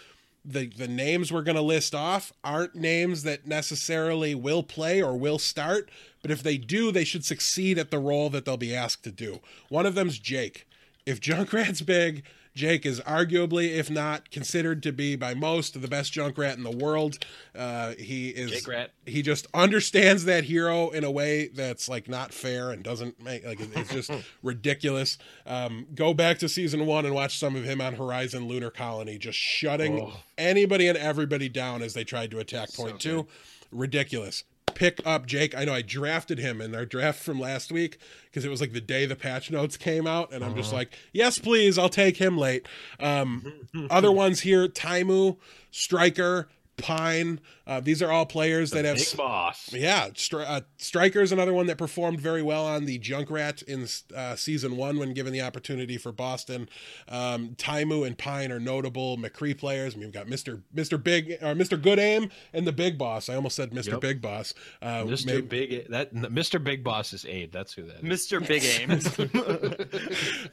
The, 0.45 0.67
the 0.67 0.89
names 0.89 1.33
we're 1.33 1.43
going 1.43 1.57
to 1.57 1.63
list 1.63 1.95
off 1.95 2.33
aren't 2.43 2.75
names 2.75 3.23
that 3.23 3.47
necessarily 3.47 4.35
will 4.35 4.65
play 4.65 5.01
or 5.01 5.17
will 5.17 5.39
start, 5.39 5.89
but 6.21 6.33
if 6.33 6.43
they 6.43 6.57
do, 6.57 6.91
they 6.91 7.05
should 7.05 7.25
succeed 7.25 7.79
at 7.79 7.93
the 7.93 8.01
role 8.01 8.29
that 8.31 8.45
they'll 8.45 8.57
be 8.57 8.75
asked 8.75 9.05
to 9.05 9.13
do. 9.13 9.41
One 9.69 9.87
of 9.87 9.95
them's 9.95 10.19
Jake. 10.19 10.67
If 11.07 11.21
Junkrat's 11.21 11.83
big, 11.83 12.25
Jake 12.55 12.85
is 12.85 13.01
arguably, 13.01 13.71
if 13.77 13.91
not 13.91 14.31
considered 14.31 14.83
to 14.83 14.93
be 14.93 15.17
by 15.17 15.33
most, 15.33 15.81
the 15.81 15.89
best 15.89 16.13
Junkrat 16.13 16.57
in 16.57 16.63
the 16.65 16.71
world. 16.71 17.19
Uh, 17.57 17.93
he 17.99 18.29
is 18.29 18.51
Jake 18.51 18.69
Rat. 18.69 18.91
he 19.07 19.23
just 19.23 19.47
understands 19.55 20.27
that 20.27 20.45
hero 20.45 20.91
in 20.91 21.03
a 21.03 21.11
way 21.11 21.49
that's 21.49 21.89
like 21.89 22.09
not 22.09 22.35
fair 22.35 22.71
and 22.71 22.83
doesn't 22.83 23.23
make 23.23 23.45
like 23.47 23.59
it's 23.61 23.91
just 23.93 24.11
ridiculous. 24.43 25.17
Um, 25.47 25.87
go 25.95 26.13
back 26.13 26.39
to 26.41 26.49
season 26.49 26.85
one 26.85 27.07
and 27.07 27.15
watch 27.15 27.39
some 27.39 27.57
of 27.57 27.65
him 27.65 27.81
on 27.81 27.95
Horizon 27.95 28.47
Lunar 28.47 28.71
Colony, 28.71 29.17
just 29.19 29.39
shutting 29.39 30.01
Oh. 30.01 30.13
anybody 30.37 30.89
and 30.89 30.99
everybody 30.99 31.49
down 31.49 31.81
as 31.83 31.95
they 31.95 32.05
tried 32.05 32.31
to 32.33 32.39
attack 32.39 32.73
point 32.75 33.01
two. 33.01 33.27
Ridiculous. 33.71 34.45
Pick 34.75 35.01
up 35.07 35.27
Jake. 35.27 35.57
I 35.57 35.65
know 35.65 35.75
I 35.75 35.83
drafted 35.83 36.39
him 36.39 36.61
in 36.61 36.75
our 36.75 36.85
draft 36.85 37.23
from 37.23 37.41
last 37.41 37.73
week 37.73 37.99
because 38.27 38.45
it 38.45 38.49
was 38.49 38.61
like 38.61 38.73
the 38.73 38.81
day 38.81 39.07
the 39.07 39.17
patch 39.17 39.51
notes 39.51 39.77
came 39.77 40.07
out, 40.07 40.33
and 40.33 40.45
I'm 40.45 40.57
just 40.57 40.73
like, 40.73 40.97
yes, 41.13 41.39
please, 41.39 41.79
I'll 41.79 41.89
take 41.89 42.17
him 42.17 42.37
late. 42.39 42.67
Um, 43.01 43.53
other 43.91 44.13
ones 44.13 44.41
here: 44.41 44.69
Taimu, 44.69 45.37
Striker, 45.71 46.49
Pine. 46.77 47.41
Uh, 47.67 47.81
these 47.81 48.03
are 48.03 48.11
all 48.11 48.27
players 48.27 48.71
that 48.73 48.85
have 48.85 48.97
Big 48.97 49.17
boss. 49.17 49.73
yeah, 49.73 50.09
Stri- 50.11 50.45
uh, 50.49 50.63
Striker's 50.79 51.31
another 51.31 51.55
one 51.55 51.67
that 51.67 51.79
performed 51.79 52.21
very 52.21 52.43
well 52.43 52.67
on 52.67 52.87
the 52.87 52.99
Junkrat 52.99 53.63
in 53.65 53.87
uh, 54.17 54.35
season 54.35 54.77
one 54.77 54.99
when 54.99 55.15
given 55.15 55.33
the 55.33 55.43
opportunity 55.43 55.97
for 55.97 56.11
Boston. 56.13 56.69
Um, 57.09 57.51
Taimu 57.57 58.05
and 58.07 58.19
Pine 58.19 58.51
are 58.51 58.59
notable 58.59 59.17
McCree 59.17 59.57
players. 59.57 59.95
I 59.95 59.99
mean, 59.99 60.07
we've 60.09 60.15
got 60.15 60.29
Mister 60.29 60.63
Mister 60.73 60.99
Big 60.99 61.39
or 61.41 61.55
Mister 61.55 61.77
Good 61.77 61.99
Aim 62.01 62.31
and 62.53 62.67
the 62.67 62.73
Big 62.73 62.99
Boss. 62.99 63.29
I 63.29 63.37
almost 63.37 63.55
said 63.57 63.73
Mister 63.73 63.93
Yep. 63.93 64.01
Big 64.01 64.21
Boss. 64.21 64.53
Uh, 64.81 65.05
Mr. 65.05 65.27
maybe- 65.27 65.43
Big 65.43 65.89
that 65.89 66.13
Mr. 66.15 66.63
Big 66.63 66.83
Boss 66.83 67.13
is 67.13 67.25
Abe. 67.27 67.53
That's 67.53 67.73
who 67.75 67.83
that 67.83 68.03
is. 68.05 68.27
Mr. 68.27 68.45
Big 68.49 68.65
Aim. 68.65 68.91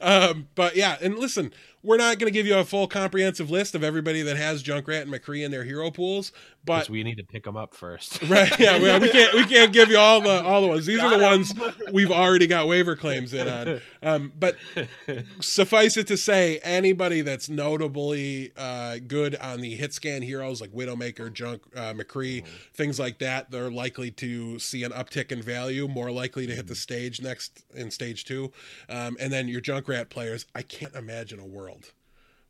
um, 0.00 0.48
but 0.54 0.76
yeah, 0.76 0.96
and 1.00 1.18
listen, 1.18 1.52
we're 1.82 1.96
not 1.96 2.18
going 2.18 2.30
to 2.32 2.36
give 2.36 2.46
you 2.46 2.56
a 2.58 2.64
full 2.64 2.86
comprehensive 2.86 3.50
list 3.50 3.74
of 3.74 3.82
everybody 3.82 4.22
that 4.22 4.36
has 4.36 4.62
Junkrat 4.62 5.02
and 5.02 5.10
McCree 5.12 5.44
in 5.44 5.50
their 5.50 5.64
hero 5.64 5.90
pools, 6.10 6.32
but 6.64 6.88
we 6.90 7.02
need 7.02 7.16
to 7.16 7.24
pick 7.24 7.44
them 7.44 7.56
up 7.56 7.74
first. 7.74 8.20
Right. 8.30 8.60
Yeah. 8.60 8.78
We, 8.78 9.06
we 9.06 9.10
can't. 9.10 9.34
We 9.34 9.44
can't 9.44 9.72
give 9.72 9.90
you 9.90 9.98
all 9.98 10.20
the 10.20 10.44
all 10.44 10.60
the 10.62 10.68
ones. 10.68 10.86
These 10.86 11.00
are 11.00 11.10
the 11.10 11.24
ones 11.24 11.52
we've 11.90 12.12
already 12.12 12.46
got 12.46 12.68
waiver 12.68 12.94
claims 12.94 13.34
in 13.34 13.48
on. 13.48 13.80
Um, 14.02 14.32
but 14.38 14.56
suffice 15.40 15.96
it 15.96 16.06
to 16.08 16.16
say, 16.16 16.60
anybody 16.62 17.22
that's 17.22 17.48
notably 17.48 18.52
uh, 18.56 18.98
good 19.06 19.34
on 19.36 19.62
the 19.62 19.74
hit 19.74 19.92
scan 19.94 20.22
heroes 20.22 20.60
like 20.60 20.70
Widowmaker, 20.70 21.32
Junk, 21.32 21.62
uh, 21.74 21.92
McCree, 21.92 22.46
things 22.72 23.00
like 23.00 23.18
that, 23.18 23.50
they're 23.50 23.70
likely 23.70 24.12
to 24.12 24.58
see 24.60 24.84
an 24.84 24.92
uptick 24.92 25.32
in 25.32 25.42
value. 25.42 25.88
More 25.88 26.12
likely 26.12 26.46
to 26.46 26.54
hit 26.54 26.68
the 26.68 26.76
stage 26.76 27.20
next 27.20 27.64
in 27.74 27.90
stage 27.90 28.24
two. 28.24 28.52
Um, 28.88 29.16
and 29.18 29.32
then 29.32 29.48
your 29.48 29.60
Junkrat 29.60 30.08
players. 30.08 30.46
I 30.54 30.62
can't 30.62 30.94
imagine 30.94 31.40
a 31.40 31.46
world 31.46 31.92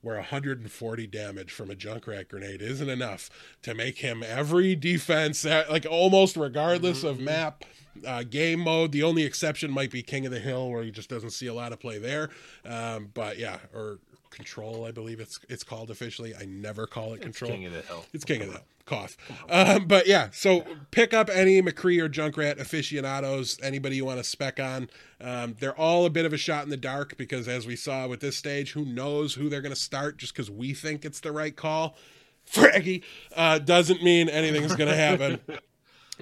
where 0.03 0.17
140 0.17 1.07
damage 1.07 1.53
from 1.53 1.71
a 1.71 1.75
Junkrat 1.75 2.29
grenade 2.29 2.63
isn't 2.63 2.89
enough 2.89 3.29
to 3.63 3.75
make 3.75 3.99
him 3.99 4.23
every 4.27 4.75
defense, 4.75 5.45
uh, 5.45 5.65
like 5.71 5.87
almost 5.89 6.37
regardless 6.37 7.05
of 7.05 7.21
map, 7.21 7.65
uh, 8.07 8.23
game 8.23 8.61
mode. 8.61 8.93
The 8.93 9.03
only 9.03 9.25
exception 9.25 9.71
might 9.71 9.91
be 9.91 10.03
King 10.03 10.27
of 10.27 10.33
the 10.33 10.41
Hill, 10.41 10.71
where 10.71 10.83
he 10.83 10.91
just 10.91 11.11
doesn't 11.11 11.31
see 11.31 11.47
a 11.47 11.55
lot 11.55 11.73
of 11.73 11.81
play 11.81 11.99
there. 11.99 12.31
Um, 12.65 13.11
but 13.13 13.39
yeah, 13.39 13.59
or 13.75 13.99
Control, 14.31 14.85
I 14.87 14.93
believe 14.93 15.19
it's 15.21 15.41
it's 15.49 15.65
called 15.65 15.91
officially. 15.91 16.35
I 16.35 16.45
never 16.45 16.87
call 16.87 17.15
it 17.15 17.21
Control. 17.21 17.51
King 17.51 17.67
of 17.67 17.73
the 17.73 17.83
Hill. 17.83 18.05
It's 18.13 18.25
King 18.25 18.43
of 18.43 18.47
the 18.47 18.53
Hill. 18.55 18.65
Cough. 18.91 19.17
Um, 19.49 19.87
but 19.87 20.09
yeah, 20.09 20.31
so 20.33 20.65
pick 20.91 21.15
up 21.15 21.31
any 21.31 21.63
McCree 21.63 22.03
or 22.03 22.09
Junkrat 22.09 22.59
aficionados, 22.59 23.57
anybody 23.63 23.95
you 23.95 24.05
want 24.05 24.19
to 24.19 24.25
spec 24.25 24.59
on. 24.59 24.91
Um, 25.21 25.55
they're 25.61 25.79
all 25.79 26.07
a 26.07 26.11
bit 26.11 26.25
of 26.25 26.33
a 26.33 26.37
shot 26.37 26.65
in 26.65 26.71
the 26.71 26.77
dark 26.77 27.17
because, 27.17 27.47
as 27.47 27.69
we 27.69 27.77
saw 27.77 28.09
with 28.09 28.19
this 28.19 28.37
stage, 28.37 28.73
who 28.73 28.85
knows 28.85 29.35
who 29.35 29.49
they're 29.49 29.61
going 29.61 29.75
to 29.75 29.81
start 29.81 30.17
just 30.17 30.35
because 30.35 30.51
we 30.51 30.75
think 30.75 31.05
it's 31.05 31.21
the 31.21 31.31
right 31.31 31.55
call. 31.55 31.97
Fraggy 32.51 33.05
uh, 33.37 33.61
doesn't 33.61 34.03
mean 34.03 34.29
anything's 34.29 34.75
going 34.75 34.91
to 34.91 34.97
happen. 34.97 35.41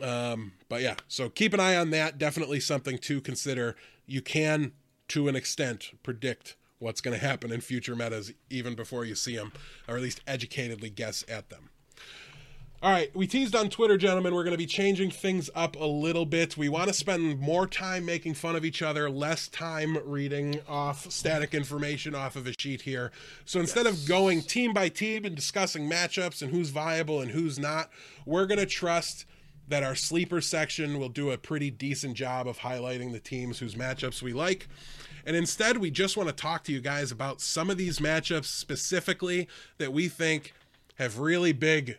Um, 0.03 0.53
but 0.69 0.83
yeah, 0.83 0.97
so 1.09 1.31
keep 1.31 1.55
an 1.55 1.61
eye 1.61 1.75
on 1.75 1.89
that. 1.91 2.19
Definitely 2.19 2.61
something 2.61 2.99
to 2.99 3.23
consider. 3.23 3.77
You 4.07 4.21
can, 4.21 4.73
to 5.09 5.27
an 5.27 5.37
extent, 5.37 5.93
predict 6.03 6.57
what's 6.81 7.01
going 7.01 7.19
to 7.19 7.27
happen 7.27 7.51
in 7.51 7.63
future 7.63 7.97
metas 7.97 8.33
even 8.51 8.75
before 8.75 9.07
you 9.07 9.15
see 9.15 9.37
them, 9.37 9.53
or 9.89 9.97
at 9.97 10.03
least 10.03 10.25
educatedly 10.27 10.95
guess 10.95 11.25
at 11.29 11.49
them. 11.49 11.71
All 12.81 12.93
right, 12.93 13.11
we 13.13 13.27
teased 13.27 13.57
on 13.57 13.71
Twitter, 13.71 13.97
gentlemen. 13.97 14.37
We're 14.37 14.45
going 14.45 14.55
to 14.55 14.57
be 14.57 14.65
changing 14.65 15.11
things 15.11 15.51
up 15.57 15.75
a 15.75 15.85
little 15.85 16.25
bit. 16.25 16.57
We 16.57 16.69
want 16.69 16.87
to 16.87 16.95
spend 16.95 17.41
more 17.41 17.67
time 17.67 18.05
making 18.05 18.35
fun 18.35 18.55
of 18.55 18.65
each 18.65 18.83
other, 18.83 19.11
less 19.11 19.49
time 19.49 19.99
reading 20.05 20.61
off 20.69 21.11
static 21.11 21.55
information 21.55 22.15
off 22.15 22.37
of 22.37 22.47
a 22.47 22.53
sheet 22.57 22.83
here. 22.83 23.11
So 23.45 23.59
instead 23.59 23.89
of 23.89 24.07
going 24.07 24.43
team 24.43 24.73
by 24.73 24.91
team 24.91 25.25
and 25.25 25.35
discussing 25.35 25.91
matchups 25.91 26.41
and 26.41 26.53
who's 26.53 26.71
viable 26.71 27.21
and 27.21 27.33
who's 27.33 27.59
not, 27.59 27.91
we're 28.25 28.47
going 28.47 28.61
to 28.61 28.67
trust 28.67 29.25
that 29.67 29.83
our 29.83 29.97
sleeper 29.97 30.41
section 30.41 31.01
will 31.01 31.09
do 31.09 31.33
a 31.33 31.37
pretty 31.37 31.73
decent 31.73 32.15
job 32.15 32.47
of 32.47 32.61
highlighting 32.61 33.11
the 33.11 33.19
teams 33.19 33.59
whose 33.59 33.75
matchups 33.75 34.23
we 34.23 34.33
like. 34.33 34.69
And 35.27 35.35
instead, 35.35 35.79
we 35.79 35.91
just 35.91 36.17
want 36.17 36.29
to 36.29 36.35
talk 36.35 36.63
to 36.65 36.73
you 36.73 36.81
guys 36.81 37.11
about 37.11 37.41
some 37.41 37.71
of 37.71 37.77
these 37.77 37.99
matchups 37.99 38.45
specifically 38.45 39.49
that 39.79 39.93
we 39.93 40.07
think 40.07 40.55
have 40.95 41.19
really 41.19 41.53
big 41.53 41.99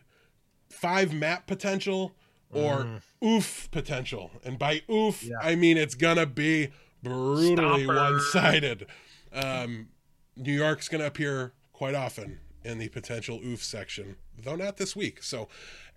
five 0.70 1.12
map 1.12 1.46
potential 1.46 2.12
or 2.52 3.00
oof 3.24 3.68
potential. 3.70 4.30
And 4.44 4.58
by 4.58 4.82
oof, 4.90 5.28
I 5.40 5.54
mean 5.54 5.76
it's 5.76 5.94
gonna 5.94 6.26
be 6.26 6.70
brutally 7.02 7.86
one 7.86 8.20
sided. 8.20 8.86
Um, 9.32 9.88
New 10.36 10.52
York's 10.52 10.88
gonna 10.88 11.06
appear 11.06 11.52
quite 11.72 11.94
often 11.94 12.40
in 12.64 12.78
the 12.78 12.88
potential 12.88 13.40
oof 13.44 13.62
section, 13.62 14.16
though 14.38 14.56
not 14.56 14.76
this 14.76 14.94
week. 14.94 15.22
So, 15.22 15.48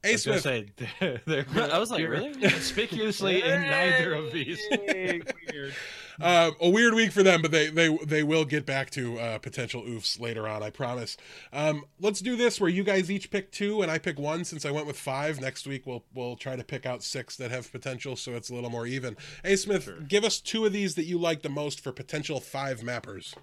A 0.03 0.13
I 0.13 0.15
Smith, 0.15 0.41
say, 0.41 0.67
they're, 0.99 1.21
they're 1.26 1.45
I 1.71 1.78
was 1.78 1.91
like, 1.91 2.07
really? 2.07 2.34
Conspicuously 2.34 3.41
in 3.43 3.61
neither 3.61 4.13
of 4.13 4.32
these. 4.32 4.59
Weird. 4.71 5.74
Uh, 6.22 6.51
a 6.59 6.70
weird 6.70 6.93
week 6.93 7.11
for 7.11 7.24
them, 7.24 7.41
but 7.41 7.51
they 7.51 7.70
they 7.70 7.95
they 8.05 8.24
will 8.24 8.45
get 8.45 8.66
back 8.66 8.89
to 8.91 9.20
uh, 9.20 9.38
potential 9.39 9.84
oofs 9.84 10.20
later 10.20 10.47
on. 10.47 10.64
I 10.64 10.70
promise. 10.70 11.18
Um, 11.51 11.86
let's 11.99 12.20
do 12.20 12.36
this 12.36 12.59
where 12.59 12.70
you 12.70 12.84
guys 12.84 13.09
each 13.09 13.32
pick 13.32 13.51
two 13.51 13.82
and 13.82 13.91
I 13.91 13.97
pick 13.97 14.20
one. 14.20 14.43
Since 14.43 14.66
I 14.66 14.72
went 14.72 14.88
with 14.88 14.97
five, 14.97 15.41
next 15.41 15.68
week 15.68 15.86
we'll 15.86 16.03
we'll 16.14 16.36
try 16.36 16.55
to 16.55 16.64
pick 16.64 16.86
out 16.86 17.03
six 17.03 17.36
that 17.38 17.51
have 17.51 17.72
potential, 17.72 18.16
so 18.16 18.34
it's 18.34 18.49
a 18.49 18.55
little 18.55 18.70
more 18.70 18.86
even. 18.86 19.18
Hey 19.43 19.55
Smith, 19.55 19.89
give 20.07 20.24
us 20.24 20.39
two 20.39 20.66
of 20.66 20.74
these 20.74 20.95
that 20.95 21.05
you 21.05 21.18
like 21.18 21.41
the 21.41 21.49
most 21.49 21.82
for 21.82 21.91
potential 21.91 22.39
five 22.39 22.82
mappers. 22.82 23.36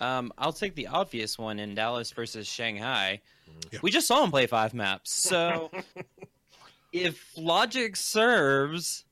Um, 0.00 0.32
I'll 0.38 0.52
take 0.52 0.74
the 0.74 0.86
obvious 0.86 1.38
one 1.38 1.58
in 1.58 1.74
Dallas 1.74 2.10
versus 2.12 2.46
Shanghai. 2.46 3.20
Yeah. 3.70 3.80
We 3.82 3.90
just 3.90 4.06
saw 4.06 4.24
him 4.24 4.30
play 4.30 4.46
five 4.46 4.72
maps, 4.72 5.12
so 5.12 5.70
if 6.92 7.32
logic 7.36 7.96
serves, 7.96 9.04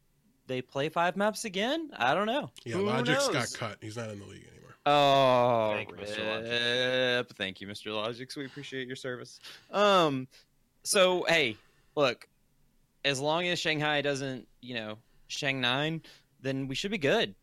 they 0.49 0.61
play 0.62 0.88
five 0.88 1.16
maps 1.16 1.44
again. 1.44 1.90
I 1.96 2.14
don't 2.14 2.26
know. 2.26 2.51
Yeah, 2.64 2.76
Who 2.76 2.86
Logic's 2.86 3.28
got 3.28 3.53
cut. 3.55 3.78
He's 3.80 3.96
not 3.96 4.11
in 4.11 4.18
the 4.18 4.24
league 4.24 4.46
anymore. 4.51 4.74
Oh, 4.86 5.72
Thank 5.74 5.90
you, 5.90 5.96
Mr. 5.96 7.18
rip. 7.18 7.36
Thank 7.36 7.61
you, 7.61 7.68
Mr. 7.68 7.94
Logics. 7.94 8.36
We 8.36 8.46
appreciate 8.46 8.86
your 8.86 8.96
service. 8.96 9.38
Um, 9.70 10.26
so 10.82 11.24
hey, 11.28 11.57
look, 11.94 12.26
as 13.05 13.20
long 13.20 13.46
as 13.46 13.59
Shanghai 13.59 14.01
doesn't, 14.01 14.49
you 14.61 14.74
know, 14.74 14.99
Shang 15.28 15.61
nine, 15.61 16.03
then 16.40 16.68
we 16.68 16.74
should 16.74 16.90
be 16.90 16.99
good 16.99 17.34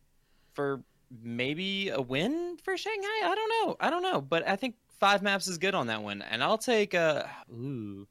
for 0.53 0.81
maybe 1.21 1.89
a 1.89 2.01
win 2.01 2.57
for 2.63 2.75
Shanghai. 2.75 3.21
I 3.23 3.35
don't 3.35 3.67
know. 3.67 3.77
I 3.79 3.89
don't 3.89 4.01
know, 4.01 4.21
but 4.21 4.47
I 4.47 4.55
think 4.55 4.75
five 4.99 5.21
maps 5.21 5.47
is 5.47 5.59
good 5.59 5.75
on 5.75 5.87
that 5.87 6.01
one, 6.01 6.23
and 6.23 6.43
I'll 6.43 6.57
take 6.57 6.95
uh, 6.95 7.23
ooh, 7.51 8.07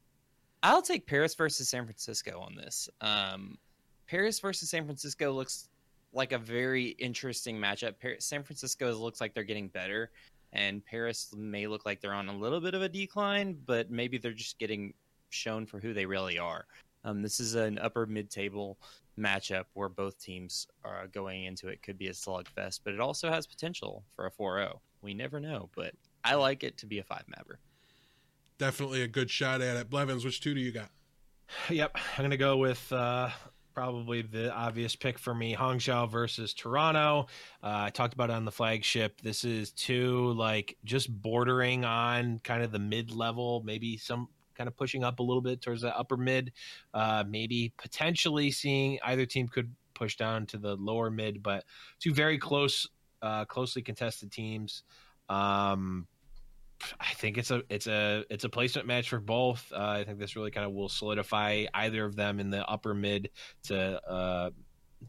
I'll 0.63 0.83
take 0.83 1.07
Paris 1.07 1.35
versus 1.35 1.69
San 1.69 1.85
Francisco 1.85 2.39
on 2.39 2.55
this. 2.55 2.89
Um, 3.01 3.59
Paris 4.07 4.39
versus 4.41 4.71
San 4.71 4.85
Francisco 4.85 5.33
looks 5.33 5.69
like 6.13 6.33
a 6.33 6.39
very 6.39 6.89
interesting 6.99 7.59
matchup. 7.59 7.95
Paris, 7.99 8.25
San 8.25 8.43
Francisco 8.43 8.93
looks 8.95 9.21
like 9.21 9.35
they're 9.35 9.45
getting 9.45 9.69
better, 9.69 10.11
and 10.53 10.85
Paris 10.85 11.35
may 11.37 11.67
look 11.67 11.85
like 11.85 12.01
they're 12.01 12.15
on 12.15 12.29
a 12.29 12.37
little 12.37 12.61
bit 12.61 12.75
of 12.75 12.83
a 12.83 12.89
decline, 12.89 13.59
but 13.67 13.91
maybe 13.91 14.19
they're 14.19 14.33
just 14.33 14.59
getting 14.59 14.95
shown 15.31 15.67
for 15.67 15.81
who 15.81 15.93
they 15.93 16.07
really 16.07 16.39
are. 16.39 16.67
Um, 17.05 17.21
this 17.21 17.41
is 17.41 17.55
an 17.55 17.79
upper 17.79 18.07
mid 18.07 18.31
table 18.31 18.79
matchup 19.19 19.65
where 19.75 19.89
both 19.89 20.19
teams 20.19 20.67
are 20.85 21.07
going 21.09 21.45
into 21.45 21.69
it 21.69 21.83
could 21.83 21.99
be 21.99 22.09
a 22.09 22.13
slugfest, 22.13 22.81
but 22.85 22.95
it 22.95 23.01
also 23.01 23.31
has 23.31 23.47
potential 23.47 24.05
for 24.17 24.27
a 24.27 24.31
4 24.31 24.59
0. 24.59 24.81
We 25.03 25.15
never 25.15 25.39
know, 25.41 25.69
but 25.77 25.93
I 26.25 26.35
like 26.35 26.65
it 26.65 26.79
to 26.79 26.87
be 26.87 26.99
a 26.99 27.05
five 27.05 27.25
mapper. 27.29 27.59
Definitely 28.57 29.03
a 29.03 29.09
good 29.09 29.31
shot 29.31 29.61
at 29.61 29.77
it. 29.77 29.91
Blevins, 29.91 30.25
which 30.25 30.41
two 30.41 30.55
do 30.55 30.61
you 30.61 30.73
got? 30.73 30.91
Yep, 31.71 31.97
I'm 32.17 32.25
gonna 32.25 32.37
go 32.39 32.57
with 32.57 32.91
uh, 32.91 33.29
probably 33.75 34.23
the 34.23 34.53
obvious 34.53 34.97
pick 34.97 35.19
for 35.19 35.35
me: 35.35 35.55
Hangzhou 35.55 36.11
versus 36.11 36.55
Toronto. 36.55 37.27
Uh, 37.63 37.87
I 37.87 37.91
talked 37.91 38.15
about 38.15 38.31
it 38.31 38.35
on 38.35 38.45
the 38.45 38.53
flagship. 38.53 39.21
This 39.21 39.45
is 39.45 39.73
two 39.73 40.33
like 40.33 40.77
just 40.85 41.11
bordering 41.11 41.85
on 41.85 42.39
kind 42.41 42.63
of 42.63 42.73
the 42.73 42.79
mid-level, 42.79 43.63
maybe 43.65 43.97
some 43.97 44.29
kind 44.57 44.69
of 44.69 44.77
pushing 44.77 45.05
up 45.05 45.19
a 45.19 45.23
little 45.23 45.43
bit 45.43 45.61
towards 45.61 45.83
the 45.83 45.97
upper 45.97 46.17
mid. 46.17 46.53
Uh, 46.93 47.25
maybe 47.29 47.73
potentially 47.77 48.51
seeing 48.51 48.99
either 49.05 49.27
team 49.27 49.49
could 49.49 49.75
push 49.95 50.17
down 50.17 50.47
to 50.47 50.59
the 50.59 50.77
lower 50.77 51.11
mid, 51.11 51.43
but 51.43 51.65
two 52.01 52.13
very 52.13 52.39
close, 52.39 52.89
uh, 53.23 53.45
closely 53.45 53.83
contested 53.83 54.31
teams. 54.31 54.83
Um, 55.29 56.07
I 57.01 57.15
think 57.15 57.39
it's 57.39 57.51
a 57.51 57.63
it's 57.69 57.87
a 57.87 58.25
it's 58.31 58.45
a 58.45 58.49
placement 58.49 58.87
match 58.87 59.09
for 59.09 59.21
both. 59.21 59.73
Uh, 59.73 59.79
I 59.79 60.05
think 60.05 60.19
this 60.19 60.37
really 60.37 60.51
kind 60.51 60.67
of 60.67 60.73
will 60.73 60.89
solidify 60.89 61.67
either 61.73 62.05
of 62.05 62.17
them 62.17 62.41
in 62.41 62.51
the 62.51 62.65
upper 62.65 62.95
mid 62.95 63.31
to 63.65 64.03
uh, 64.07 64.51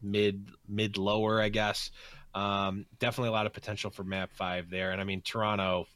mid 0.02 0.50
mid 0.68 0.96
lower, 0.96 1.40
I 1.40 1.48
guess. 1.48 1.90
Um, 2.34 2.84
definitely 2.98 3.30
a 3.30 3.32
lot 3.32 3.46
of 3.46 3.52
potential 3.52 3.90
for 3.90 4.04
map 4.04 4.30
five 4.32 4.70
there, 4.70 4.92
and 4.92 5.00
I 5.00 5.04
mean 5.04 5.22
Toronto. 5.22 5.86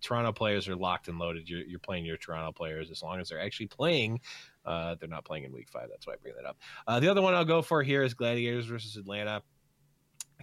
Toronto 0.00 0.32
players 0.32 0.68
are 0.68 0.74
locked 0.74 1.06
and 1.06 1.20
loaded. 1.20 1.48
You're, 1.48 1.60
you're 1.60 1.78
playing 1.78 2.04
your 2.04 2.16
Toronto 2.16 2.50
players 2.50 2.90
as 2.90 3.00
long 3.00 3.20
as 3.20 3.28
they're 3.28 3.40
actually 3.40 3.68
playing. 3.68 4.20
Uh, 4.66 4.96
they're 4.98 5.08
not 5.08 5.24
playing 5.24 5.44
in 5.44 5.52
week 5.52 5.68
five. 5.68 5.86
That's 5.88 6.04
why 6.04 6.14
I 6.14 6.16
bring 6.20 6.34
that 6.34 6.48
up. 6.48 6.56
Uh, 6.84 6.98
the 6.98 7.08
other 7.08 7.22
one 7.22 7.34
I'll 7.34 7.44
go 7.44 7.62
for 7.62 7.80
here 7.82 8.02
is 8.02 8.14
Gladiators 8.14 8.66
versus 8.66 8.96
Atlanta. 8.96 9.42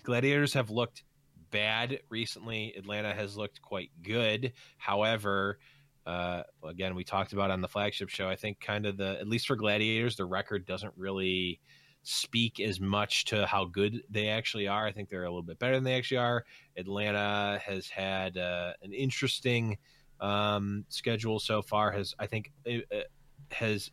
Gladiators 0.03 0.53
have 0.53 0.69
looked 0.69 1.03
bad 1.51 1.99
recently. 2.09 2.73
Atlanta 2.77 3.13
has 3.13 3.37
looked 3.37 3.61
quite 3.61 3.91
good. 4.01 4.53
However, 4.77 5.59
uh, 6.05 6.43
again, 6.63 6.95
we 6.95 7.03
talked 7.03 7.33
about 7.33 7.51
on 7.51 7.61
the 7.61 7.67
flagship 7.67 8.09
show. 8.09 8.27
I 8.27 8.35
think 8.35 8.59
kind 8.59 8.85
of 8.85 8.97
the 8.97 9.19
at 9.19 9.27
least 9.27 9.47
for 9.47 9.55
Gladiators, 9.55 10.15
the 10.15 10.25
record 10.25 10.65
doesn't 10.65 10.93
really 10.97 11.59
speak 12.03 12.59
as 12.59 12.79
much 12.79 13.25
to 13.25 13.45
how 13.45 13.65
good 13.65 14.01
they 14.09 14.29
actually 14.29 14.67
are. 14.67 14.87
I 14.87 14.91
think 14.91 15.09
they're 15.09 15.25
a 15.25 15.29
little 15.29 15.43
bit 15.43 15.59
better 15.59 15.75
than 15.75 15.83
they 15.83 15.95
actually 15.95 16.17
are. 16.17 16.45
Atlanta 16.77 17.59
has 17.63 17.89
had 17.89 18.37
uh, 18.37 18.73
an 18.81 18.93
interesting 18.93 19.77
um, 20.19 20.85
schedule 20.89 21.39
so 21.39 21.61
far. 21.61 21.91
Has 21.91 22.15
I 22.17 22.27
think 22.27 22.51
it, 22.65 22.85
it 22.89 23.07
has 23.51 23.91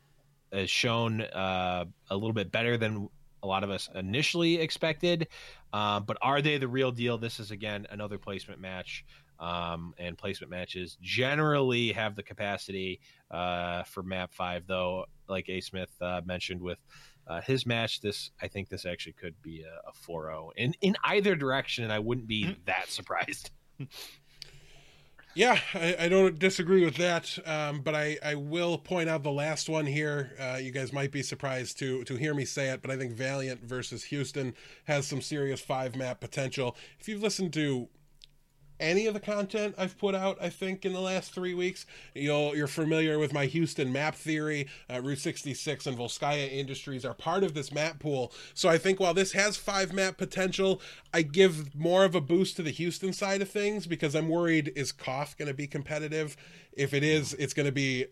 has 0.53 0.71
shown 0.71 1.21
uh, 1.21 1.85
a 2.09 2.15
little 2.15 2.33
bit 2.33 2.51
better 2.51 2.77
than 2.77 3.09
a 3.47 3.49
lot 3.49 3.63
of 3.63 3.71
us 3.71 3.89
initially 3.95 4.61
expected. 4.61 5.29
Um, 5.73 6.05
but 6.05 6.19
are 6.21 6.43
they 6.43 6.59
the 6.59 6.69
real 6.69 6.91
deal? 6.91 7.17
This 7.17 7.39
is 7.39 7.51
again 7.51 7.87
another 7.91 8.19
placement 8.19 8.61
match, 8.61 9.05
um, 9.39 9.95
and 9.99 10.19
placement 10.19 10.51
matches 10.51 10.99
generally 11.01 11.93
have 11.93 12.17
the 12.17 12.23
capacity 12.23 13.01
uh, 13.31 13.85
for 13.85 14.03
map 14.03 14.35
five. 14.35 14.67
Though, 14.67 15.07
like 15.29 15.49
A 15.49 15.61
Smith 15.61 15.91
uh, 16.01 16.23
mentioned 16.25 16.61
with 16.61 16.79
uh, 17.27 17.41
his 17.41 17.67
match, 17.67 18.01
this 18.01 18.31
I 18.43 18.49
think 18.49 18.69
this 18.69 18.85
actually 18.85 19.15
could 19.15 19.41
be 19.43 19.63
a, 19.63 19.89
a 19.89 19.93
4-0 20.11 20.51
in 20.57 20.75
in 20.81 20.97
either 21.05 21.37
direction, 21.37 21.85
and 21.85 21.93
I 21.93 22.01
wouldn't 22.01 22.27
be 22.27 22.57
that 22.67 22.89
surprised. 22.89 23.51
Yeah, 25.37 25.59
I, 25.75 25.97
I 26.01 26.09
don't 26.09 26.39
disagree 26.39 26.83
with 26.83 26.97
that, 26.97 27.39
um, 27.45 27.83
but 27.83 27.95
I, 27.95 28.17
I 28.25 28.37
will 28.37 28.79
point 28.79 29.11
out 29.11 29.23
the 29.23 29.31
last 29.31 29.69
one 29.69 29.85
here. 29.85 30.33
Uh, 30.41 30.57
you 30.57 30.71
guys 30.71 30.95
might 30.95 31.13
be 31.13 31.23
surprised 31.23 31.79
to 31.81 32.05
to 32.05 32.17
hear 32.17 32.33
me 32.33 32.47
say 32.47 32.71
it, 32.71 32.81
but 32.81 32.91
I 32.91 32.97
think 32.97 33.13
Valiant 33.13 33.63
versus 33.63 34.05
Houston 34.05 34.55
has 34.85 35.07
some 35.07 35.21
serious 35.21 35.61
five 35.61 35.95
map 35.95 36.21
potential. 36.21 36.75
If 36.99 37.07
you've 37.07 37.23
listened 37.23 37.53
to 37.53 37.87
any 38.81 39.07
of 39.07 39.15
the 39.15 39.21
content 39.21 39.75
I've 39.79 39.99
put 39.99 40.15
out, 40.15 40.39
I 40.41 40.49
think 40.49 40.85
in 40.85 40.93
the 40.93 41.01
last 41.01 41.33
three 41.33 41.55
weeks, 41.55 41.87
you'll 42.15 42.57
you're 42.57 42.67
familiar 42.67 43.19
with 43.19 43.33
my 43.33 43.47
Houston 43.47 43.93
map 43.93 44.15
theory. 44.15 44.69
Uh, 44.93 45.01
Route 45.01 45.19
66 45.19 45.87
and 45.87 45.99
Volskaya 45.99 46.51
Industries 46.51 47.05
are 47.05 47.15
part 47.15 47.43
of 47.45 47.55
this 47.55 47.73
map 47.73 47.99
pool, 47.99 48.33
so 48.55 48.69
I 48.69 48.79
think 48.79 49.01
while 49.01 49.15
this 49.15 49.33
has 49.33 49.57
five 49.57 49.93
map 49.93 50.17
potential, 50.19 50.81
I 51.13 51.23
give 51.23 51.75
more 51.75 52.05
of 52.05 52.15
a 52.15 52.21
boost 52.21 52.57
to 52.57 52.63
the 52.63 52.71
Houston 52.71 53.13
side 53.13 53.43
of 53.43 53.49
things 53.49 53.87
because 53.87 54.15
I'm 54.15 54.29
worried 54.29 54.73
is 54.77 54.93
Koff 54.93 55.37
going 55.37 55.49
to 55.49 55.55
be 55.55 55.67
competitive. 55.67 56.37
If 56.73 56.93
it 56.93 57.03
is, 57.03 57.33
it's 57.35 57.55
going 57.55 57.67
to 57.67 57.73
be, 57.73 58.05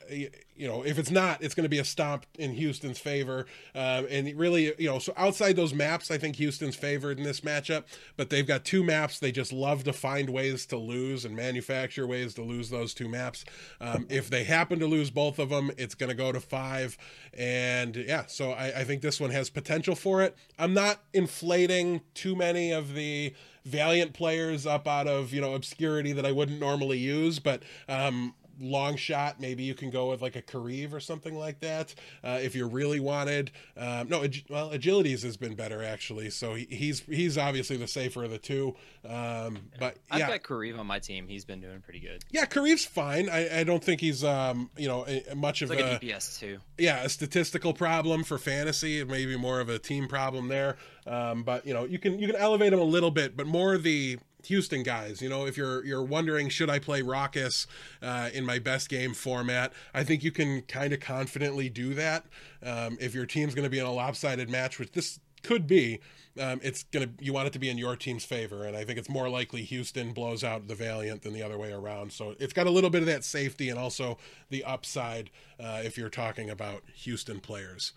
you 0.57 0.68
know, 0.68 0.84
if 0.84 0.98
it's 0.98 1.11
not, 1.11 1.42
it's 1.42 1.55
going 1.55 1.64
to 1.64 1.68
be 1.70 1.78
a 1.78 1.84
stomp 1.84 2.26
in 2.38 2.52
Houston's 2.52 2.98
favor. 2.98 3.46
Um, 3.74 4.07
and 4.09 4.32
really, 4.38 4.72
you 4.78 4.88
know, 4.88 4.98
so 4.98 5.12
outside 5.16 5.57
those 5.57 5.74
maps, 5.74 6.11
I 6.11 6.18
think 6.18 6.36
Houston's 6.36 6.76
favored 6.76 7.18
in 7.18 7.24
this 7.24 7.40
matchup, 7.40 7.84
but 8.16 8.30
they've 8.30 8.46
got 8.46 8.64
two 8.64 8.84
maps. 8.84 9.18
They 9.18 9.32
just 9.32 9.52
love 9.52 9.84
to 9.84 9.92
find 9.92 10.30
ways 10.30 10.66
to 10.66 10.76
lose 10.76 11.24
and 11.24 11.34
manufacture 11.34 12.07
ways 12.07 12.34
to 12.34 12.42
lose 12.42 12.70
those 12.70 12.94
two 12.94 13.09
maps. 13.09 13.44
Um, 13.80 14.07
if 14.09 14.30
they 14.30 14.44
happen 14.44 14.78
to 14.78 14.86
lose 14.86 15.11
both 15.11 15.38
of 15.38 15.48
them, 15.48 15.70
it's 15.76 15.94
going 15.94 16.11
to 16.11 16.16
go 16.16 16.30
to 16.30 16.40
five. 16.40 16.96
And 17.36 17.96
yeah, 17.96 18.24
so 18.26 18.52
I, 18.52 18.80
I 18.80 18.84
think 18.84 19.02
this 19.02 19.20
one 19.20 19.30
has 19.30 19.50
potential 19.50 19.94
for 19.94 20.22
it. 20.22 20.36
I'm 20.59 20.74
not 20.74 21.00
inflating 21.12 22.02
too 22.14 22.36
many 22.36 22.70
of 22.70 22.94
the 22.94 23.34
valiant 23.64 24.12
players 24.12 24.66
up 24.66 24.86
out 24.86 25.07
of 25.07 25.32
you 25.32 25.40
know 25.40 25.55
obscurity 25.55 26.12
that 26.12 26.26
I 26.26 26.32
wouldn't 26.32 26.61
normally 26.61 26.98
use, 26.98 27.38
but 27.38 27.62
um, 27.88 28.34
long 28.61 28.96
shot 28.96 29.40
maybe 29.40 29.62
you 29.62 29.74
can 29.74 29.90
go 29.90 30.11
with 30.11 30.22
like 30.22 30.36
a 30.36 30.42
Kariv 30.42 30.92
or 30.92 31.00
something 31.00 31.34
like 31.36 31.61
that 31.61 31.94
uh, 32.22 32.38
if 32.42 32.55
you 32.55 32.66
really 32.66 33.00
wanted. 33.00 33.50
Um, 33.76 34.09
no, 34.09 34.22
ag- 34.24 34.44
well, 34.48 34.70
agilities 34.70 35.22
has 35.22 35.36
been 35.36 35.55
better 35.55 35.82
actually, 35.82 36.30
so 36.30 36.55
he, 36.55 36.66
he's 36.70 37.00
he's 37.00 37.36
obviously 37.38 37.76
the 37.76 37.86
safer 37.88 38.24
of 38.24 38.30
the 38.30 38.38
two. 38.38 38.76
Um, 39.05 39.59
but 39.78 39.96
I've 40.11 40.20
yeah, 40.20 40.28
got 40.28 40.42
Kariv 40.42 40.78
on 40.78 40.86
my 40.86 40.98
team. 40.98 41.28
He's 41.28 41.44
been 41.44 41.61
doing 41.61 41.80
pretty 41.80 42.00
good. 42.00 42.24
yeah, 42.30 42.46
Kariv's 42.46 42.84
fine. 42.86 43.28
I, 43.28 43.61
I 43.61 43.64
don't 43.64 43.82
think 43.82 44.00
he's 44.00 44.24
um 44.24 44.70
you 44.76 44.88
know 44.88 45.05
a, 45.07 45.24
a 45.30 45.34
much 45.34 45.62
It's 45.62 45.70
of 45.70 45.76
like 45.76 45.84
a 45.84 45.96
a 45.96 45.98
DPS 45.98 46.38
too. 46.38 46.59
yeah, 46.78 47.02
a 47.02 47.09
statistical 47.09 47.72
problem 47.74 48.24
for 48.24 48.38
fantasy, 48.38 49.05
maybe 49.05 49.36
more 49.36 49.61
of 49.61 49.68
a 49.68 49.78
team 49.78 50.09
problem 50.09 50.48
there. 50.48 50.76
Um, 51.07 51.42
but 51.42 51.66
you 51.66 51.74
know, 51.74 51.84
you 51.84 51.98
can 51.98 52.18
you 52.18 52.26
can 52.26 52.36
elevate 52.36 52.72
him 52.72 52.78
a 52.78 52.84
little 52.84 53.11
bit, 53.11 53.36
but 53.36 53.46
more 53.46 53.76
the 53.78 54.18
Houston 54.47 54.82
guys. 54.82 55.20
You 55.20 55.28
know, 55.28 55.47
if 55.47 55.57
you're 55.57 55.84
you're 55.84 56.03
wondering 56.03 56.49
should 56.49 56.70
I 56.70 56.78
play 56.78 57.03
Rawkus 57.03 57.66
uh, 58.03 58.30
in 58.32 58.45
my 58.45 58.59
best 58.59 58.88
game 58.88 59.14
format, 59.14 59.72
I 59.92 60.05
think 60.05 60.22
you 60.22 60.30
can 60.30 60.62
kind 60.62 60.92
of 60.92 61.01
confidently 61.01 61.68
do 61.68 61.95
that. 61.95 62.24
Um, 62.62 62.97
if 63.01 63.14
your 63.14 63.26
team's 63.26 63.55
going 63.55 63.64
to 63.64 63.70
be 63.70 63.78
in 63.78 63.86
a 63.86 63.92
lopsided 63.92 64.49
match, 64.49 64.78
which 64.78 64.92
this 64.92 65.20
could 65.42 65.66
be, 65.66 66.01
um, 66.40 66.59
it's 66.64 66.82
gonna 66.84 67.11
you 67.20 67.32
want 67.32 67.47
it 67.47 67.53
to 67.53 67.59
be 67.59 67.68
in 67.68 67.78
your 67.78 67.95
team's 67.95 68.24
favor, 68.24 68.64
and 68.64 68.76
I 68.76 68.84
think 68.84 68.99
it's 68.99 69.09
more 69.09 69.28
likely 69.28 69.62
Houston 69.62 70.12
blows 70.12 70.42
out 70.42 70.66
the 70.66 70.74
Valiant 70.74 71.22
than 71.22 71.32
the 71.32 71.42
other 71.42 71.59
way 71.59 71.72
around. 71.72 72.12
So 72.12 72.34
it's 72.40 72.53
got 72.53 72.66
a 72.66 72.70
little 72.70 72.90
bit 72.90 73.03
of 73.03 73.07
that 73.07 73.22
safety 73.22 73.68
and 73.68 73.78
also 73.78 74.18
the 74.51 74.64
upside 74.64 75.30
uh, 75.61 75.82
if 75.84 75.97
you're 75.97 76.09
talking 76.09 76.51
about 76.51 76.82
Houston 76.95 77.38
players. 77.38 77.92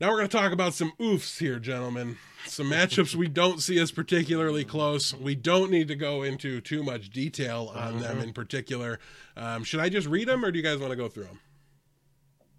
Now 0.00 0.10
we're 0.10 0.18
going 0.18 0.28
to 0.28 0.36
talk 0.36 0.52
about 0.52 0.74
some 0.74 0.92
oofs 1.00 1.40
here, 1.40 1.58
gentlemen. 1.58 2.18
Some 2.46 2.70
matchups 2.70 3.16
we 3.16 3.26
don't 3.26 3.60
see 3.60 3.80
as 3.80 3.90
particularly 3.90 4.64
close. 4.64 5.12
We 5.12 5.34
don't 5.34 5.72
need 5.72 5.88
to 5.88 5.96
go 5.96 6.22
into 6.22 6.60
too 6.60 6.84
much 6.84 7.10
detail 7.10 7.72
on 7.74 7.98
them 7.98 8.20
in 8.20 8.32
particular. 8.32 9.00
Um, 9.36 9.64
should 9.64 9.80
I 9.80 9.88
just 9.88 10.06
read 10.06 10.28
them, 10.28 10.44
or 10.44 10.52
do 10.52 10.58
you 10.58 10.62
guys 10.62 10.78
want 10.78 10.92
to 10.92 10.96
go 10.96 11.08
through 11.08 11.24
them? 11.24 11.40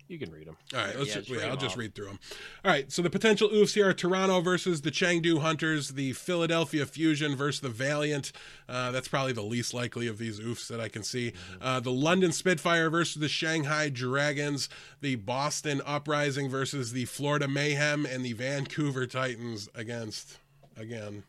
You 0.10 0.18
can 0.18 0.32
read 0.32 0.48
them. 0.48 0.58
All 0.74 0.80
right, 0.80 0.98
let's 0.98 1.10
Yeah, 1.10 1.16
just, 1.18 1.28
just 1.28 1.40
yeah, 1.40 1.46
I'll 1.46 1.52
them 1.56 1.60
just 1.60 1.74
off. 1.74 1.80
read 1.80 1.94
through 1.94 2.08
them. 2.08 2.20
All 2.66 2.72
right, 2.72 2.92
so 2.92 3.04
the 3.04 3.12
potential 3.12 3.48
oofs 3.50 3.76
here 3.76 3.88
are 3.90 3.94
Toronto 3.94 4.42
versus 4.42 4.82
the 4.82 4.90
Chengdu 4.90 5.40
Hunters, 5.42 5.90
the 5.90 6.14
Philadelphia 6.14 6.88
Fusion 6.88 7.36
versus 7.36 7.62
the 7.62 7.70
Valiant. 7.70 8.32
Uh, 8.68 8.90
that's 8.90 9.08
probably 9.08 9.34
the 9.34 9.44
least 9.44 9.72
likely 9.72 10.08
of 10.08 10.18
these 10.18 10.40
oofs 10.40 10.68
that 10.68 10.80
I 10.82 10.90
can 10.90 11.04
see. 11.04 11.34
Uh, 11.62 11.80
the 11.80 11.92
London 11.92 12.32
Spitfire 12.32 12.90
versus 12.90 13.22
the 13.22 13.30
Shanghai 13.30 13.90
Dragons, 13.90 14.68
the 15.00 15.14
Boston 15.16 15.80
Uprising 15.86 16.50
versus 16.50 16.92
the 16.92 17.06
Florida 17.06 17.48
Mayhem, 17.48 18.08
and 18.08 18.26
the 18.26 18.34
Vancouver 18.34 19.06
Titans 19.06 19.70
against, 19.76 20.40
again, 20.76 21.24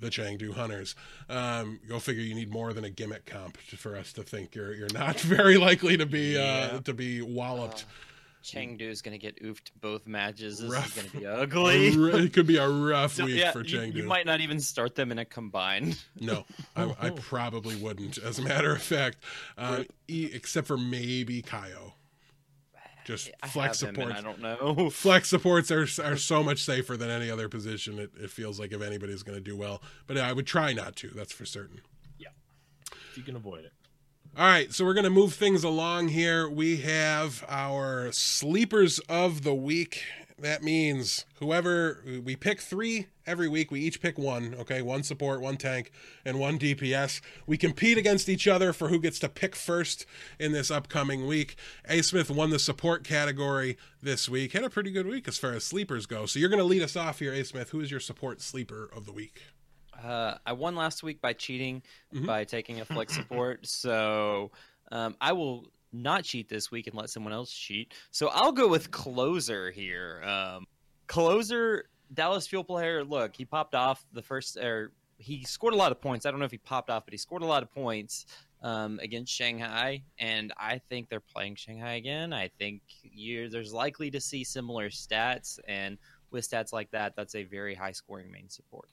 the 0.00 0.08
Chengdu 0.10 0.52
Hunters. 0.54 0.94
Um, 1.28 1.80
go 1.88 1.98
figure. 1.98 2.22
You 2.22 2.34
need 2.34 2.50
more 2.50 2.72
than 2.72 2.84
a 2.84 2.90
gimmick 2.90 3.26
comp 3.26 3.56
for 3.58 3.96
us 3.96 4.12
to 4.14 4.22
think 4.22 4.54
you're 4.54 4.74
you're 4.74 4.92
not 4.94 5.20
very 5.20 5.56
likely 5.56 5.96
to 5.96 6.06
be 6.06 6.36
uh, 6.36 6.40
Yeah. 6.40 6.80
to 6.84 6.94
be 6.94 7.22
walloped. 7.22 7.84
Chengdu 8.40 8.82
is 8.82 9.02
going 9.02 9.12
to 9.12 9.18
get 9.18 9.42
oofed 9.42 9.72
both 9.80 10.06
matches. 10.06 10.60
This 10.60 10.70
Rough. 10.70 10.86
is 10.96 11.02
going 11.02 11.10
to 11.10 11.18
be 11.18 11.26
ugly. 11.42 11.88
A 11.88 12.00
r- 12.14 12.20
it 12.20 12.32
could 12.32 12.46
be 12.46 12.56
a 12.56 12.68
rough 12.68 13.14
So, 13.14 13.24
week 13.24 13.36
yeah, 13.40 13.50
for 13.50 13.64
you, 13.64 13.78
Chengdu. 13.78 13.94
you 13.96 14.04
might 14.04 14.26
not 14.26 14.40
even 14.40 14.60
start 14.60 14.94
them 14.94 15.10
in 15.10 15.18
a 15.18 15.24
combined. 15.24 15.98
No, 16.20 16.44
I, 16.76 16.94
I 17.00 17.10
probably 17.10 17.76
wouldn't. 17.76 18.16
As 18.18 18.38
a 18.38 18.42
matter 18.42 18.72
of 18.72 18.80
fact, 18.80 19.18
uh, 19.58 19.84
e- 20.06 20.30
except 20.32 20.66
for 20.68 20.78
maybe 20.78 21.42
Kyo. 21.42 21.94
Just 23.08 23.30
I 23.42 23.48
flex 23.48 23.80
have 23.80 23.96
him, 23.96 24.02
and 24.02 24.16
supports. 24.18 24.42
I 24.42 24.60
don't 24.60 24.76
know. 24.76 24.90
Flex 24.90 25.30
supports 25.30 25.70
are 25.70 25.86
are 26.04 26.18
so 26.18 26.42
much 26.42 26.62
safer 26.62 26.94
than 26.94 27.08
any 27.08 27.30
other 27.30 27.48
position. 27.48 27.98
It, 27.98 28.10
it 28.20 28.30
feels 28.30 28.60
like 28.60 28.70
if 28.70 28.82
anybody's 28.82 29.22
going 29.22 29.38
to 29.38 29.42
do 29.42 29.56
well, 29.56 29.80
but 30.06 30.18
I 30.18 30.34
would 30.34 30.46
try 30.46 30.74
not 30.74 30.94
to. 30.96 31.08
That's 31.08 31.32
for 31.32 31.46
certain. 31.46 31.80
If 33.10 33.16
you 33.16 33.22
can 33.22 33.34
avoid 33.34 33.64
it. 33.64 33.72
All 34.36 34.44
right, 34.44 34.72
so 34.74 34.84
we're 34.84 34.92
going 34.92 35.04
to 35.04 35.10
move 35.10 35.32
things 35.32 35.64
along 35.64 36.08
here. 36.08 36.50
We 36.50 36.82
have 36.82 37.46
our 37.48 38.12
sleepers 38.12 38.98
of 39.08 39.42
the 39.42 39.54
week. 39.54 40.04
That 40.40 40.62
means 40.62 41.24
whoever 41.40 42.02
we 42.24 42.36
pick 42.36 42.60
three 42.60 43.06
every 43.26 43.48
week, 43.48 43.70
we 43.72 43.80
each 43.80 44.00
pick 44.00 44.16
one, 44.18 44.54
okay? 44.60 44.82
One 44.82 45.02
support, 45.02 45.40
one 45.40 45.56
tank, 45.56 45.90
and 46.24 46.38
one 46.38 46.58
DPS. 46.58 47.20
We 47.46 47.56
compete 47.58 47.98
against 47.98 48.28
each 48.28 48.46
other 48.46 48.72
for 48.72 48.88
who 48.88 49.00
gets 49.00 49.18
to 49.20 49.28
pick 49.28 49.56
first 49.56 50.06
in 50.38 50.52
this 50.52 50.70
upcoming 50.70 51.26
week. 51.26 51.56
A 51.88 52.02
Smith 52.02 52.30
won 52.30 52.50
the 52.50 52.58
support 52.60 53.02
category 53.02 53.76
this 54.00 54.28
week. 54.28 54.52
Had 54.52 54.62
a 54.64 54.70
pretty 54.70 54.92
good 54.92 55.06
week 55.06 55.26
as 55.26 55.38
far 55.38 55.52
as 55.54 55.64
sleepers 55.64 56.06
go. 56.06 56.24
So 56.26 56.38
you're 56.38 56.48
going 56.50 56.58
to 56.60 56.64
lead 56.64 56.82
us 56.82 56.94
off 56.94 57.18
here, 57.18 57.32
A 57.32 57.44
Smith. 57.44 57.70
Who 57.70 57.80
is 57.80 57.90
your 57.90 58.00
support 58.00 58.40
sleeper 58.40 58.88
of 58.94 59.06
the 59.06 59.12
week? 59.12 59.42
Uh, 60.00 60.38
I 60.46 60.52
won 60.52 60.76
last 60.76 61.02
week 61.02 61.20
by 61.20 61.32
cheating 61.32 61.82
Mhm. 62.14 62.26
by 62.26 62.44
taking 62.44 62.80
a 62.80 62.84
flex 62.84 63.12
support, 63.14 63.66
so 63.66 64.52
um, 64.92 65.16
I 65.20 65.32
will 65.32 65.66
not 65.92 66.24
cheat 66.24 66.48
this 66.48 66.70
week 66.70 66.86
and 66.86 66.96
let 66.96 67.10
someone 67.10 67.32
else 67.32 67.52
cheat. 67.52 67.94
So 68.10 68.28
I'll 68.28 68.52
go 68.52 68.68
with 68.68 68.90
closer 68.90 69.70
here. 69.70 70.22
Um, 70.22 70.66
closer, 71.06 71.86
Dallas 72.12 72.46
Fuel 72.48 72.64
player. 72.64 73.04
Look, 73.04 73.36
he 73.36 73.44
popped 73.44 73.74
off 73.74 74.04
the 74.12 74.22
first, 74.22 74.56
or 74.56 74.92
he 75.18 75.44
scored 75.44 75.74
a 75.74 75.76
lot 75.76 75.92
of 75.92 76.00
points. 76.00 76.26
I 76.26 76.30
don't 76.30 76.40
know 76.40 76.46
if 76.46 76.50
he 76.50 76.58
popped 76.58 76.90
off, 76.90 77.04
but 77.04 77.12
he 77.12 77.18
scored 77.18 77.42
a 77.42 77.46
lot 77.46 77.62
of 77.62 77.72
points 77.72 78.26
um, 78.62 78.98
against 79.02 79.32
Shanghai, 79.32 80.02
and 80.18 80.52
I 80.56 80.80
think 80.88 81.08
they're 81.08 81.20
playing 81.20 81.56
Shanghai 81.56 81.94
again. 81.94 82.32
I 82.32 82.50
think 82.58 82.82
you're, 83.02 83.48
there's 83.48 83.72
likely 83.72 84.10
to 84.10 84.20
see 84.20 84.44
similar 84.44 84.90
stats, 84.90 85.58
and 85.68 85.98
with 86.30 86.48
stats 86.48 86.72
like 86.72 86.90
that, 86.90 87.14
that's 87.16 87.34
a 87.34 87.44
very 87.44 87.74
high 87.74 87.92
scoring 87.92 88.30
main 88.30 88.48
support. 88.48 88.88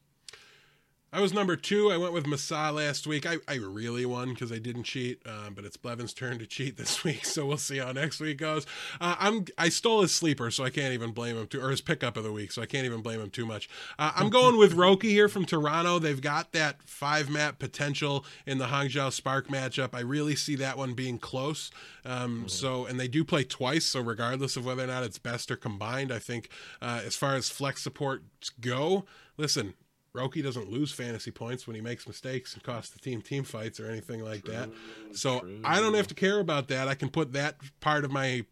I 1.15 1.21
was 1.21 1.33
number 1.33 1.55
two. 1.55 1.89
I 1.93 1.95
went 1.95 2.11
with 2.11 2.27
Massa 2.27 2.73
last 2.73 3.07
week. 3.07 3.25
I, 3.25 3.37
I 3.47 3.53
really 3.55 4.05
won 4.05 4.31
because 4.33 4.51
I 4.51 4.57
didn't 4.57 4.83
cheat, 4.83 5.21
um, 5.25 5.53
but 5.53 5.63
it's 5.63 5.77
Blevin's 5.77 6.11
turn 6.13 6.39
to 6.39 6.45
cheat 6.45 6.75
this 6.77 7.05
week, 7.05 7.23
so 7.23 7.45
we'll 7.45 7.55
see 7.55 7.77
how 7.77 7.93
next 7.93 8.19
week 8.19 8.37
goes. 8.37 8.67
Uh, 8.99 9.15
I'm 9.17 9.45
I 9.57 9.69
stole 9.69 10.01
his 10.01 10.13
sleeper, 10.13 10.51
so 10.51 10.65
I 10.65 10.69
can't 10.69 10.93
even 10.93 11.11
blame 11.11 11.37
him 11.37 11.47
too, 11.47 11.61
or 11.61 11.69
his 11.69 11.79
pickup 11.79 12.17
of 12.17 12.25
the 12.25 12.33
week, 12.33 12.51
so 12.51 12.61
I 12.61 12.65
can't 12.65 12.83
even 12.85 12.99
blame 12.99 13.21
him 13.21 13.29
too 13.29 13.45
much. 13.45 13.69
Uh, 13.97 14.11
I'm 14.13 14.29
going 14.29 14.57
with 14.57 14.75
Roki 14.75 15.03
here 15.03 15.29
from 15.29 15.45
Toronto. 15.45 15.99
They've 15.99 16.19
got 16.19 16.51
that 16.51 16.83
five 16.83 17.29
map 17.29 17.59
potential 17.59 18.25
in 18.45 18.57
the 18.57 18.65
Hangzhou 18.65 19.13
Spark 19.13 19.47
matchup. 19.47 19.91
I 19.93 20.01
really 20.01 20.35
see 20.35 20.57
that 20.57 20.77
one 20.77 20.95
being 20.95 21.17
close. 21.17 21.71
Um, 22.03 22.49
So, 22.49 22.85
and 22.85 22.99
they 22.99 23.07
do 23.07 23.23
play 23.23 23.45
twice, 23.45 23.85
so 23.85 24.01
regardless 24.01 24.57
of 24.57 24.65
whether 24.65 24.83
or 24.83 24.87
not 24.87 25.03
it's 25.03 25.17
best 25.17 25.49
or 25.49 25.55
combined, 25.55 26.11
I 26.11 26.19
think 26.19 26.49
uh, 26.81 27.01
as 27.05 27.15
far 27.15 27.35
as 27.35 27.49
flex 27.49 27.81
support 27.81 28.23
go, 28.59 29.05
listen, 29.37 29.75
Roki 30.15 30.41
doesn't 30.41 30.71
lose 30.71 30.91
fantasy 30.91 31.31
points 31.31 31.67
when 31.67 31.75
he 31.75 31.81
makes 31.81 32.07
mistakes 32.07 32.53
and 32.53 32.63
costs 32.63 32.91
the 32.91 32.99
team 32.99 33.21
team 33.21 33.43
fights 33.43 33.79
or 33.79 33.89
anything 33.89 34.23
like 34.23 34.45
that. 34.45 34.69
So 35.13 35.39
true. 35.41 35.61
I 35.63 35.79
don't 35.81 35.93
have 35.93 36.07
to 36.07 36.15
care 36.15 36.39
about 36.39 36.69
that. 36.69 36.87
I 36.87 36.95
can 36.95 37.09
put 37.09 37.33
that 37.33 37.57
part 37.79 38.05
of 38.05 38.11
my 38.11 38.45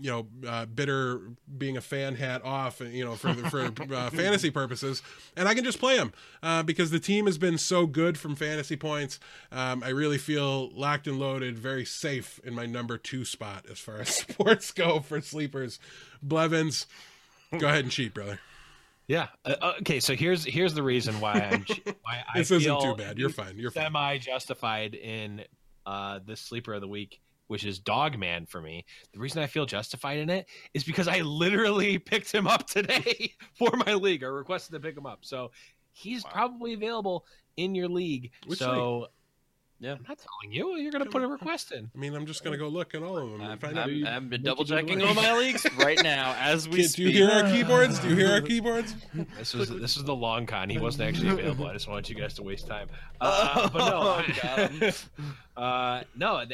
you 0.00 0.10
know 0.10 0.26
uh, 0.48 0.64
bitter 0.66 1.20
being 1.58 1.76
a 1.76 1.80
fan 1.80 2.14
hat 2.14 2.44
off 2.44 2.80
you 2.80 3.04
know 3.04 3.14
for 3.14 3.34
for 3.34 3.64
uh, 3.92 4.10
fantasy 4.10 4.50
purposes 4.50 5.02
and 5.36 5.48
i 5.48 5.54
can 5.54 5.64
just 5.64 5.80
play 5.80 5.96
him 5.96 6.12
uh, 6.42 6.62
because 6.62 6.90
the 6.90 7.00
team 7.00 7.26
has 7.26 7.36
been 7.36 7.58
so 7.58 7.84
good 7.86 8.16
from 8.16 8.36
fantasy 8.36 8.76
points 8.76 9.18
um, 9.50 9.82
i 9.82 9.88
really 9.88 10.18
feel 10.18 10.70
locked 10.70 11.06
and 11.06 11.18
loaded 11.18 11.58
very 11.58 11.84
safe 11.84 12.40
in 12.44 12.54
my 12.54 12.64
number 12.64 12.96
two 12.96 13.24
spot 13.24 13.66
as 13.70 13.78
far 13.78 13.98
as 13.98 14.08
sports 14.14 14.70
go 14.70 15.00
for 15.00 15.20
sleepers 15.20 15.80
blevins 16.22 16.86
go 17.58 17.66
ahead 17.66 17.84
and 17.84 17.90
cheat 17.90 18.14
brother 18.14 18.38
Yeah. 19.12 19.28
Uh, 19.44 19.72
okay. 19.80 20.00
So 20.00 20.14
here's 20.14 20.42
here's 20.42 20.72
the 20.72 20.82
reason 20.82 21.20
why 21.20 21.32
I'm 21.34 21.66
why 22.02 22.24
this 22.34 22.48
feel 22.48 22.56
isn't 22.58 22.80
too 22.80 22.94
bad 22.96 23.18
you're 23.18 23.28
fine 23.28 23.58
you're 23.58 23.70
semi 23.70 24.16
justified 24.16 24.94
in 24.94 25.44
uh 25.84 26.20
the 26.24 26.34
sleeper 26.34 26.72
of 26.72 26.80
the 26.80 26.88
week, 26.88 27.20
which 27.48 27.66
is 27.66 27.78
Dogman 27.78 28.46
for 28.46 28.62
me. 28.62 28.86
The 29.12 29.18
reason 29.20 29.42
I 29.42 29.48
feel 29.48 29.66
justified 29.66 30.18
in 30.18 30.30
it 30.30 30.46
is 30.72 30.82
because 30.82 31.08
I 31.08 31.20
literally 31.20 31.98
picked 32.12 32.32
him 32.32 32.46
up 32.46 32.66
today 32.66 33.34
for 33.58 33.70
my 33.84 33.92
league. 33.92 34.24
I 34.24 34.28
requested 34.28 34.72
to 34.72 34.80
pick 34.80 34.96
him 34.96 35.04
up, 35.04 35.26
so 35.26 35.50
he's 35.92 36.24
Wow. 36.24 36.30
probably 36.32 36.72
available 36.72 37.26
in 37.58 37.74
your 37.74 37.88
league. 37.88 38.30
Which 38.46 38.60
so 38.60 39.08
Yeah. 39.82 39.94
I'm 39.94 40.04
not 40.08 40.18
telling 40.18 40.54
you. 40.54 40.76
You're 40.76 40.92
gonna 40.92 41.06
put 41.06 41.22
a 41.22 41.26
request 41.26 41.72
in. 41.72 41.90
I 41.92 41.98
mean, 41.98 42.14
I'm 42.14 42.24
just 42.24 42.44
gonna 42.44 42.56
go 42.56 42.68
look 42.68 42.94
at 42.94 43.02
all 43.02 43.18
of 43.18 43.30
them 43.32 43.42
I'm, 43.42 43.58
find 43.58 43.76
out. 43.76 43.88
I'm, 43.88 44.00
who- 44.00 44.06
I'm 44.06 44.30
what 44.30 44.42
double 44.44 44.62
do 44.64 44.74
checking 44.76 45.02
all 45.02 45.12
my 45.12 45.36
leagues 45.38 45.66
right 45.76 46.00
now 46.02 46.36
as 46.38 46.68
we 46.68 46.76
Kid, 46.76 46.90
speak. 46.90 47.06
do 47.06 47.10
you 47.10 47.26
hear 47.26 47.30
our 47.30 47.50
keyboards? 47.50 47.98
Do 47.98 48.08
you 48.10 48.14
hear 48.16 48.30
our 48.30 48.40
keyboards? 48.40 48.94
This 49.38 49.54
was 49.54 49.68
this 49.70 49.96
was 49.96 50.04
the 50.04 50.14
long 50.14 50.46
con. 50.46 50.70
He 50.70 50.78
wasn't 50.78 51.08
actually 51.08 51.30
available. 51.30 51.66
I 51.66 51.72
just 51.72 51.88
wanted 51.88 52.08
you 52.08 52.14
guys 52.14 52.34
to 52.34 52.42
waste 52.44 52.68
time. 52.68 52.88
Uh, 53.20 53.68
but 53.70 53.78
no, 53.90 54.00
Oh, 54.02 54.24
got 54.42 54.70
him. 54.70 54.92
uh, 55.56 56.02
no, 56.14 56.44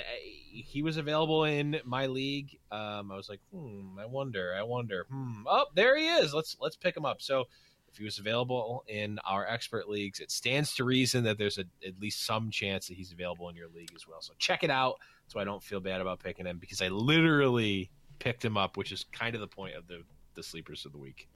he 0.51 0.83
was 0.83 0.97
available 0.97 1.45
in 1.45 1.81
my 1.85 2.07
league. 2.07 2.59
Um, 2.73 3.13
I 3.13 3.17
was 3.17 3.29
like, 3.29 3.41
hmm, 3.55 3.99
I 4.01 4.07
wonder, 4.07 4.55
I 4.59 4.63
wonder. 4.63 5.07
Hmm. 5.11 5.43
Oh, 5.47 5.67
there 5.75 5.97
he 5.99 6.09
is. 6.09 6.33
Let's 6.33 6.57
let's 6.61 6.77
pick 6.77 6.97
him 6.97 7.05
up. 7.05 7.21
So, 7.21 7.45
if 7.91 7.97
he 7.97 8.05
was 8.05 8.19
available 8.19 8.85
in 8.87 9.19
our 9.25 9.47
expert 9.47 9.89
leagues, 9.89 10.21
it 10.21 10.31
stands 10.31 10.75
to 10.77 10.85
reason 10.85 11.25
that 11.25 11.39
there's 11.39 11.59
a, 11.59 11.65
at 11.87 11.99
least 12.01 12.25
some 12.25 12.51
chance 12.51 12.89
that 12.89 12.95
he's 12.95 13.13
available 13.13 13.49
in 13.49 13.57
your 13.57 13.69
league 13.75 13.93
as 13.95 14.07
well. 14.07 14.21
So 14.21 14.35
check 14.39 14.63
it 14.63 14.71
out, 14.71 14.97
so 15.27 15.41
I 15.41 15.45
don't 15.45 15.63
feel 15.63 15.81
bad 15.81 16.01
about 16.01 16.21
picking 16.21 16.47
him 16.47 16.59
because 16.59 16.83
I 16.83 16.89
literally 16.89 17.91
picked 18.19 18.45
him 18.45 18.57
up, 18.57 18.77
which 18.77 18.93
is 18.93 19.05
kind 19.13 19.35
of 19.35 19.41
the 19.41 19.49
point 19.49 19.75
of 19.75 19.87
the 19.87 20.03
the 20.35 20.43
sleepers 20.43 20.85
of 20.87 20.93
the 20.93 20.99
week. 20.99 21.29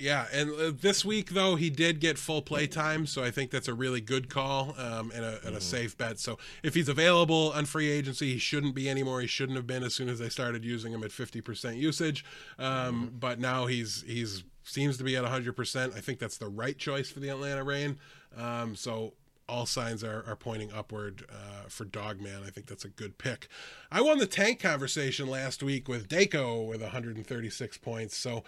Yeah, 0.00 0.26
and 0.32 0.50
uh, 0.52 0.72
this 0.80 1.04
week 1.04 1.30
though 1.30 1.56
he 1.56 1.70
did 1.70 1.98
get 1.98 2.18
full 2.18 2.40
play 2.40 2.68
time, 2.68 3.04
so 3.04 3.24
I 3.24 3.32
think 3.32 3.50
that's 3.50 3.66
a 3.66 3.74
really 3.74 4.00
good 4.00 4.30
call 4.30 4.76
um, 4.78 5.10
and, 5.12 5.24
a, 5.24 5.40
and 5.44 5.56
a 5.56 5.60
safe 5.60 5.98
bet. 5.98 6.20
So 6.20 6.38
if 6.62 6.74
he's 6.74 6.88
available 6.88 7.50
on 7.52 7.66
free 7.66 7.90
agency, 7.90 8.34
he 8.34 8.38
shouldn't 8.38 8.76
be 8.76 8.88
anymore. 8.88 9.20
He 9.20 9.26
shouldn't 9.26 9.56
have 9.56 9.66
been 9.66 9.82
as 9.82 9.96
soon 9.96 10.08
as 10.08 10.20
they 10.20 10.28
started 10.28 10.64
using 10.64 10.92
him 10.92 11.02
at 11.02 11.10
fifty 11.10 11.40
percent 11.40 11.78
usage. 11.78 12.24
Um, 12.60 13.10
But 13.18 13.40
now 13.40 13.66
he's 13.66 14.04
he's 14.06 14.44
seems 14.68 14.96
to 14.98 15.04
be 15.04 15.16
at 15.16 15.24
hundred 15.24 15.56
percent. 15.56 15.94
I 15.96 16.00
think 16.00 16.18
that's 16.18 16.38
the 16.38 16.48
right 16.48 16.76
choice 16.76 17.10
for 17.10 17.20
the 17.20 17.28
Atlanta 17.28 17.64
Reign. 17.64 17.98
Um, 18.36 18.76
so 18.76 19.14
all 19.48 19.64
signs 19.66 20.04
are, 20.04 20.24
are 20.26 20.36
pointing 20.36 20.70
upward 20.72 21.24
uh, 21.30 21.68
for 21.68 21.84
Dogman. 21.84 22.42
I 22.46 22.50
think 22.50 22.66
that's 22.66 22.84
a 22.84 22.88
good 22.88 23.16
pick. 23.16 23.48
I 23.90 24.02
won 24.02 24.18
the 24.18 24.26
tank 24.26 24.60
conversation 24.60 25.26
last 25.26 25.62
week 25.62 25.88
with 25.88 26.08
Daco 26.08 26.66
with 26.68 26.82
136 26.82 27.78
points. 27.78 28.16
So 28.16 28.44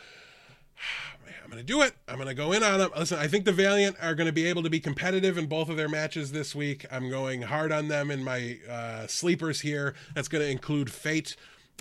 I'm 1.43 1.51
going 1.51 1.61
to 1.61 1.67
do 1.67 1.83
it. 1.83 1.95
I'm 2.07 2.17
going 2.17 2.29
to 2.29 2.35
go 2.35 2.53
in 2.53 2.63
on 2.63 2.79
them. 2.79 2.91
Listen, 2.97 3.19
I 3.19 3.29
think 3.29 3.45
the 3.45 3.53
Valiant 3.53 3.97
are 4.03 4.15
going 4.15 4.27
to 4.27 4.33
be 4.33 4.47
able 4.47 4.63
to 4.63 4.71
be 4.71 4.81
competitive 4.81 5.39
in 5.39 5.47
both 5.47 5.69
of 5.69 5.77
their 5.77 5.89
matches 5.89 6.33
this 6.33 6.55
week. 6.55 6.85
I'm 6.91 7.09
going 7.09 7.43
hard 7.43 7.73
on 7.73 7.89
them 7.89 8.11
in 8.11 8.23
my 8.23 8.59
uh, 8.69 9.07
sleepers 9.07 9.63
here. 9.63 9.95
That's 10.15 10.29
going 10.29 10.45
to 10.45 10.51
include 10.51 10.91
Fate. 10.91 11.35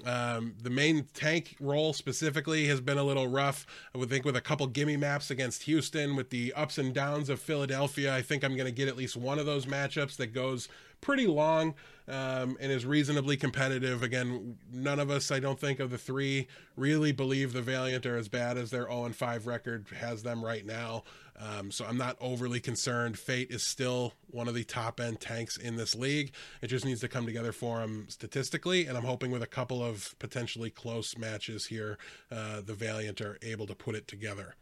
Um, 0.05 0.55
the 0.61 0.69
main 0.69 1.07
tank 1.13 1.55
role 1.59 1.93
specifically 1.93 2.67
has 2.67 2.81
been 2.81 2.97
a 2.97 3.03
little 3.03 3.27
rough. 3.27 3.65
I 3.93 3.97
would 3.97 4.09
think 4.09 4.25
with 4.25 4.35
a 4.35 4.41
couple 4.41 4.67
gimme 4.67 4.97
maps 4.97 5.29
against 5.29 5.63
Houston, 5.63 6.15
with 6.15 6.29
the 6.29 6.53
ups 6.53 6.77
and 6.77 6.93
downs 6.93 7.29
of 7.29 7.39
Philadelphia, 7.39 8.15
I 8.15 8.21
think 8.21 8.43
I'm 8.43 8.55
going 8.55 8.65
to 8.65 8.71
get 8.71 8.87
at 8.87 8.95
least 8.95 9.17
one 9.17 9.39
of 9.39 9.45
those 9.45 9.65
matchups 9.65 10.15
that 10.17 10.27
goes 10.27 10.69
pretty 11.01 11.27
long 11.27 11.75
um, 12.07 12.57
and 12.59 12.71
is 12.71 12.85
reasonably 12.85 13.37
competitive. 13.37 14.01
Again, 14.03 14.57
none 14.73 14.99
of 14.99 15.09
us, 15.09 15.31
I 15.31 15.39
don't 15.39 15.59
think, 15.59 15.79
of 15.79 15.91
the 15.91 15.97
three 15.97 16.47
really 16.75 17.11
believe 17.11 17.53
the 17.53 17.61
Valiant 17.61 18.05
are 18.05 18.17
as 18.17 18.27
bad 18.27 18.57
as 18.57 18.71
their 18.71 18.87
0 18.87 19.09
5 19.09 19.47
record 19.47 19.87
has 19.99 20.23
them 20.23 20.43
right 20.43 20.65
now. 20.65 21.03
Um, 21.39 21.71
so 21.71 21.85
I'm 21.85 21.97
not 21.97 22.17
overly 22.19 22.59
concerned. 22.59 23.17
Fate 23.17 23.49
is 23.49 23.63
still 23.63 24.13
one 24.27 24.49
of 24.49 24.55
the 24.55 24.65
top 24.65 24.99
end 24.99 25.21
tanks 25.21 25.55
in 25.55 25.77
this 25.77 25.95
league. 25.95 26.33
It 26.61 26.67
just 26.67 26.83
needs 26.83 26.99
to 27.01 27.07
come 27.07 27.25
together 27.25 27.53
for 27.53 27.79
him 27.79 28.07
statistically, 28.09 28.87
and 28.87 28.97
I'm 28.97 29.05
hoping 29.05 29.31
with 29.31 29.43
a 29.43 29.47
couple 29.47 29.81
of 29.83 30.15
potentially 30.19 30.69
close 30.69 31.17
matches 31.17 31.67
here, 31.67 31.97
uh, 32.29 32.61
the 32.61 32.73
Valiant 32.73 33.21
are 33.21 33.37
able 33.41 33.67
to 33.67 33.75
put 33.75 33.95
it 33.95 34.07
together. 34.07 34.55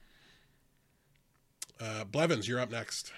Uh, 1.80 2.04
Blevins, 2.04 2.48
you're 2.48 2.60
up 2.60 2.72
next. 2.72 3.12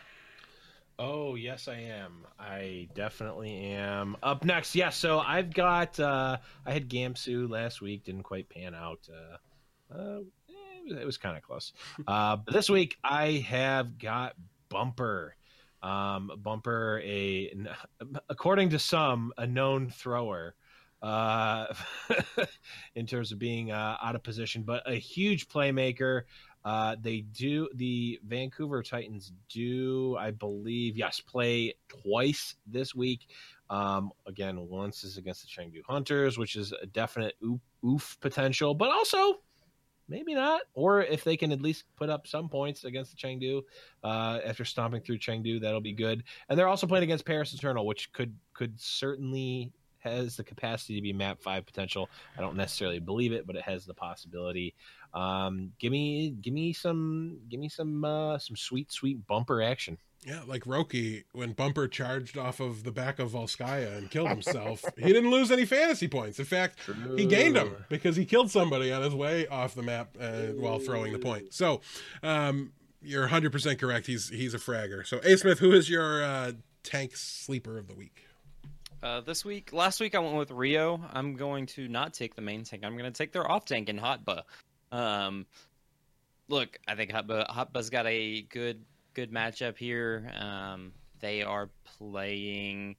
Oh 1.02 1.36
yes, 1.36 1.70
I 1.70 1.76
am. 1.76 2.28
I 2.38 2.90
definitely 2.94 3.72
am. 3.72 4.18
Up 4.22 4.44
next, 4.44 4.76
yes. 4.76 4.98
so 4.98 5.20
I've 5.20 5.54
got. 5.54 5.98
Uh, 5.98 6.38
I 6.66 6.74
had 6.74 6.90
Gamsu 6.90 7.50
last 7.50 7.82
week. 7.82 8.04
Didn't 8.04 8.24
quite 8.24 8.50
pan 8.50 8.76
out. 8.76 9.08
Uh, 9.10 9.98
uh, 9.98 10.20
it 10.86 10.98
was, 10.98 11.06
was 11.06 11.18
kind 11.18 11.38
of 11.38 11.44
close. 11.44 11.72
Uh, 12.08 12.36
but 12.36 12.54
this 12.54 12.70
week 12.70 12.98
I 13.02 13.46
have 13.48 13.98
got 13.98 14.36
Bumper. 14.68 15.36
Um, 15.82 16.32
Bumper, 16.38 17.02
a 17.06 17.54
according 18.28 18.72
to 18.72 18.80
some, 18.80 19.32
a 19.38 19.48
known 19.48 19.90
thrower 19.90 20.56
uh, 21.02 21.74
in 22.96 23.06
terms 23.06 23.32
of 23.32 23.40
being 23.40 23.72
uh, 23.72 23.98
out 24.02 24.16
of 24.16 24.24
position, 24.24 24.64
but 24.64 24.84
a 24.86 24.96
huge 24.96 25.48
playmaker. 25.48 26.24
Uh, 26.70 26.96
they 27.02 27.22
do 27.22 27.68
the 27.74 28.20
Vancouver 28.28 28.84
Titans 28.84 29.32
do, 29.52 30.16
I 30.20 30.30
believe, 30.30 30.96
yes, 30.96 31.20
play 31.20 31.74
twice 31.88 32.58
this 32.68 32.94
week. 32.94 33.28
Um, 33.72 34.12
again, 34.28 34.68
once 34.70 35.04
is 35.04 35.18
against 35.18 35.42
the 35.42 35.48
Chengdu 35.48 35.82
Hunters, 35.88 36.38
which 36.38 36.56
is 36.56 36.72
a 36.80 36.86
definite 36.86 37.34
oof, 37.44 37.60
oof 37.84 38.18
potential, 38.22 38.76
but 38.76 38.90
also 38.92 39.40
maybe 40.08 40.36
not. 40.36 40.62
Or 40.76 41.02
if 41.02 41.24
they 41.24 41.36
can 41.36 41.52
at 41.52 41.60
least 41.60 41.86
put 41.96 42.08
up 42.08 42.28
some 42.28 42.48
points 42.48 42.84
against 42.84 43.16
the 43.16 43.18
Chengdu 43.18 43.64
uh, 44.04 44.38
after 44.46 44.64
stomping 44.64 45.02
through 45.02 45.18
Chengdu, 45.18 45.60
that'll 45.60 45.82
be 45.82 45.94
good. 45.94 46.24
And 46.50 46.60
they're 46.60 46.68
also 46.68 46.86
playing 46.86 47.06
against 47.06 47.26
Paris 47.26 47.52
Eternal, 47.52 47.88
which 47.88 48.14
could 48.14 48.36
could 48.54 48.80
certainly 48.80 49.72
has 50.00 50.36
the 50.38 50.44
capacity 50.44 50.96
to 50.96 51.02
be 51.02 51.14
map 51.14 51.42
five 51.42 51.66
potential. 51.66 52.10
I 52.38 52.42
don't 52.42 52.56
necessarily 52.56 53.00
believe 53.00 53.32
it, 53.34 53.46
but 53.46 53.56
it 53.56 53.64
has 53.64 53.86
the 53.86 53.94
possibility. 53.94 54.74
Um, 55.14 55.72
give 55.80 55.92
me, 55.92 56.32
give 56.42 56.54
me 56.54 56.74
some, 56.74 57.40
give 57.50 57.60
me 57.60 57.70
some, 57.70 58.04
uh, 58.06 58.38
some 58.38 58.56
sweet, 58.56 58.92
sweet 58.92 59.26
bumper 59.28 59.62
action. 59.62 59.98
Yeah, 60.26 60.42
like 60.46 60.64
Roki 60.66 61.24
when 61.32 61.54
Bumper 61.54 61.88
charged 61.88 62.38
off 62.38 62.60
of 62.60 62.84
the 62.84 62.92
back 62.92 63.20
of 63.20 63.32
Volskaya 63.32 63.98
and 63.98 64.12
killed 64.12 64.28
himself. 64.38 64.84
he 64.98 65.14
didn't 65.14 65.32
lose 65.32 65.50
any 65.50 65.66
fantasy 65.66 66.10
points. 66.10 66.40
In 66.40 66.46
fact, 66.46 66.80
True. 66.80 67.16
he 67.16 67.26
gained 67.26 67.56
them 67.56 67.74
because 67.88 68.18
he 68.18 68.26
killed 68.26 68.52
somebody 68.52 68.92
on 68.92 69.02
his 69.02 69.16
way 69.16 69.48
off 69.48 69.76
the 69.76 69.82
map 69.82 70.18
uh, 70.20 70.48
while 70.58 70.80
throwing 70.80 71.14
the 71.14 71.20
point. 71.20 71.54
So, 71.54 71.80
um, 72.22 72.74
you're 73.02 73.30
100% 73.30 73.80
correct. 73.80 74.08
He's 74.08 74.28
he's 74.28 74.54
a 74.54 74.58
fragger. 74.58 75.08
So, 75.08 75.22
A 75.24 75.38
Smith, 75.38 75.60
who 75.60 75.72
is 75.72 75.90
your 75.90 76.22
uh, 76.22 76.52
tank 76.84 77.16
sleeper 77.16 77.78
of 77.78 77.88
the 77.88 77.96
week? 77.96 78.26
Uh, 79.02 79.22
this 79.22 79.46
week, 79.46 79.72
last 79.72 80.02
week 80.02 80.14
I 80.14 80.20
went 80.20 80.36
with 80.36 80.52
Rio. 80.52 81.00
I'm 81.14 81.36
going 81.36 81.66
to 81.68 81.88
not 81.88 82.14
take 82.14 82.36
the 82.36 82.42
main 82.42 82.64
tank. 82.64 82.84
I'm 82.84 82.98
going 82.98 83.12
to 83.12 83.18
take 83.18 83.32
their 83.32 83.50
off 83.50 83.64
tank 83.64 83.88
in 83.88 83.98
Hotba. 83.98 84.42
Um, 84.92 85.46
look, 86.50 86.78
I 86.86 86.96
think 86.96 87.12
Hotba 87.12 87.48
Hotba's 87.48 87.90
got 87.90 88.06
a 88.08 88.42
good 88.44 88.84
good 89.14 89.32
matchup 89.32 89.78
here. 89.78 90.30
Um, 90.38 90.92
they 91.22 91.44
are 91.44 91.70
playing 91.98 92.98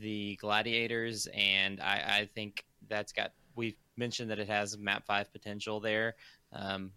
the 0.00 0.36
Gladiators, 0.36 1.26
and 1.34 1.80
I, 1.80 2.20
I 2.20 2.28
think 2.32 2.64
that's 2.88 3.12
got. 3.12 3.32
We've 3.56 3.76
mentioned 3.96 4.30
that 4.30 4.38
it 4.38 4.48
has 4.48 4.78
map 4.78 5.04
five 5.04 5.32
potential 5.32 5.80
there. 5.80 6.14
Um, 6.52 6.92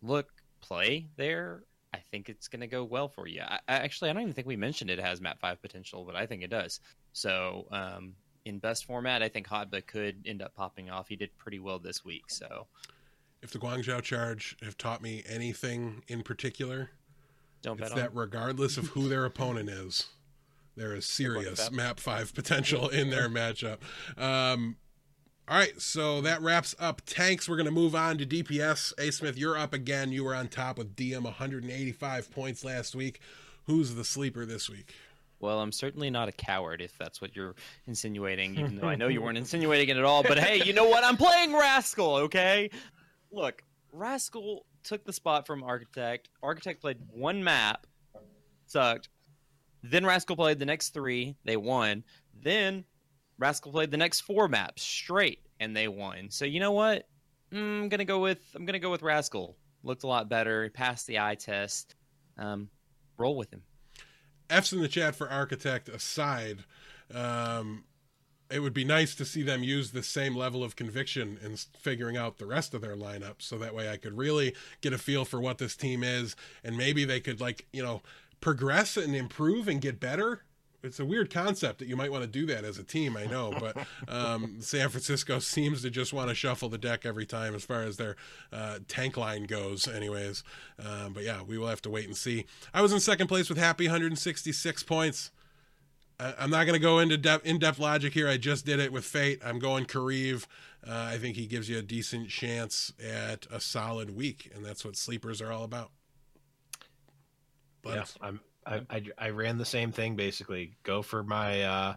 look, 0.00 0.30
play 0.60 1.08
there. 1.16 1.64
I 1.94 1.98
think 2.10 2.28
it's 2.28 2.48
going 2.48 2.60
to 2.60 2.66
go 2.66 2.84
well 2.84 3.08
for 3.08 3.26
you. 3.26 3.40
I, 3.42 3.60
I, 3.68 3.74
actually, 3.76 4.10
I 4.10 4.12
don't 4.12 4.22
even 4.22 4.34
think 4.34 4.46
we 4.46 4.56
mentioned 4.56 4.90
it 4.90 4.98
has 4.98 5.20
map 5.20 5.40
five 5.40 5.60
potential, 5.62 6.04
but 6.04 6.16
I 6.16 6.26
think 6.26 6.42
it 6.42 6.50
does. 6.50 6.80
So 7.12 7.66
um, 7.70 8.14
in 8.44 8.58
best 8.58 8.84
format, 8.84 9.22
I 9.22 9.28
think 9.28 9.48
Hotba 9.48 9.86
could 9.86 10.22
end 10.26 10.42
up 10.42 10.54
popping 10.54 10.90
off. 10.90 11.08
He 11.08 11.16
did 11.16 11.36
pretty 11.38 11.58
well 11.58 11.78
this 11.78 12.04
week. 12.04 12.24
So 12.28 12.66
if 13.42 13.50
the 13.50 13.58
Guangzhou 13.58 14.02
Charge 14.02 14.56
have 14.62 14.76
taught 14.76 15.02
me 15.02 15.22
anything 15.26 16.02
in 16.08 16.22
particular, 16.22 16.90
don't 17.62 17.80
it's 17.80 17.94
that 17.94 18.14
regardless 18.14 18.76
of 18.76 18.88
who 18.88 19.08
their 19.08 19.24
opponent 19.24 19.68
is, 19.68 20.08
there 20.76 20.94
is 20.94 21.06
serious 21.06 21.70
map 21.70 22.00
five 22.00 22.34
potential 22.34 22.88
in 22.88 23.10
their 23.10 23.28
matchup. 23.28 23.78
Um, 24.16 24.76
all 25.48 25.56
right, 25.56 25.80
so 25.80 26.20
that 26.20 26.42
wraps 26.42 26.74
up 26.78 27.00
tanks. 27.06 27.48
We're 27.48 27.56
going 27.56 27.66
to 27.66 27.72
move 27.72 27.94
on 27.94 28.18
to 28.18 28.26
DPS. 28.26 28.92
A 28.98 29.10
Smith, 29.10 29.38
you're 29.38 29.56
up 29.56 29.72
again. 29.72 30.12
You 30.12 30.24
were 30.24 30.34
on 30.34 30.48
top 30.48 30.76
with 30.76 30.94
DM 30.94 31.22
185 31.22 32.30
points 32.30 32.64
last 32.64 32.94
week. 32.94 33.20
Who's 33.64 33.94
the 33.94 34.04
sleeper 34.04 34.44
this 34.44 34.68
week? 34.68 34.92
Well, 35.40 35.60
I'm 35.60 35.72
certainly 35.72 36.10
not 36.10 36.28
a 36.28 36.32
coward 36.32 36.82
if 36.82 36.98
that's 36.98 37.22
what 37.22 37.34
you're 37.34 37.54
insinuating, 37.86 38.58
even 38.58 38.76
though 38.76 38.88
I 38.88 38.96
know 38.96 39.08
you 39.08 39.22
weren't 39.22 39.38
insinuating 39.38 39.88
it 39.88 39.96
at 39.96 40.04
all. 40.04 40.22
But 40.22 40.38
hey, 40.38 40.62
you 40.64 40.72
know 40.72 40.88
what? 40.88 41.02
I'm 41.02 41.16
playing 41.16 41.54
Rascal, 41.54 42.16
okay? 42.16 42.70
Look, 43.30 43.62
Rascal 43.92 44.66
took 44.82 45.04
the 45.04 45.12
spot 45.12 45.46
from 45.46 45.62
Architect. 45.62 46.28
Architect 46.42 46.80
played 46.80 46.98
one 47.10 47.42
map, 47.42 47.86
sucked. 48.66 49.08
Then 49.82 50.04
Rascal 50.04 50.36
played 50.36 50.58
the 50.58 50.66
next 50.66 50.90
three, 50.90 51.36
they 51.44 51.56
won. 51.56 52.04
Then 52.42 52.84
Rascal 53.38 53.72
played 53.72 53.90
the 53.90 53.96
next 53.96 54.20
four 54.20 54.48
maps 54.48 54.82
straight, 54.82 55.40
and 55.60 55.76
they 55.76 55.88
won. 55.88 56.30
So 56.30 56.44
you 56.44 56.60
know 56.60 56.72
what? 56.72 57.08
Mm, 57.52 57.82
I'm 57.82 57.88
gonna 57.88 58.04
go 58.04 58.18
with 58.18 58.40
I'm 58.54 58.64
gonna 58.64 58.78
go 58.78 58.90
with 58.90 59.02
Rascal. 59.02 59.56
Looked 59.82 60.02
a 60.02 60.08
lot 60.08 60.28
better. 60.28 60.70
Passed 60.70 61.06
the 61.06 61.20
eye 61.20 61.36
test. 61.36 61.94
Um, 62.36 62.68
roll 63.16 63.36
with 63.36 63.52
him. 63.52 63.62
F's 64.50 64.72
in 64.72 64.80
the 64.80 64.88
chat 64.88 65.14
for 65.14 65.28
Architect 65.28 65.88
aside. 65.88 66.64
Um, 67.14 67.84
it 68.50 68.60
would 68.60 68.72
be 68.72 68.84
nice 68.84 69.14
to 69.16 69.24
see 69.24 69.42
them 69.42 69.62
use 69.62 69.90
the 69.90 70.02
same 70.02 70.34
level 70.34 70.64
of 70.64 70.74
conviction 70.74 71.38
in 71.42 71.56
figuring 71.56 72.16
out 72.16 72.38
the 72.38 72.46
rest 72.46 72.72
of 72.72 72.80
their 72.80 72.96
lineup 72.96 73.36
so 73.38 73.58
that 73.58 73.74
way 73.74 73.90
I 73.90 73.98
could 73.98 74.16
really 74.16 74.54
get 74.80 74.92
a 74.92 74.98
feel 74.98 75.24
for 75.24 75.40
what 75.40 75.58
this 75.58 75.76
team 75.76 76.02
is 76.02 76.34
and 76.64 76.76
maybe 76.76 77.04
they 77.04 77.20
could 77.20 77.40
like, 77.40 77.66
you 77.72 77.82
know, 77.82 78.02
progress 78.40 78.96
and 78.96 79.14
improve 79.14 79.68
and 79.68 79.80
get 79.80 80.00
better 80.00 80.44
it's 80.82 81.00
a 81.00 81.04
weird 81.04 81.32
concept 81.32 81.80
that 81.80 81.88
you 81.88 81.96
might 81.96 82.12
want 82.12 82.22
to 82.22 82.28
do 82.28 82.46
that 82.46 82.64
as 82.64 82.78
a 82.78 82.84
team. 82.84 83.16
I 83.16 83.26
know, 83.26 83.52
but 83.58 83.76
um, 84.08 84.56
San 84.60 84.88
Francisco 84.88 85.38
seems 85.38 85.82
to 85.82 85.90
just 85.90 86.12
want 86.12 86.28
to 86.28 86.34
shuffle 86.34 86.68
the 86.68 86.78
deck 86.78 87.04
every 87.04 87.26
time 87.26 87.54
as 87.54 87.64
far 87.64 87.82
as 87.82 87.96
their 87.96 88.16
uh, 88.52 88.78
tank 88.86 89.16
line 89.16 89.44
goes. 89.44 89.88
Anyways, 89.88 90.44
um, 90.84 91.12
but 91.12 91.24
yeah, 91.24 91.42
we 91.42 91.58
will 91.58 91.68
have 91.68 91.82
to 91.82 91.90
wait 91.90 92.06
and 92.06 92.16
see. 92.16 92.46
I 92.72 92.82
was 92.82 92.92
in 92.92 93.00
second 93.00 93.26
place 93.26 93.48
with 93.48 93.58
happy 93.58 93.86
166 93.86 94.82
points. 94.84 95.30
I, 96.20 96.34
am 96.38 96.50
not 96.50 96.64
going 96.64 96.74
to 96.74 96.80
go 96.80 96.98
into 96.98 97.16
de- 97.16 97.40
in-depth 97.44 97.78
logic 97.78 98.12
here. 98.12 98.28
I 98.28 98.36
just 98.36 98.66
did 98.66 98.80
it 98.80 98.92
with 98.92 99.04
Fate. 99.04 99.40
I'm 99.44 99.58
going 99.58 99.84
Kariv. 99.84 100.46
Uh, 100.86 100.92
I 101.12 101.18
think 101.18 101.36
he 101.36 101.46
gives 101.46 101.68
you 101.68 101.78
a 101.78 101.82
decent 101.82 102.28
chance 102.28 102.92
at 103.04 103.46
a 103.50 103.60
solid 103.60 104.16
week, 104.16 104.50
and 104.54 104.64
that's 104.64 104.84
what 104.84 104.96
sleepers 104.96 105.40
are 105.40 105.52
all 105.52 105.64
about. 105.64 105.90
But 107.82 107.94
yeah, 107.94 108.04
I'm 108.20 108.40
I, 108.68 109.02
I, 109.18 109.30
ran 109.30 109.58
the 109.58 109.64
same 109.64 109.92
thing 109.92 110.16
basically. 110.16 110.76
Go 110.82 111.02
for 111.02 111.22
my 111.22 111.62
uh, 111.62 111.94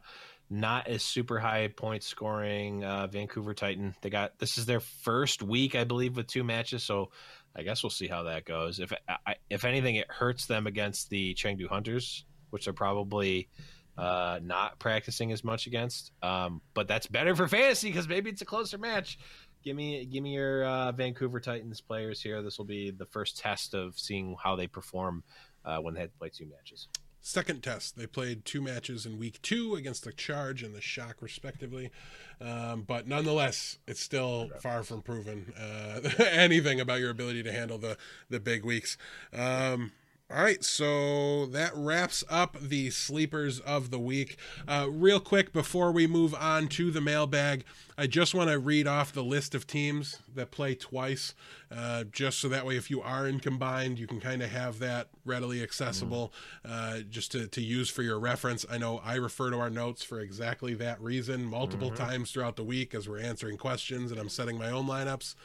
not 0.50 0.88
as 0.88 1.04
super 1.04 1.40
high 1.40 1.68
point 1.68 2.04
scoring 2.04 2.84
uh, 2.84 3.08
Vancouver 3.08 3.54
Titan. 3.54 3.96
They 4.02 4.10
got 4.10 4.38
this 4.40 4.58
is 4.58 4.66
their 4.66 4.80
first 4.80 5.42
week, 5.42 5.76
I 5.76 5.86
believe, 5.86 6.16
with 6.16 6.28
two 6.28 6.44
matches. 6.44 6.84
So 6.84 7.12
I 7.56 7.64
guess 7.64 7.84
we'll 7.84 7.90
see 7.90 8.08
how 8.08 8.24
that 8.24 8.46
goes. 8.46 8.80
If 8.80 8.94
I, 9.08 9.36
if 9.50 9.66
anything, 9.66 9.96
it 9.96 10.10
hurts 10.10 10.46
them 10.46 10.68
against 10.68 11.10
the 11.10 11.34
Chengdu 11.34 11.68
Hunters, 11.68 12.26
which 12.50 12.68
are 12.68 12.74
probably 12.74 13.50
uh, 13.98 14.40
not 14.42 14.80
practicing 14.80 15.32
as 15.32 15.44
much 15.44 15.68
against. 15.68 16.12
Um, 16.22 16.62
but 16.74 16.88
that's 16.88 17.08
better 17.08 17.36
for 17.36 17.48
fantasy 17.48 17.90
because 17.90 18.08
maybe 18.08 18.30
it's 18.30 18.42
a 18.42 18.46
closer 18.46 18.78
match. 18.78 19.20
Give 19.64 19.76
me 19.76 20.06
give 20.06 20.24
me 20.24 20.34
your 20.34 20.66
uh, 20.66 20.92
Vancouver 20.92 21.40
Titans 21.40 21.82
players 21.82 22.22
here. 22.22 22.42
This 22.42 22.58
will 22.58 22.66
be 22.66 22.92
the 22.92 23.06
first 23.06 23.38
test 23.38 23.74
of 23.74 23.98
seeing 24.00 24.36
how 24.42 24.56
they 24.56 24.68
perform 24.68 25.24
uh, 25.66 25.78
when 25.78 25.94
they 25.94 26.02
had 26.02 26.12
to 26.12 26.18
play 26.18 26.30
two 26.30 26.46
matches. 26.46 26.88
Second 27.24 27.62
test, 27.62 27.98
they 27.98 28.08
played 28.08 28.46
two 28.46 28.62
matches 28.62 29.06
in 29.06 29.20
week 29.20 29.40
two 29.44 29.76
against 29.76 30.04
the 30.04 30.12
Charge 30.12 30.64
and 30.64 30.74
the 30.74 30.82
Shock, 30.82 31.18
respectively. 31.22 31.92
Um, 32.40 32.82
but 32.82 33.08
nonetheless, 33.08 33.78
it's 33.88 34.00
still 34.00 34.50
far 34.60 34.82
from 34.82 35.04
proven 35.04 35.54
uh, 35.56 36.10
anything 36.32 36.80
about 36.80 37.00
your 37.00 37.12
ability 37.12 37.44
to 37.44 37.52
handle 37.52 37.78
the 37.78 37.96
the 38.32 38.40
big 38.40 38.66
weeks. 38.66 38.98
Um, 39.32 39.92
all 40.34 40.44
right, 40.44 40.64
so 40.64 41.46
that 41.48 41.72
wraps 41.76 42.24
up 42.30 42.58
the 42.60 42.90
sleepers 42.90 43.60
of 43.60 43.92
the 43.92 44.00
week. 44.00 44.38
Uh, 44.68 44.88
real 44.90 45.20
quick 45.20 45.52
before 45.52 45.92
we 45.92 46.08
move 46.08 46.34
on 46.36 46.68
to 46.70 46.90
the 46.90 47.02
mailbag, 47.02 47.66
I 47.98 48.08
just 48.08 48.34
want 48.34 48.50
to 48.50 48.58
read 48.58 48.88
off 48.88 49.12
the 49.12 49.24
list 49.24 49.54
of 49.54 49.68
teams 49.68 50.20
that 50.34 50.50
play 50.50 50.74
twice, 50.74 51.34
uh, 51.70 52.06
just 52.06 52.40
so 52.40 52.48
that 52.48 52.66
way, 52.66 52.78
if 52.78 52.90
you 52.90 53.02
are 53.02 53.28
in 53.28 53.40
combined, 53.40 54.00
you 54.00 54.08
can 54.08 54.22
kind 54.22 54.42
of 54.42 54.52
have 54.52 54.80
that 54.80 55.10
readily 55.26 55.62
accessible, 55.62 56.32
uh, 56.64 57.00
just 57.10 57.34
to, 57.34 57.48
to 57.48 57.62
use 57.62 57.90
for 57.90 58.02
your 58.02 58.20
reference. 58.20 58.66
I 58.70 58.78
know 58.78 59.02
I 59.04 59.16
refer 59.16 59.50
to 59.50 59.60
our 59.60 59.70
notes 59.70 60.02
for 60.02 60.22
exactly 60.22 60.74
that 60.76 61.02
reason 61.02 61.44
multiple 61.44 61.92
mm-hmm. 61.92 62.04
times 62.04 62.32
throughout 62.32 62.56
the 62.56 62.64
week 62.64 62.96
as 62.96 63.10
we're 63.10 63.20
answering 63.20 63.58
questions 63.58 64.12
and 64.12 64.20
I'm 64.20 64.30
setting 64.30 64.58
my 64.58 64.70
own 64.70 64.88
lineups. 64.88 65.36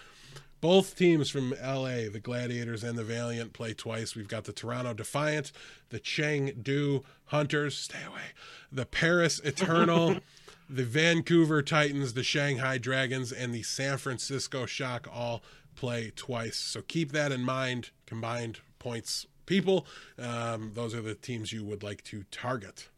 Both 0.66 0.96
teams 0.96 1.30
from 1.30 1.54
LA, 1.62 2.08
the 2.10 2.18
Gladiators 2.20 2.82
and 2.82 2.98
the 2.98 3.04
Valiant, 3.04 3.52
play 3.52 3.72
twice. 3.72 4.16
We've 4.16 4.26
got 4.26 4.46
the 4.46 4.52
Toronto 4.52 4.94
Defiant, 4.94 5.52
the 5.90 6.00
Chengdu 6.00 7.04
Hunters, 7.26 7.78
stay 7.78 8.02
away, 8.04 8.32
the 8.72 8.84
Paris 8.84 9.38
Eternal, 9.44 10.16
the 10.68 10.82
Vancouver 10.82 11.62
Titans, 11.62 12.14
the 12.14 12.24
Shanghai 12.24 12.78
Dragons, 12.78 13.30
and 13.30 13.54
the 13.54 13.62
San 13.62 13.96
Francisco 13.98 14.66
Shock 14.66 15.06
all 15.14 15.40
play 15.76 16.10
twice. 16.16 16.56
So 16.56 16.82
keep 16.82 17.12
that 17.12 17.30
in 17.30 17.42
mind. 17.42 17.90
Combined 18.04 18.58
points, 18.80 19.28
people. 19.46 19.86
Um, 20.18 20.72
those 20.74 20.96
are 20.96 21.00
the 21.00 21.14
teams 21.14 21.52
you 21.52 21.64
would 21.64 21.84
like 21.84 22.02
to 22.06 22.24
target. 22.32 22.88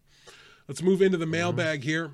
Let's 0.69 0.81
move 0.81 1.03
into 1.03 1.19
the 1.19 1.27
mailbag 1.27 1.85
here 1.85 2.13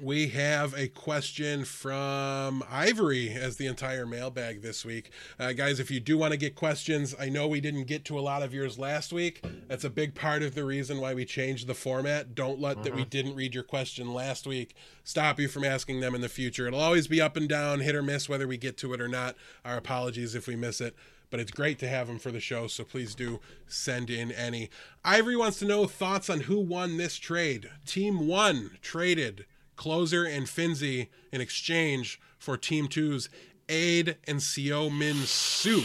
we 0.00 0.28
have 0.28 0.74
a 0.74 0.88
question 0.88 1.64
from 1.64 2.62
Ivory 2.70 3.30
as 3.30 3.56
the 3.56 3.66
entire 3.66 4.06
mailbag 4.06 4.62
this 4.62 4.84
week. 4.84 5.10
Uh, 5.38 5.52
guys, 5.52 5.80
if 5.80 5.90
you 5.90 6.00
do 6.00 6.18
want 6.18 6.32
to 6.32 6.36
get 6.36 6.54
questions, 6.54 7.14
I 7.18 7.28
know 7.28 7.48
we 7.48 7.60
didn't 7.60 7.84
get 7.84 8.04
to 8.06 8.18
a 8.18 8.20
lot 8.20 8.42
of 8.42 8.52
yours 8.52 8.78
last 8.78 9.12
week. 9.12 9.44
That's 9.68 9.84
a 9.84 9.90
big 9.90 10.14
part 10.14 10.42
of 10.42 10.54
the 10.54 10.64
reason 10.64 11.00
why 11.00 11.14
we 11.14 11.24
changed 11.24 11.66
the 11.66 11.74
format. 11.74 12.34
Don't 12.34 12.60
let 12.60 12.82
that 12.82 12.94
we 12.94 13.04
didn't 13.04 13.36
read 13.36 13.54
your 13.54 13.64
question 13.64 14.12
last 14.12 14.46
week 14.46 14.74
stop 15.04 15.38
you 15.38 15.46
from 15.46 15.62
asking 15.62 16.00
them 16.00 16.16
in 16.16 16.20
the 16.20 16.28
future. 16.28 16.66
It'll 16.66 16.80
always 16.80 17.06
be 17.06 17.20
up 17.20 17.36
and 17.36 17.48
down, 17.48 17.78
hit 17.80 17.94
or 17.94 18.02
miss, 18.02 18.28
whether 18.28 18.48
we 18.48 18.56
get 18.56 18.76
to 18.78 18.92
it 18.92 19.00
or 19.00 19.08
not. 19.08 19.36
Our 19.64 19.76
apologies 19.76 20.34
if 20.34 20.48
we 20.48 20.56
miss 20.56 20.80
it 20.80 20.96
but 21.30 21.40
it's 21.40 21.50
great 21.50 21.78
to 21.80 21.88
have 21.88 22.06
them 22.06 22.20
for 22.20 22.30
the 22.30 22.40
show. 22.40 22.68
So 22.68 22.84
please 22.84 23.14
do 23.14 23.40
send 23.66 24.10
in 24.10 24.30
any. 24.30 24.70
Ivory 25.04 25.36
wants 25.36 25.58
to 25.58 25.64
know 25.64 25.86
thoughts 25.86 26.30
on 26.30 26.42
who 26.42 26.60
won 26.60 26.96
this 26.96 27.16
trade. 27.16 27.68
Team 27.84 28.28
one 28.28 28.78
traded 28.80 29.44
Closer 29.76 30.24
and 30.24 30.46
Finzi 30.46 31.08
in 31.30 31.40
exchange 31.40 32.20
for 32.38 32.56
Team 32.56 32.88
Two's 32.88 33.28
Aid 33.68 34.16
and 34.26 34.40
Seo 34.40 34.96
Min 34.96 35.16
Soo. 35.16 35.82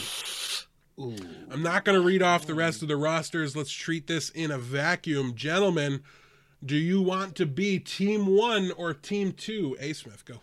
I'm 1.50 1.64
not 1.64 1.86
going 1.86 2.00
to 2.00 2.06
read 2.06 2.22
off 2.22 2.46
the 2.46 2.54
rest 2.54 2.82
of 2.82 2.88
the 2.88 2.98
rosters. 2.98 3.56
Let's 3.56 3.72
treat 3.72 4.08
this 4.08 4.30
in 4.30 4.52
a 4.52 4.58
vacuum. 4.58 5.34
Gentlemen, 5.36 6.02
do 6.64 6.76
you 6.76 7.02
want 7.02 7.36
to 7.38 7.46
be 7.46 7.80
Team 7.80 8.28
One 8.28 8.72
or 8.72 8.94
Team 8.94 9.32
Two? 9.32 9.76
A 9.80 9.94
Smith, 9.94 10.26
go. 10.26 10.42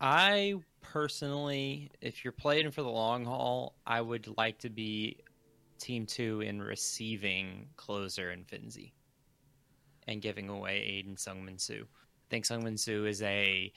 I 0.00 0.56
personally, 0.80 1.90
if 2.00 2.24
you're 2.24 2.32
playing 2.32 2.70
for 2.70 2.82
the 2.82 2.90
long 2.90 3.24
haul, 3.24 3.74
I 3.86 4.00
would 4.00 4.28
like 4.36 4.58
to 4.58 4.70
be 4.70 5.18
Team 5.78 6.06
Two 6.06 6.40
in 6.42 6.62
receiving 6.62 7.66
Closer 7.76 8.30
and 8.30 8.46
Finzi 8.46 8.92
and 10.06 10.22
giving 10.22 10.48
away 10.48 11.04
Aiden 11.06 11.16
Seo 11.16 11.42
Min 11.42 11.58
Soo. 11.58 11.84
I 11.84 12.26
think 12.30 12.44
Seo 12.44 12.62
Min 12.62 12.76
Soo 12.76 13.06
is 13.06 13.22
a 13.22 13.72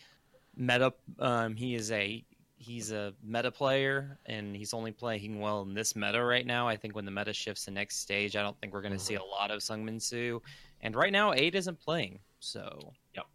meta. 0.56 0.94
Um, 1.20 1.56
he 1.56 1.76
is 1.76 1.92
a 1.92 2.24
he's 2.58 2.92
a 2.92 3.14
meta 3.24 3.52
player, 3.52 4.18
and 4.26 4.56
he's 4.56 4.74
only 4.74 4.92
playing 4.92 5.40
well 5.40 5.62
in 5.62 5.74
this 5.74 5.96
meta 5.96 6.24
right 6.24 6.46
now. 6.46 6.68
I 6.68 6.76
think 6.76 6.96
when 6.96 7.06
the 7.06 7.12
meta 7.12 7.34
shifts 7.34 7.66
the 7.66 7.72
next 7.72 8.00
stage, 8.00 8.36
I 8.36 8.42
don't 8.42 8.60
think 8.60 8.74
we're 8.74 8.82
going 8.82 8.94
to 8.94 9.00
see 9.00 9.16
a 9.16 9.24
lot 9.24 9.52
of 9.52 9.60
Seo 9.62 9.82
Min 9.82 10.00
Soo. 10.00 10.42
And 10.82 10.96
right 10.96 11.12
now, 11.12 11.34
Aid 11.34 11.56
isn't 11.56 11.80
playing, 11.80 12.20
so 12.40 12.94
Yep. 13.16 13.26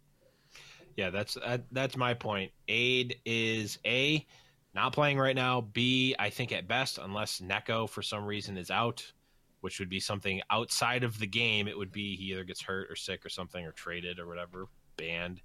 Yeah, 0.95 1.09
that's 1.09 1.37
uh, 1.37 1.57
that's 1.71 1.97
my 1.97 2.13
point. 2.13 2.51
Aid 2.67 3.17
is 3.25 3.79
a 3.85 4.25
not 4.73 4.93
playing 4.93 5.17
right 5.17 5.35
now. 5.35 5.61
B, 5.61 6.15
I 6.19 6.29
think 6.29 6.51
at 6.51 6.67
best, 6.67 6.97
unless 6.97 7.41
Neko 7.41 7.89
for 7.89 8.01
some 8.01 8.25
reason 8.25 8.57
is 8.57 8.71
out, 8.71 9.03
which 9.63 9.79
would 9.79 9.87
be 9.87 10.01
something 10.01 10.41
outside 10.49 11.05
of 11.05 11.17
the 11.19 11.25
game. 11.25 11.69
It 11.69 11.77
would 11.77 11.93
be 11.93 12.17
he 12.17 12.33
either 12.33 12.43
gets 12.43 12.61
hurt 12.61 12.91
or 12.91 12.97
sick 12.97 13.25
or 13.25 13.29
something 13.29 13.65
or 13.65 13.71
traded 13.71 14.19
or 14.19 14.27
whatever, 14.27 14.65
banned 14.97 15.41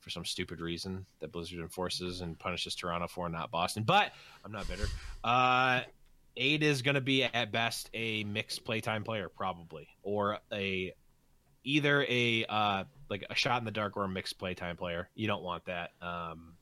for 0.00 0.10
some 0.10 0.24
stupid 0.24 0.60
reason 0.60 1.06
that 1.20 1.30
Blizzard 1.30 1.60
enforces 1.60 2.20
and 2.20 2.36
punishes 2.36 2.74
Toronto 2.74 3.06
for, 3.06 3.28
not 3.28 3.52
Boston. 3.52 3.84
But 3.84 4.10
I'm 4.44 4.50
not 4.50 4.66
bitter. 4.66 4.86
Uh, 5.22 5.82
Aid 6.36 6.64
is 6.64 6.82
going 6.82 6.96
to 6.96 7.00
be 7.00 7.22
at 7.22 7.52
best 7.52 7.90
a 7.94 8.24
mixed 8.24 8.64
playtime 8.64 9.04
player, 9.04 9.28
probably, 9.28 9.86
or 10.02 10.38
a 10.52 10.92
either 11.62 12.04
a 12.08 12.44
uh, 12.48 12.84
like 13.08 13.24
a 13.30 13.36
shot 13.36 13.60
in 13.60 13.64
the 13.64 13.70
dark 13.70 13.96
or 13.96 14.02
a 14.02 14.08
mixed 14.08 14.36
playtime 14.36 14.76
player. 14.76 15.08
You 15.14 15.28
don't 15.28 15.44
want 15.44 15.66
that. 15.66 15.92
Um, 16.02 16.54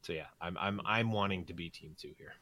so 0.00 0.14
yeah, 0.14 0.28
I'm 0.40 0.56
I'm 0.58 0.80
I'm 0.86 1.12
wanting 1.12 1.44
to 1.46 1.52
be 1.52 1.68
team 1.68 1.94
two 2.00 2.12
here. 2.16 2.32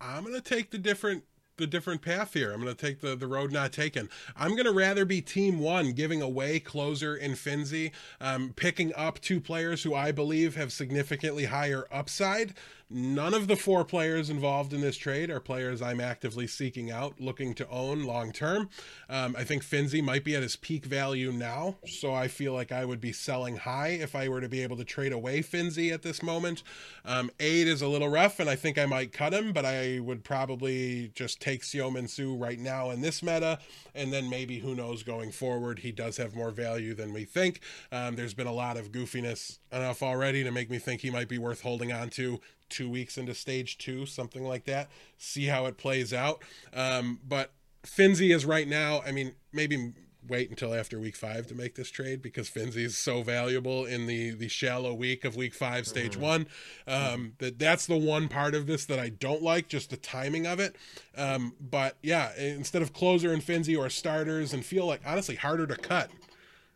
I'm 0.00 0.24
to 0.24 0.40
take 0.40 0.72
the 0.72 0.78
different 0.78 1.22
the 1.56 1.66
different 1.66 2.02
path 2.02 2.34
here. 2.34 2.52
I'm 2.52 2.60
going 2.60 2.74
to 2.74 2.86
take 2.86 3.00
the, 3.00 3.14
the 3.14 3.26
road 3.26 3.52
not 3.52 3.72
taken. 3.72 4.08
I'm 4.36 4.52
going 4.52 4.64
to 4.64 4.72
rather 4.72 5.04
be 5.04 5.20
team 5.20 5.58
one, 5.60 5.92
giving 5.92 6.20
away 6.20 6.60
closer 6.60 7.16
in 7.16 7.32
Finzi, 7.32 7.92
um, 8.20 8.52
picking 8.56 8.92
up 8.94 9.20
two 9.20 9.40
players 9.40 9.82
who 9.82 9.94
I 9.94 10.12
believe 10.12 10.56
have 10.56 10.72
significantly 10.72 11.44
higher 11.46 11.86
upside. 11.92 12.54
None 12.90 13.32
of 13.32 13.48
the 13.48 13.56
four 13.56 13.84
players 13.84 14.28
involved 14.28 14.72
in 14.72 14.80
this 14.80 14.96
trade 14.96 15.30
are 15.30 15.40
players 15.40 15.80
I'm 15.80 16.00
actively 16.00 16.46
seeking 16.46 16.90
out, 16.90 17.20
looking 17.20 17.54
to 17.54 17.68
own 17.68 18.04
long 18.04 18.30
term. 18.30 18.68
Um, 19.08 19.34
I 19.36 19.44
think 19.44 19.64
Finzi 19.64 20.02
might 20.02 20.22
be 20.22 20.36
at 20.36 20.42
his 20.42 20.56
peak 20.56 20.84
value 20.84 21.32
now, 21.32 21.76
so 21.86 22.12
I 22.12 22.28
feel 22.28 22.52
like 22.52 22.72
I 22.72 22.84
would 22.84 23.00
be 23.00 23.12
selling 23.12 23.56
high 23.56 23.88
if 23.88 24.14
I 24.14 24.28
were 24.28 24.40
to 24.40 24.48
be 24.48 24.62
able 24.62 24.76
to 24.76 24.84
trade 24.84 25.12
away 25.12 25.40
Finzi 25.40 25.92
at 25.92 26.02
this 26.02 26.22
moment. 26.22 26.62
Um, 27.04 27.30
Aid 27.40 27.68
is 27.68 27.80
a 27.80 27.88
little 27.88 28.08
rough, 28.08 28.38
and 28.38 28.50
I 28.50 28.56
think 28.56 28.78
I 28.78 28.86
might 28.86 29.12
cut 29.12 29.32
him, 29.32 29.52
but 29.52 29.64
I 29.64 30.00
would 30.00 30.22
probably 30.22 31.10
just 31.14 31.40
take 31.40 31.62
Seo 31.62 31.92
Min 31.92 32.06
Soo 32.06 32.36
right 32.36 32.58
now 32.58 32.90
in 32.90 33.00
this 33.00 33.22
meta, 33.22 33.58
and 33.94 34.12
then 34.12 34.28
maybe 34.28 34.58
who 34.58 34.74
knows 34.74 35.02
going 35.02 35.32
forward. 35.32 35.78
He 35.78 35.90
does 35.90 36.18
have 36.18 36.34
more 36.34 36.50
value 36.50 36.94
than 36.94 37.12
we 37.12 37.24
think. 37.24 37.60
Um, 37.90 38.16
there's 38.16 38.34
been 38.34 38.46
a 38.46 38.52
lot 38.52 38.76
of 38.76 38.92
goofiness 38.92 39.58
enough 39.72 40.02
already 40.02 40.44
to 40.44 40.50
make 40.50 40.70
me 40.70 40.78
think 40.78 41.00
he 41.00 41.10
might 41.10 41.28
be 41.28 41.38
worth 41.38 41.62
holding 41.62 41.92
on 41.92 42.10
to 42.10 42.40
two 42.68 42.88
weeks 42.88 43.18
into 43.18 43.34
stage 43.34 43.78
two, 43.78 44.06
something 44.06 44.44
like 44.44 44.64
that. 44.64 44.88
See 45.18 45.46
how 45.46 45.66
it 45.66 45.76
plays 45.76 46.12
out. 46.12 46.42
Um, 46.72 47.20
but 47.26 47.52
Finzi 47.84 48.34
is 48.34 48.44
right 48.44 48.66
now, 48.66 49.02
I 49.06 49.12
mean, 49.12 49.34
maybe 49.52 49.92
wait 50.26 50.48
until 50.50 50.74
after 50.74 50.98
week 50.98 51.16
five 51.16 51.46
to 51.46 51.54
make 51.54 51.74
this 51.74 51.90
trade 51.90 52.22
because 52.22 52.48
Finzi 52.48 52.78
is 52.78 52.96
so 52.96 53.22
valuable 53.22 53.84
in 53.84 54.06
the 54.06 54.30
the 54.30 54.48
shallow 54.48 54.94
week 54.94 55.24
of 55.24 55.36
week 55.36 55.54
five, 55.54 55.86
stage 55.86 56.12
mm-hmm. 56.12 56.22
one. 56.22 56.46
Um, 56.86 57.34
that 57.38 57.58
that's 57.58 57.86
the 57.86 57.96
one 57.96 58.28
part 58.28 58.54
of 58.54 58.66
this 58.66 58.84
that 58.86 58.98
I 58.98 59.10
don't 59.10 59.42
like, 59.42 59.68
just 59.68 59.90
the 59.90 59.96
timing 59.96 60.46
of 60.46 60.60
it. 60.60 60.76
Um, 61.16 61.54
but 61.60 61.96
yeah, 62.02 62.34
instead 62.36 62.82
of 62.82 62.92
closer 62.92 63.32
and 63.32 63.42
Finzi 63.42 63.78
or 63.78 63.88
starters, 63.90 64.52
and 64.52 64.64
feel 64.64 64.86
like 64.86 65.02
honestly 65.06 65.36
harder 65.36 65.66
to 65.66 65.76
cut 65.76 66.10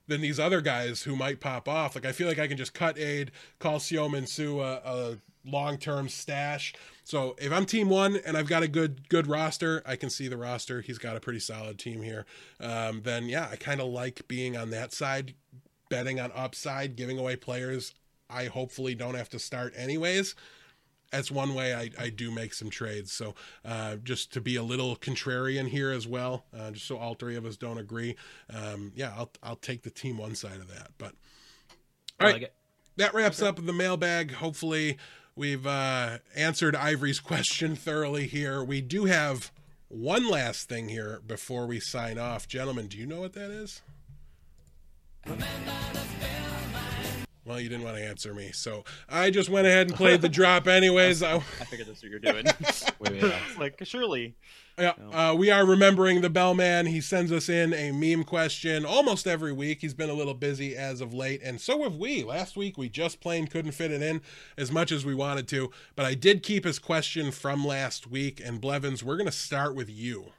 than 0.07 0.20
these 0.20 0.41
other 0.41 0.61
guys 0.61 1.03
who 1.03 1.14
might 1.14 1.39
pop 1.39 1.68
off. 1.68 1.95
Like 1.95 2.07
I 2.07 2.12
feel 2.12 2.26
like 2.28 2.39
I 2.39 2.49
can 2.49 2.57
just 2.57 2.74
cut 2.74 2.99
aid, 2.99 3.30
call 3.59 3.78
Seo 3.78 4.11
Min 4.11 4.26
Soo 4.26 4.61
a, 4.61 4.76
a 4.76 5.18
long 5.51 5.78
term 5.78 6.09
stash. 6.09 6.74
So 7.05 7.36
if 7.38 7.53
I'm 7.53 7.64
team 7.64 7.88
one 7.88 8.16
and 8.26 8.36
I've 8.36 8.49
got 8.49 8.62
a 8.62 8.68
good 8.68 9.09
good 9.09 9.26
roster, 9.26 9.82
I 9.86 9.96
can 9.96 10.11
see 10.11 10.28
the 10.28 10.36
roster. 10.36 10.80
He's 10.80 10.99
got 10.99 11.16
a 11.16 11.20
pretty 11.20 11.40
solid 11.40 11.78
team 11.78 12.03
here. 12.03 12.26
Um, 12.61 13.03
then 13.03 13.28
yeah, 13.28 13.49
I 13.51 13.57
kind 13.57 13.80
of 13.80 13.88
like 13.88 14.28
being 14.28 14.57
on 14.57 14.70
that 14.70 14.92
side, 14.92 15.34
betting 15.88 16.20
on 16.20 16.32
upside, 16.34 16.96
giving 16.96 17.18
away 17.18 17.36
players. 17.36 17.94
I 18.30 18.46
hopefully 18.46 18.94
don't 18.94 19.14
have 19.14 19.30
to 19.30 19.38
start 19.38 19.72
anyways. 19.76 20.34
That's 21.11 21.30
one 21.30 21.55
way 21.55 21.74
I, 21.74 21.90
I 21.99 22.11
do 22.11 22.30
make 22.30 22.53
some 22.53 22.68
trades. 22.68 23.12
So 23.12 23.34
uh, 23.64 23.96
just 23.96 24.30
to 24.34 24.42
be 24.42 24.57
a 24.57 24.62
little 24.62 24.94
contrarian 24.96 25.68
here 25.68 25.90
as 25.90 26.07
well, 26.07 26.44
uh, 26.55 26.72
just 26.72 26.86
so 26.86 26.99
all 26.99 27.14
three 27.14 27.36
of 27.36 27.46
us 27.46 27.57
don't 27.57 27.78
agree. 27.78 28.16
Um, 28.53 28.92
yeah, 28.94 29.14
I'll 29.16 29.30
I'll 29.42 29.57
take 29.57 29.82
the 29.82 29.90
team 29.90 30.18
one 30.18 30.34
side 30.34 30.57
of 30.61 30.68
that. 30.68 30.90
But 30.99 31.14
all 32.20 32.26
right, 32.26 32.42
like 32.42 32.53
that 32.96 33.14
wraps 33.14 33.40
up 33.40 33.64
the 33.64 33.72
mailbag. 33.72 34.32
Hopefully 34.32 34.99
We've 35.39 35.68
uh, 35.68 36.18
answered 36.34 36.74
Ivory's 36.74 37.20
question 37.20 37.76
thoroughly 37.76 38.26
here. 38.26 38.64
We 38.64 38.80
do 38.80 39.05
have 39.05 39.53
one 39.86 40.28
last 40.28 40.68
thing 40.68 40.89
here 40.89 41.20
before 41.24 41.64
we 41.68 41.78
sign 41.78 42.18
off. 42.18 42.49
Gentlemen, 42.49 42.89
do 42.89 42.99
you 42.99 43.07
know 43.07 43.20
what 43.20 43.34
that 43.34 43.49
is? 43.49 43.80
Well, 47.45 47.61
you 47.61 47.68
didn't 47.68 47.84
want 47.84 47.99
to 47.99 48.05
answer 48.05 48.34
me, 48.34 48.51
so 48.53 48.82
I 49.09 49.30
just 49.30 49.49
went 49.49 49.68
ahead 49.68 49.86
and 49.86 49.97
played 49.97 50.22
the 50.22 50.28
drop 50.28 50.66
anyways. 50.66 51.22
I, 51.22 51.36
I 51.36 51.39
figured 51.39 51.86
that's 51.86 52.03
what 52.03 52.11
you're 52.11 52.18
doing. 52.18 52.45
wait, 52.99 53.22
wait, 53.22 53.32
like 53.61 53.78
surely 53.84 54.34
yeah, 54.79 54.93
uh, 55.12 55.35
we 55.35 55.51
are 55.51 55.66
remembering 55.66 56.20
the 56.20 56.31
bellman. 56.31 56.87
He 56.87 57.01
sends 57.01 57.33
us 57.33 57.49
in 57.49 57.74
a 57.74 57.93
meme 57.93 58.24
question 58.24 58.85
almost 58.85 59.26
every 59.26 59.53
week. 59.53 59.81
He's 59.81 59.95
been 59.95 60.11
a 60.11 60.14
little 60.14 60.35
busy 60.35 60.76
as 60.76 61.01
of 61.01 61.12
late, 61.12 61.43
and 61.43 61.61
so 61.61 61.83
have 61.83 61.97
we. 61.97 62.22
Last 62.22 62.57
week 62.57 62.79
we 62.79 62.89
just 62.89 63.20
plain 63.20 63.47
couldn't 63.47 63.72
fit 63.72 63.91
it 63.91 64.03
in 64.03 64.20
as 64.57 64.70
much 64.70 64.93
as 64.93 65.05
we 65.05 65.14
wanted 65.14 65.49
to, 65.49 65.70
but 65.97 66.07
I 66.07 66.14
did 66.14 66.43
keep 66.43 66.64
his 66.64 66.79
question 66.79 67.33
from 67.33 67.64
last 67.64 68.07
week. 68.07 68.41
And 68.45 68.61
Blevins, 68.61 69.03
we're 69.03 69.16
going 69.16 69.26
to 69.26 69.33
start 69.33 69.74
with 69.74 69.91
you. 69.91 70.33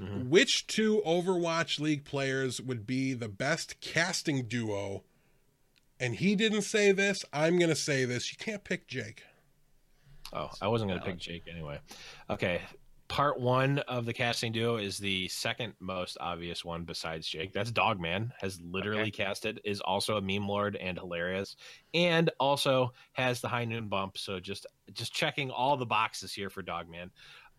Mm-hmm. 0.00 0.30
Which 0.30 0.66
two 0.66 1.02
Overwatch 1.04 1.80
League 1.80 2.04
players 2.04 2.60
would 2.60 2.86
be 2.86 3.14
the 3.14 3.28
best 3.28 3.80
casting 3.80 4.44
duo? 4.44 5.02
And 6.00 6.14
he 6.14 6.36
didn't 6.36 6.62
say 6.62 6.92
this. 6.92 7.24
I'm 7.32 7.58
going 7.58 7.70
to 7.70 7.76
say 7.76 8.04
this. 8.04 8.30
You 8.30 8.38
can't 8.38 8.62
pick 8.62 8.86
Jake. 8.86 9.24
Oh, 10.32 10.50
I 10.60 10.68
wasn't 10.68 10.90
going 10.90 11.00
to 11.00 11.06
pick 11.06 11.18
Jake 11.18 11.44
anyway. 11.50 11.80
Okay, 12.30 12.60
part 13.08 13.40
one 13.40 13.78
of 13.80 14.04
the 14.04 14.12
casting 14.12 14.52
duo 14.52 14.76
is 14.76 14.98
the 14.98 15.28
second 15.28 15.74
most 15.80 16.16
obvious 16.20 16.64
one 16.64 16.84
besides 16.84 17.26
Jake. 17.26 17.52
That's 17.52 17.70
Dogman 17.70 18.32
has 18.38 18.60
literally 18.60 19.08
Okay. 19.08 19.10
casted, 19.10 19.60
is 19.64 19.80
also 19.80 20.16
a 20.16 20.22
meme 20.22 20.46
lord 20.46 20.76
and 20.76 20.98
hilarious, 20.98 21.56
and 21.94 22.30
also 22.38 22.92
has 23.12 23.40
the 23.40 23.48
high 23.48 23.64
noon 23.64 23.88
bump. 23.88 24.18
So 24.18 24.40
just 24.40 24.66
just 24.92 25.12
checking 25.12 25.50
all 25.50 25.76
the 25.76 25.86
boxes 25.86 26.32
here 26.32 26.50
for 26.50 26.62
Dogman. 26.62 27.10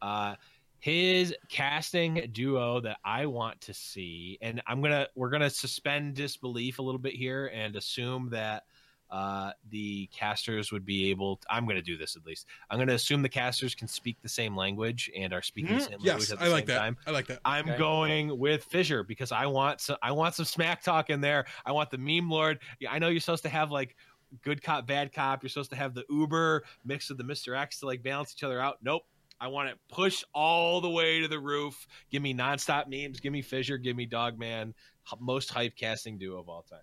Uh, 0.01 0.35
his 0.79 1.35
casting 1.49 2.29
duo 2.31 2.79
that 2.81 2.99
I 3.03 3.25
want 3.25 3.59
to 3.61 3.73
see, 3.73 4.37
and 4.41 4.61
I'm 4.67 4.81
gonna 4.81 5.07
we're 5.15 5.29
gonna 5.29 5.49
suspend 5.49 6.15
disbelief 6.15 6.79
a 6.79 6.81
little 6.81 6.99
bit 7.01 7.15
here 7.15 7.47
and 7.47 7.75
assume 7.75 8.29
that 8.31 8.63
uh, 9.11 9.51
the 9.71 10.07
casters 10.13 10.71
would 10.71 10.85
be 10.85 11.09
able. 11.09 11.39
I'm 11.49 11.65
going 11.65 11.75
to 11.77 11.81
do 11.81 11.97
this 11.97 12.15
at 12.15 12.25
least. 12.25 12.45
I'm 12.69 12.77
going 12.77 12.87
to 12.89 12.93
assume 12.93 13.21
the 13.21 13.29
casters 13.29 13.73
can 13.75 13.87
speak 13.87 14.17
the 14.21 14.29
same 14.29 14.55
language 14.55 15.09
and 15.17 15.33
are 15.33 15.41
speaking 15.41 15.75
the 15.77 15.81
Mhm. 15.81 15.85
same 15.85 15.89
language 15.99 16.05
Yes, 16.05 16.31
at 16.31 16.39
the 16.39 16.45
I 16.45 16.47
like 16.49 16.61
same 16.61 16.67
that. 16.75 16.79
time. 16.79 16.97
I 17.07 17.11
like 17.11 17.27
that. 17.27 17.39
I'm 17.45 17.69
Okay. 17.69 17.77
going 17.77 18.37
with 18.37 18.63
Fissure 18.65 19.03
because 19.03 19.31
I 19.31 19.45
want 19.47 19.81
some. 19.81 19.97
I 20.03 20.11
want 20.11 20.35
some 20.35 20.45
smack 20.45 20.83
talk 20.83 21.09
in 21.09 21.21
there. 21.21 21.45
I 21.65 21.71
want 21.71 21.89
the 21.89 21.97
meme 21.97 22.29
lord. 22.29 22.59
Yeah, 22.79 22.91
I 22.91 22.99
know 22.99 23.07
you're 23.09 23.19
supposed 23.21 23.43
to 23.43 23.49
have 23.49 23.71
like 23.71 23.95
good 24.43 24.61
cop, 24.61 24.85
bad 24.85 25.11
cop. 25.11 25.41
You're 25.41 25.49
supposed 25.49 25.71
to 25.71 25.75
have 25.75 25.95
the 25.95 26.05
Uber 26.09 26.63
mixed 26.85 27.09
with 27.09 27.17
the 27.17 27.23
Mister 27.23 27.55
X 27.55 27.79
to 27.79 27.87
like 27.87 28.03
balance 28.03 28.33
each 28.37 28.43
other 28.43 28.61
out. 28.61 28.77
Nope. 28.83 29.03
I 29.41 29.47
want 29.47 29.69
it 29.69 29.77
pushed 29.89 30.25
all 30.33 30.81
the 30.81 30.89
way 30.89 31.21
to 31.21 31.27
the 31.29 31.39
roof. 31.39 31.87
Give 32.11 32.21
me 32.21 32.33
nonstop 32.33 32.87
memes. 32.87 33.21
Give 33.21 33.31
me 33.31 33.41
Fissure. 33.41 33.77
Give 33.77 33.95
me 33.95 34.05
Dogman. 34.05 34.75
H- 35.11 35.19
Most 35.19 35.49
hype 35.49 35.75
casting 35.77 36.17
duo 36.17 36.39
of 36.39 36.49
all 36.49 36.61
time. 36.63 36.79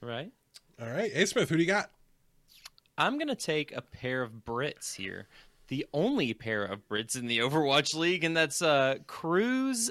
Right. 0.00 0.32
All 0.80 0.88
right, 0.88 1.10
A 1.14 1.26
Smith, 1.26 1.48
who 1.48 1.56
do 1.56 1.62
you 1.62 1.66
got? 1.68 1.90
I'm 2.96 3.18
gonna 3.18 3.34
take 3.34 3.74
a 3.76 3.80
pair 3.82 4.22
of 4.22 4.44
Brits 4.46 4.94
here. 4.94 5.26
The 5.68 5.86
only 5.92 6.34
pair 6.34 6.64
of 6.64 6.86
Brits 6.88 7.16
in 7.16 7.26
the 7.26 7.38
Overwatch 7.38 7.94
League, 7.94 8.24
and 8.24 8.36
that's 8.36 8.60
uh 8.62 8.96
Kruise 9.06 9.90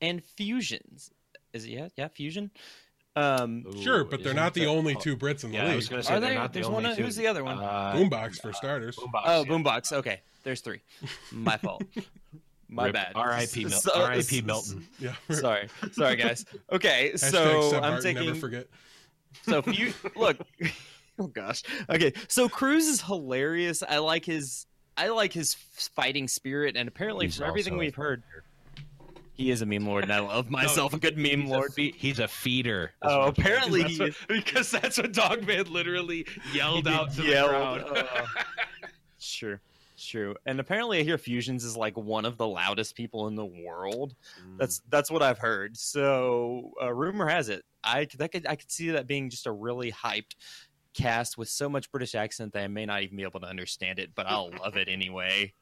and 0.00 0.22
Fusions. 0.24 1.10
Is 1.52 1.64
it 1.64 1.70
yeah, 1.70 1.88
yeah, 1.96 2.08
Fusion? 2.08 2.50
Um 3.14 3.64
Sure, 3.82 4.04
but 4.04 4.22
they're 4.22 4.32
isn't 4.32 4.54
the 4.54 4.60
that- 4.62 4.66
only 4.68 4.94
oh, 4.96 5.00
two 5.00 5.16
Brits 5.16 5.44
in 5.44 5.50
the 5.50 5.56
Yeah, 5.58 5.66
I 5.66 5.76
was 5.76 5.84
league. 5.84 5.90
going 5.90 6.02
to 6.02 6.08
say 6.08 6.14
Are 6.14 6.20
they're 6.20 6.34
not 6.34 6.52
the 6.52 6.60
There's 6.60 6.66
only 6.66 6.84
one- 6.84 6.96
two. 6.96 7.02
who's 7.02 7.16
the 7.16 7.26
other 7.26 7.44
one? 7.44 7.58
Uh, 7.58 7.92
Boombox 7.94 8.40
for 8.40 8.52
starters. 8.54 8.96
Boombox, 8.96 9.22
Oh, 9.26 9.44
yeah. 9.44 9.50
Boombox. 9.52 9.92
Okay. 9.92 10.20
There's 10.44 10.62
three. 10.62 10.80
My 11.30 11.56
fault. 11.58 11.82
My 12.70 12.84
Rip. 12.86 12.94
bad. 12.94 13.12
R.I.P. 13.14 13.64
Mil- 13.66 13.70
So- 13.80 14.00
R.I.P. 14.02 14.40
Milton. 14.40 14.88
Yeah. 14.98 15.14
Sorry. 15.30 15.68
Sorry 15.92 16.16
guys. 16.16 16.46
Okay, 16.72 17.10
Hashtag 17.14 17.18
so 17.32 17.70
Seb 17.70 17.82
I'm 17.84 17.90
Martin, 17.92 18.02
taking 18.14 18.26
Never 18.28 18.38
forget. 18.40 18.66
So 19.42 19.58
if 19.64 19.78
you 19.78 19.92
look, 20.16 20.38
oh 21.18 21.26
gosh. 21.26 21.62
Okay, 21.90 22.12
so 22.28 22.48
Kruise 22.48 22.88
is 22.88 23.00
hilarious. 23.02 23.82
I 23.82 23.98
like 23.98 24.24
his, 24.24 24.66
I 24.96 25.08
like 25.08 25.32
his 25.32 25.54
fighting 25.54 26.28
spirit, 26.28 26.76
and 26.76 26.88
apparently 26.88 27.26
He's 27.26 27.36
from 27.38 27.46
everything 27.48 27.76
we've 27.76 27.94
heard, 27.94 28.22
he 29.34 29.50
is 29.50 29.62
a 29.62 29.66
meme 29.66 29.86
lord, 29.86 30.04
and 30.04 30.12
I 30.12 30.20
love 30.20 30.50
myself 30.50 30.92
a 30.94 30.98
good 30.98 31.16
meme 31.16 31.40
He's 31.42 31.50
a 31.50 31.52
lord. 31.52 31.72
he's 31.76 32.18
a 32.18 32.28
feeder. 32.28 32.92
Oh, 33.02 33.08
what 33.08 33.28
I'm 33.28 33.34
saying. 33.34 33.46
apparently 33.46 33.82
That's 33.82 33.94
he 33.96 34.00
what- 34.02 34.14
because 34.28 34.70
that's 34.70 34.98
what 34.98 35.12
Dogman 35.12 35.72
literally 35.72 36.26
yelled 36.52 36.86
out 36.86 37.12
to 37.14 37.22
yelled, 37.22 37.80
the 37.80 37.84
crowd. 37.94 38.06
uh, 38.12 38.26
Sure, 39.18 39.60
true. 40.04 40.34
And 40.46 40.60
apparently, 40.60 40.98
I 40.98 41.02
hear 41.02 41.18
Fusions 41.18 41.64
is 41.64 41.76
like 41.76 41.96
one 41.96 42.24
of 42.24 42.36
the 42.36 42.46
loudest 42.46 42.94
people 42.94 43.28
in 43.28 43.34
the 43.34 43.46
world. 43.46 44.14
That's 44.58 44.82
that's 44.88 45.10
what 45.10 45.22
I've 45.22 45.38
heard. 45.38 45.76
So, 45.76 46.72
uh, 46.82 46.92
rumor 46.92 47.28
has 47.28 47.48
it, 47.48 47.64
I 47.84 48.04
could, 48.04 48.20
that 48.20 48.32
could 48.32 48.46
I 48.46 48.56
could 48.56 48.70
see 48.70 48.90
that 48.90 49.06
being 49.06 49.30
just 49.30 49.46
a 49.46 49.52
really 49.52 49.92
hyped 49.92 50.34
cast 50.94 51.38
with 51.38 51.48
so 51.48 51.68
much 51.68 51.90
British 51.90 52.14
accent 52.14 52.52
that 52.52 52.62
I 52.62 52.68
may 52.68 52.86
not 52.86 53.02
even 53.02 53.16
be 53.16 53.22
able 53.22 53.40
to 53.40 53.46
understand 53.46 53.98
it, 53.98 54.10
but 54.14 54.26
I'll 54.26 54.50
love 54.60 54.76
it 54.76 54.88
anyway. 54.88 55.52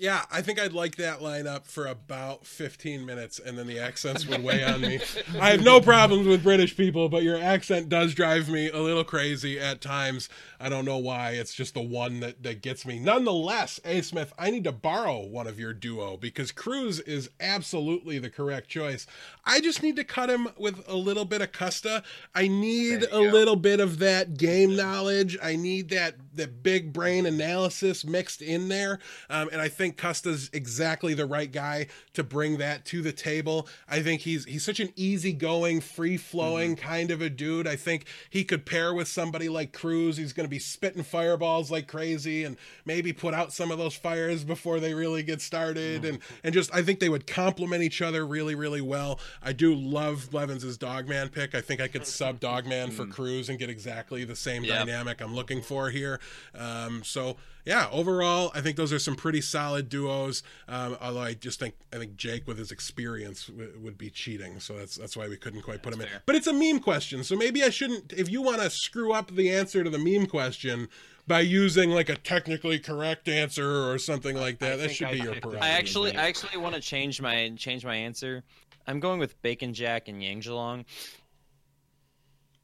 Yeah, 0.00 0.24
I 0.32 0.40
think 0.40 0.58
I'd 0.58 0.72
like 0.72 0.96
that 0.96 1.20
lineup 1.20 1.66
for 1.66 1.86
about 1.86 2.46
15 2.46 3.04
minutes, 3.04 3.38
and 3.38 3.58
then 3.58 3.66
the 3.66 3.78
accents 3.78 4.26
would 4.26 4.42
weigh 4.42 4.64
on 4.64 4.80
me. 4.80 4.98
I 5.38 5.50
have 5.50 5.62
no 5.62 5.78
problems 5.78 6.26
with 6.26 6.42
British 6.42 6.74
people, 6.74 7.10
but 7.10 7.22
your 7.22 7.36
accent 7.36 7.90
does 7.90 8.14
drive 8.14 8.48
me 8.48 8.70
a 8.70 8.78
little 8.78 9.04
crazy 9.04 9.60
at 9.60 9.82
times. 9.82 10.30
I 10.58 10.70
don't 10.70 10.86
know 10.86 10.96
why. 10.96 11.32
It's 11.32 11.52
just 11.52 11.74
the 11.74 11.82
one 11.82 12.20
that, 12.20 12.42
that 12.42 12.62
gets 12.62 12.86
me. 12.86 12.98
Nonetheless, 12.98 13.78
A. 13.84 14.00
Smith, 14.00 14.32
I 14.38 14.50
need 14.50 14.64
to 14.64 14.72
borrow 14.72 15.20
one 15.20 15.46
of 15.46 15.60
your 15.60 15.74
duo 15.74 16.16
because 16.16 16.50
Kruise 16.50 17.06
is 17.06 17.28
absolutely 17.38 18.18
the 18.18 18.30
correct 18.30 18.70
choice. 18.70 19.06
I 19.44 19.60
just 19.60 19.82
need 19.82 19.96
to 19.96 20.04
cut 20.04 20.30
him 20.30 20.48
with 20.56 20.82
a 20.88 20.96
little 20.96 21.26
bit 21.26 21.42
of 21.42 21.52
Custa. 21.52 22.02
I 22.34 22.48
need 22.48 23.04
a 23.12 23.20
little 23.20 23.56
bit 23.56 23.80
of 23.80 23.98
that 23.98 24.38
game 24.38 24.76
knowledge. 24.76 25.36
I 25.42 25.56
need 25.56 25.90
that 25.90 26.29
that 26.40 26.62
big 26.62 26.92
brain 26.92 27.26
analysis 27.26 28.04
mixed 28.04 28.42
in 28.42 28.68
there, 28.68 28.98
um, 29.28 29.48
and 29.52 29.60
I 29.60 29.68
think 29.68 29.96
Custa's 29.96 30.50
exactly 30.52 31.14
the 31.14 31.26
right 31.26 31.50
guy 31.50 31.86
to 32.14 32.24
bring 32.24 32.58
that 32.58 32.84
to 32.86 33.02
the 33.02 33.12
table. 33.12 33.68
I 33.88 34.02
think 34.02 34.22
he's 34.22 34.44
he's 34.44 34.64
such 34.64 34.80
an 34.80 34.92
easygoing, 34.96 35.80
free 35.80 36.16
flowing 36.16 36.76
mm-hmm. 36.76 36.86
kind 36.86 37.10
of 37.10 37.20
a 37.20 37.30
dude. 37.30 37.66
I 37.66 37.76
think 37.76 38.06
he 38.28 38.44
could 38.44 38.66
pair 38.66 38.92
with 38.92 39.08
somebody 39.08 39.48
like 39.48 39.72
Kruise. 39.72 40.16
He's 40.16 40.32
going 40.32 40.46
to 40.46 40.50
be 40.50 40.58
spitting 40.58 41.02
fireballs 41.02 41.70
like 41.70 41.86
crazy, 41.86 42.44
and 42.44 42.56
maybe 42.84 43.12
put 43.12 43.34
out 43.34 43.52
some 43.52 43.70
of 43.70 43.78
those 43.78 43.94
fires 43.94 44.44
before 44.44 44.80
they 44.80 44.94
really 44.94 45.22
get 45.22 45.40
started, 45.40 46.04
and 46.04 46.20
mm-hmm. 46.20 46.34
and 46.44 46.54
just 46.54 46.74
I 46.74 46.82
think 46.82 47.00
they 47.00 47.08
would 47.08 47.26
complement 47.26 47.82
each 47.82 48.02
other 48.02 48.26
really 48.26 48.54
really 48.54 48.80
well. 48.80 49.20
I 49.42 49.52
do 49.52 49.74
love 49.74 50.30
Blevins' 50.30 50.76
Dogman 50.76 51.28
pick. 51.28 51.54
I 51.54 51.60
think 51.60 51.80
I 51.80 51.88
could 51.88 52.06
sub 52.06 52.40
Dogman 52.40 52.90
for 52.90 53.04
mm-hmm. 53.04 53.22
Kruise 53.22 53.48
and 53.48 53.58
get 53.58 53.70
exactly 53.70 54.24
the 54.24 54.36
same 54.36 54.64
Yeah. 54.64 54.78
dynamic 54.78 55.20
I'm 55.20 55.34
looking 55.34 55.62
for 55.62 55.90
here. 55.90 56.20
Um, 56.54 57.02
so 57.04 57.36
yeah, 57.64 57.88
overall, 57.92 58.50
I 58.54 58.60
think 58.60 58.76
those 58.76 58.92
are 58.92 58.98
some 58.98 59.16
pretty 59.16 59.40
solid 59.40 59.88
duos. 59.88 60.42
Um, 60.68 60.96
although 61.00 61.20
I 61.20 61.34
just 61.34 61.60
think 61.60 61.74
I 61.92 61.96
think 61.96 62.16
Jake 62.16 62.46
with 62.46 62.58
his 62.58 62.70
experience 62.70 63.46
w- 63.46 63.78
would 63.80 63.98
be 63.98 64.10
cheating, 64.10 64.60
so 64.60 64.76
that's 64.76 64.96
that's 64.96 65.16
why 65.16 65.28
we 65.28 65.36
couldn't 65.36 65.62
quite 65.62 65.82
put 65.82 65.92
him 65.92 66.00
in. 66.00 66.08
fair. 66.08 66.22
But 66.26 66.36
it's 66.36 66.46
a 66.46 66.52
meme 66.52 66.80
question, 66.80 67.22
so 67.22 67.36
maybe 67.36 67.62
I 67.62 67.70
shouldn't. 67.70 68.12
If 68.12 68.30
you 68.30 68.42
want 68.42 68.60
to 68.62 68.70
screw 68.70 69.12
up 69.12 69.30
the 69.30 69.50
answer 69.50 69.84
to 69.84 69.90
the 69.90 69.98
meme 69.98 70.26
question 70.26 70.88
by 71.26 71.40
using 71.40 71.90
like 71.90 72.08
a 72.08 72.16
technically 72.16 72.78
correct 72.78 73.28
answer 73.28 73.90
or 73.90 73.98
something 73.98 74.36
like 74.36 74.58
that, 74.60 74.74
I 74.74 74.76
that 74.76 74.90
should 74.90 75.08
I 75.08 75.12
be 75.12 75.18
your 75.18 75.32
picked 75.34 75.42
prerogative. 75.42 75.62
I 75.62 75.70
actually, 75.70 76.16
I 76.16 76.28
actually 76.28 76.56
want 76.56 76.74
to 76.74 76.80
change 76.80 77.20
my 77.20 77.52
change 77.56 77.84
my 77.84 77.94
answer. 77.94 78.42
I'm 78.86 79.00
going 79.00 79.20
with 79.20 79.40
Bacon 79.42 79.74
Jack 79.74 80.08
and 80.08 80.22
Yang 80.22 80.42
Zhelong, 80.42 80.84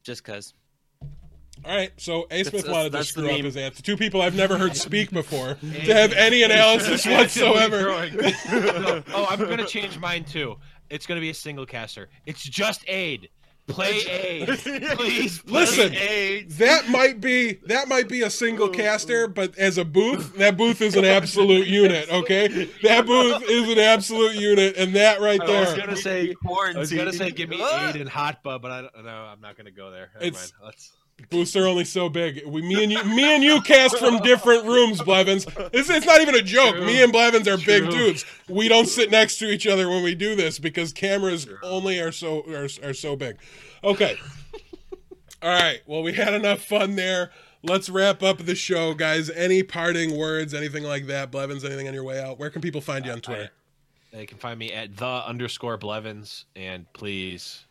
just 0.02 0.24
cause. 0.24 0.54
All 1.64 1.76
right, 1.76 1.92
so 1.96 2.26
A 2.30 2.42
Smith 2.44 2.52
That's- 2.52 2.72
wanted 2.72 2.84
to 2.84 2.98
that's 2.98 3.12
the 3.12 3.22
screw 3.22 3.30
up 3.30 3.40
his 3.44 3.56
answer. 3.56 3.82
Two 3.82 3.96
people 3.96 4.22
I've 4.22 4.36
never 4.36 4.56
heard 4.56 4.76
speak 4.88 5.10
before 5.10 5.54
to 5.60 5.94
have 5.94 6.12
any 6.12 6.42
analysis 6.42 7.04
whatsoever. 7.06 8.08
No, 8.12 9.02
oh, 9.14 9.26
I'm 9.28 9.38
going 9.40 9.58
to 9.58 9.66
change 9.66 9.98
mine 9.98 10.24
too. 10.24 10.56
It's 10.90 11.06
going 11.06 11.16
to 11.16 11.20
be 11.20 11.30
a 11.30 11.34
single 11.34 11.66
caster. 11.66 12.08
It's 12.26 12.42
just 12.42 12.84
aid. 12.88 13.30
Play 13.66 13.98
aid, 14.08 14.46
please. 14.46 15.40
play 15.42 15.60
Listen, 15.60 15.92
aid. 15.92 16.50
that 16.52 16.88
might 16.88 17.20
be 17.20 17.54
that 17.66 17.88
might 17.88 18.08
be 18.08 18.22
a 18.22 18.30
single 18.30 18.66
oh. 18.66 18.70
caster, 18.70 19.26
but 19.26 19.58
as 19.58 19.76
a 19.76 19.84
booth, 19.84 20.36
that 20.36 20.56
booth 20.56 20.80
is 20.80 20.94
an 20.94 21.04
absolute 21.04 21.66
unit. 21.66 22.08
Okay, 22.08 22.70
that 22.84 23.06
booth 23.06 23.42
is 23.42 23.68
an 23.68 23.80
absolute 23.80 24.36
unit, 24.36 24.76
and 24.76 24.94
that 24.94 25.20
right 25.20 25.40
I 25.40 25.60
was 25.62 25.74
gonna 25.74 25.96
say, 25.96 26.32
I 26.48 26.78
was 26.78 26.92
gonna 26.92 27.12
say, 27.12 27.32
give 27.32 27.48
me 27.48 27.60
aid 27.60 27.96
and 27.96 28.08
hot 28.08 28.44
bub, 28.44 28.62
but 28.62 28.70
I 28.70 28.82
don't, 28.82 29.04
no, 29.04 29.10
I'm 29.10 29.40
not 29.40 29.56
gonna 29.56 29.72
go 29.72 29.90
there. 29.90 30.10
Never 30.14 30.26
It's- 30.26 30.52
mind. 30.60 30.66
Let's. 30.66 30.92
Booths 31.30 31.56
are 31.56 31.66
only 31.66 31.84
so 31.84 32.08
big. 32.08 32.42
We, 32.46 32.62
me 32.62 32.82
and 32.82 32.92
you, 32.92 33.02
me 33.04 33.34
and 33.34 33.42
you 33.42 33.60
cast 33.62 33.98
from 33.98 34.18
different 34.18 34.64
rooms, 34.64 35.00
Blevins. 35.02 35.46
It's, 35.72 35.88
it's 35.88 36.06
not 36.06 36.20
even 36.20 36.34
a 36.34 36.42
joke. 36.42 36.76
True. 36.76 36.84
Me 36.84 37.02
and 37.02 37.10
Blevins 37.10 37.48
are 37.48 37.56
big 37.56 37.90
dudes. 37.90 38.24
We 38.48 38.68
don't 38.68 38.86
sit 38.86 39.10
next 39.10 39.38
to 39.38 39.46
each 39.46 39.66
other 39.66 39.88
when 39.88 40.02
we 40.02 40.14
do 40.14 40.36
this 40.36 40.58
because 40.58 40.92
cameras 40.92 41.48
only 41.62 41.98
are 42.00 42.12
so 42.12 42.42
are, 42.50 42.68
are 42.88 42.94
so 42.94 43.16
big. 43.16 43.38
Okay. 43.82 44.18
All 45.42 45.50
right. 45.50 45.80
Well, 45.86 46.02
we 46.02 46.12
had 46.12 46.34
enough 46.34 46.62
fun 46.62 46.96
there. 46.96 47.30
Let's 47.62 47.88
wrap 47.88 48.22
up 48.22 48.38
the 48.38 48.54
show, 48.54 48.94
guys. 48.94 49.30
Any 49.30 49.62
parting 49.62 50.16
words, 50.16 50.54
anything 50.54 50.84
like 50.84 51.06
that? 51.06 51.30
Blevins, 51.30 51.64
anything 51.64 51.88
on 51.88 51.94
your 51.94 52.04
way 52.04 52.20
out? 52.20 52.38
Where 52.38 52.50
can 52.50 52.62
people 52.62 52.80
find 52.80 53.04
you 53.04 53.12
on 53.12 53.20
Twitter? 53.20 53.50
They 54.12 54.26
can 54.26 54.38
find 54.38 54.58
me 54.58 54.72
at 54.72 54.96
the 54.96 55.04
underscore 55.06 55.76
Blevins, 55.76 56.44
and 56.54 56.90
please, 56.92 57.64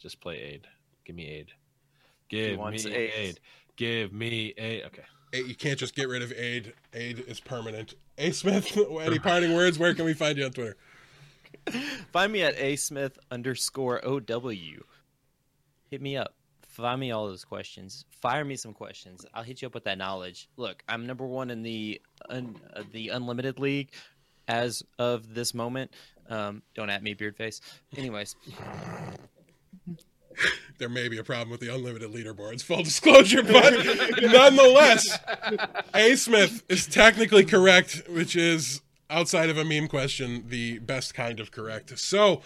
just 0.00 0.20
play 0.20 0.38
aid. 0.38 0.66
Give 1.04 1.14
me 1.14 1.26
aid. 1.26 1.52
Give 2.30 2.52
me 2.52 2.56
wants 2.56 2.86
aid. 2.86 3.12
aid. 3.16 3.40
Give 3.76 4.12
me 4.12 4.54
aid. 4.56 4.84
Okay. 4.86 5.02
Hey, 5.32 5.42
You 5.42 5.54
can't 5.54 5.78
just 5.78 5.94
get 5.94 6.08
rid 6.08 6.22
of 6.22 6.32
aid. 6.32 6.72
Aid 6.94 7.24
is 7.28 7.40
permanent. 7.40 7.94
A 8.18 8.30
Smith, 8.32 8.76
any 9.02 9.18
parting 9.18 9.54
words? 9.54 9.78
Where 9.78 9.94
can 9.94 10.04
we 10.04 10.14
find 10.14 10.38
you 10.38 10.46
on 10.46 10.52
Twitter? 10.52 10.76
Find 12.12 12.32
me 12.32 12.42
at 12.42 12.54
a 12.58 12.76
smith 12.76 13.18
underscore 13.30 14.00
ow. 14.04 14.20
Hit 15.90 16.00
me 16.02 16.16
up. 16.16 16.34
Find 16.62 17.00
me 17.00 17.10
all 17.10 17.26
those 17.28 17.44
questions. 17.44 18.04
Fire 18.10 18.44
me 18.44 18.56
some 18.56 18.72
questions. 18.72 19.26
I'll 19.34 19.42
hit 19.42 19.60
you 19.60 19.66
up 19.66 19.74
with 19.74 19.84
that 19.84 19.98
knowledge. 19.98 20.48
Look, 20.56 20.82
I'm 20.88 21.06
number 21.06 21.26
one 21.26 21.50
in 21.50 21.62
the 21.62 22.00
un, 22.28 22.56
uh, 22.74 22.82
the 22.92 23.08
unlimited 23.08 23.58
league 23.58 23.90
as 24.48 24.82
of 24.98 25.34
this 25.34 25.52
moment. 25.52 25.90
Um, 26.28 26.62
don't 26.74 26.90
at 26.90 27.02
me, 27.02 27.14
beardface. 27.14 27.60
Anyways, 27.96 28.36
there 30.78 30.88
may 30.88 31.08
be 31.08 31.18
a 31.18 31.24
problem 31.24 31.50
with 31.50 31.60
the 31.60 31.72
unlimited 31.74 32.10
leaderboards, 32.10 32.62
full 32.62 32.82
disclosure, 32.82 33.42
but 33.42 33.72
nonetheless, 34.22 35.18
A 35.94 36.16
Smith 36.16 36.62
is 36.68 36.86
technically 36.86 37.44
correct, 37.44 38.02
which 38.08 38.36
is 38.36 38.80
outside 39.10 39.50
of 39.50 39.58
a 39.58 39.64
meme 39.64 39.88
question, 39.88 40.44
the 40.48 40.78
best 40.78 41.14
kind 41.14 41.40
of 41.40 41.50
correct. 41.50 41.98
So 41.98 42.42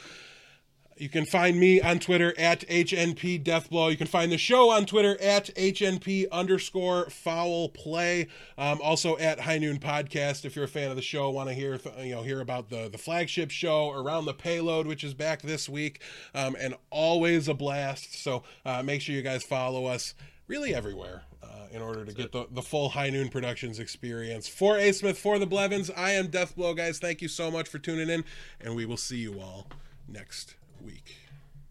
you 0.97 1.09
can 1.09 1.25
find 1.25 1.59
me 1.59 1.81
on 1.81 1.99
Twitter 1.99 2.35
at 2.39 2.61
HNP 2.69 3.43
Deathblow. 3.43 3.91
You 3.91 3.97
can 3.97 4.07
find 4.07 4.31
the 4.31 4.39
show 4.39 4.71
on 4.71 4.87
Twitter 4.87 5.21
at 5.21 5.47
HNP 5.57 6.31
underscore 6.31 7.11
foul 7.11 7.69
play. 7.69 8.29
Um, 8.57 8.81
also 8.83 9.17
at 9.19 9.41
High 9.41 9.59
Noon 9.59 9.79
Podcast. 9.79 10.45
If 10.45 10.55
you're 10.55 10.67
a 10.67 10.69
fan 10.69 10.91
of 10.91 10.97
the 10.97 11.03
show, 11.03 11.31
want 11.31 11.49
to 11.49 11.55
hear 11.55 11.81
you 11.99 12.15
know 12.15 12.23
hear 12.23 12.41
about 12.41 12.71
the 12.71 12.89
the 12.89 12.99
flagship 12.99 13.51
show 13.51 13.91
around 13.91 14.27
the 14.27 14.35
payload, 14.35 14.87
which 14.87 15.03
is 15.03 15.15
back 15.15 15.43
this 15.43 15.69
week, 15.69 16.01
um, 16.35 16.57
and 16.59 16.75
always 16.91 17.49
a 17.49 17.55
blast. 17.55 18.23
So 18.23 18.45
uh, 18.65 18.83
make 18.83 19.01
sure 19.01 19.15
you 19.15 19.23
guys 19.23 19.43
follow 19.43 19.87
us 19.87 20.15
really 20.47 20.75
everywhere. 20.75 21.23
Uh, 21.43 21.67
in 21.73 21.83
order 21.83 22.07
to 22.07 22.13
get 22.15 22.33
the, 22.33 22.47
the 22.51 22.63
full 22.63 22.89
High 22.89 23.11
Noon 23.11 23.29
Productions 23.29 23.79
experience. 23.79 24.49
For 24.49 24.79
A 24.79 24.93
Smith, 24.93 25.19
for 25.19 25.39
the 25.39 25.47
Blevins, 25.47 25.91
I 25.95 26.13
am 26.13 26.29
Deathblow, 26.29 26.77
guys. 26.77 26.99
Thank 26.99 27.21
you 27.21 27.29
so 27.29 27.51
much 27.51 27.69
for 27.69 27.79
tuning 27.79 28.09
in, 28.09 28.25
and 28.61 28.75
we 28.75 28.87
will 28.87 28.97
see 28.97 29.19
you 29.19 29.39
all 29.41 29.69
next 30.09 30.57
week. 30.85 31.17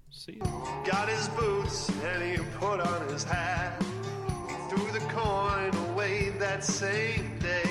See 0.09 0.33
you. 0.33 0.41
Got 0.85 1.09
his 1.09 1.27
boots 1.29 1.89
and 1.89 2.23
he 2.23 2.37
put 2.59 2.79
on 2.79 3.07
his 3.09 3.23
hat. 3.23 3.81
He 4.47 4.55
threw 4.69 4.91
the 4.91 5.05
coin 5.09 5.73
away 5.91 6.29
that 6.39 6.63
same 6.63 7.37
day. 7.39 7.69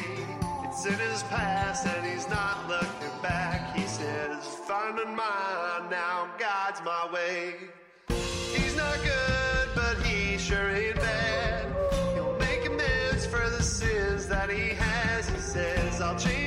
It's 0.65 0.87
in 0.87 0.99
his 0.99 1.23
past 1.25 1.87
and 1.87 2.07
he's 2.07 2.29
not 2.29 2.69
looking 2.69 3.23
back. 3.23 3.77
He 3.77 3.87
says, 3.87 4.45
Finding 4.67 5.15
mine 5.17 5.91
now, 5.91 6.29
God's 6.39 6.81
my 6.85 7.11
way. 7.13 7.55
He's 8.09 8.77
not 8.77 8.97
good, 9.03 9.69
but 9.75 9.97
he 10.07 10.39
sure 10.39 10.71
ain't 10.71 10.97
bad. 10.97 11.67
He'll 12.15 12.37
make 12.39 12.67
amends 12.67 13.27
for 13.27 13.49
the 13.51 13.63
sins 13.63 14.27
that 14.27 14.51
he 14.51 14.71
has. 14.75 15.29
He 15.29 15.41
says, 15.41 16.01
I'll 16.01 16.19
change 16.19 16.25
the 16.25 16.31
world. 16.31 16.42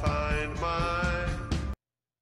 fine. 0.00 0.29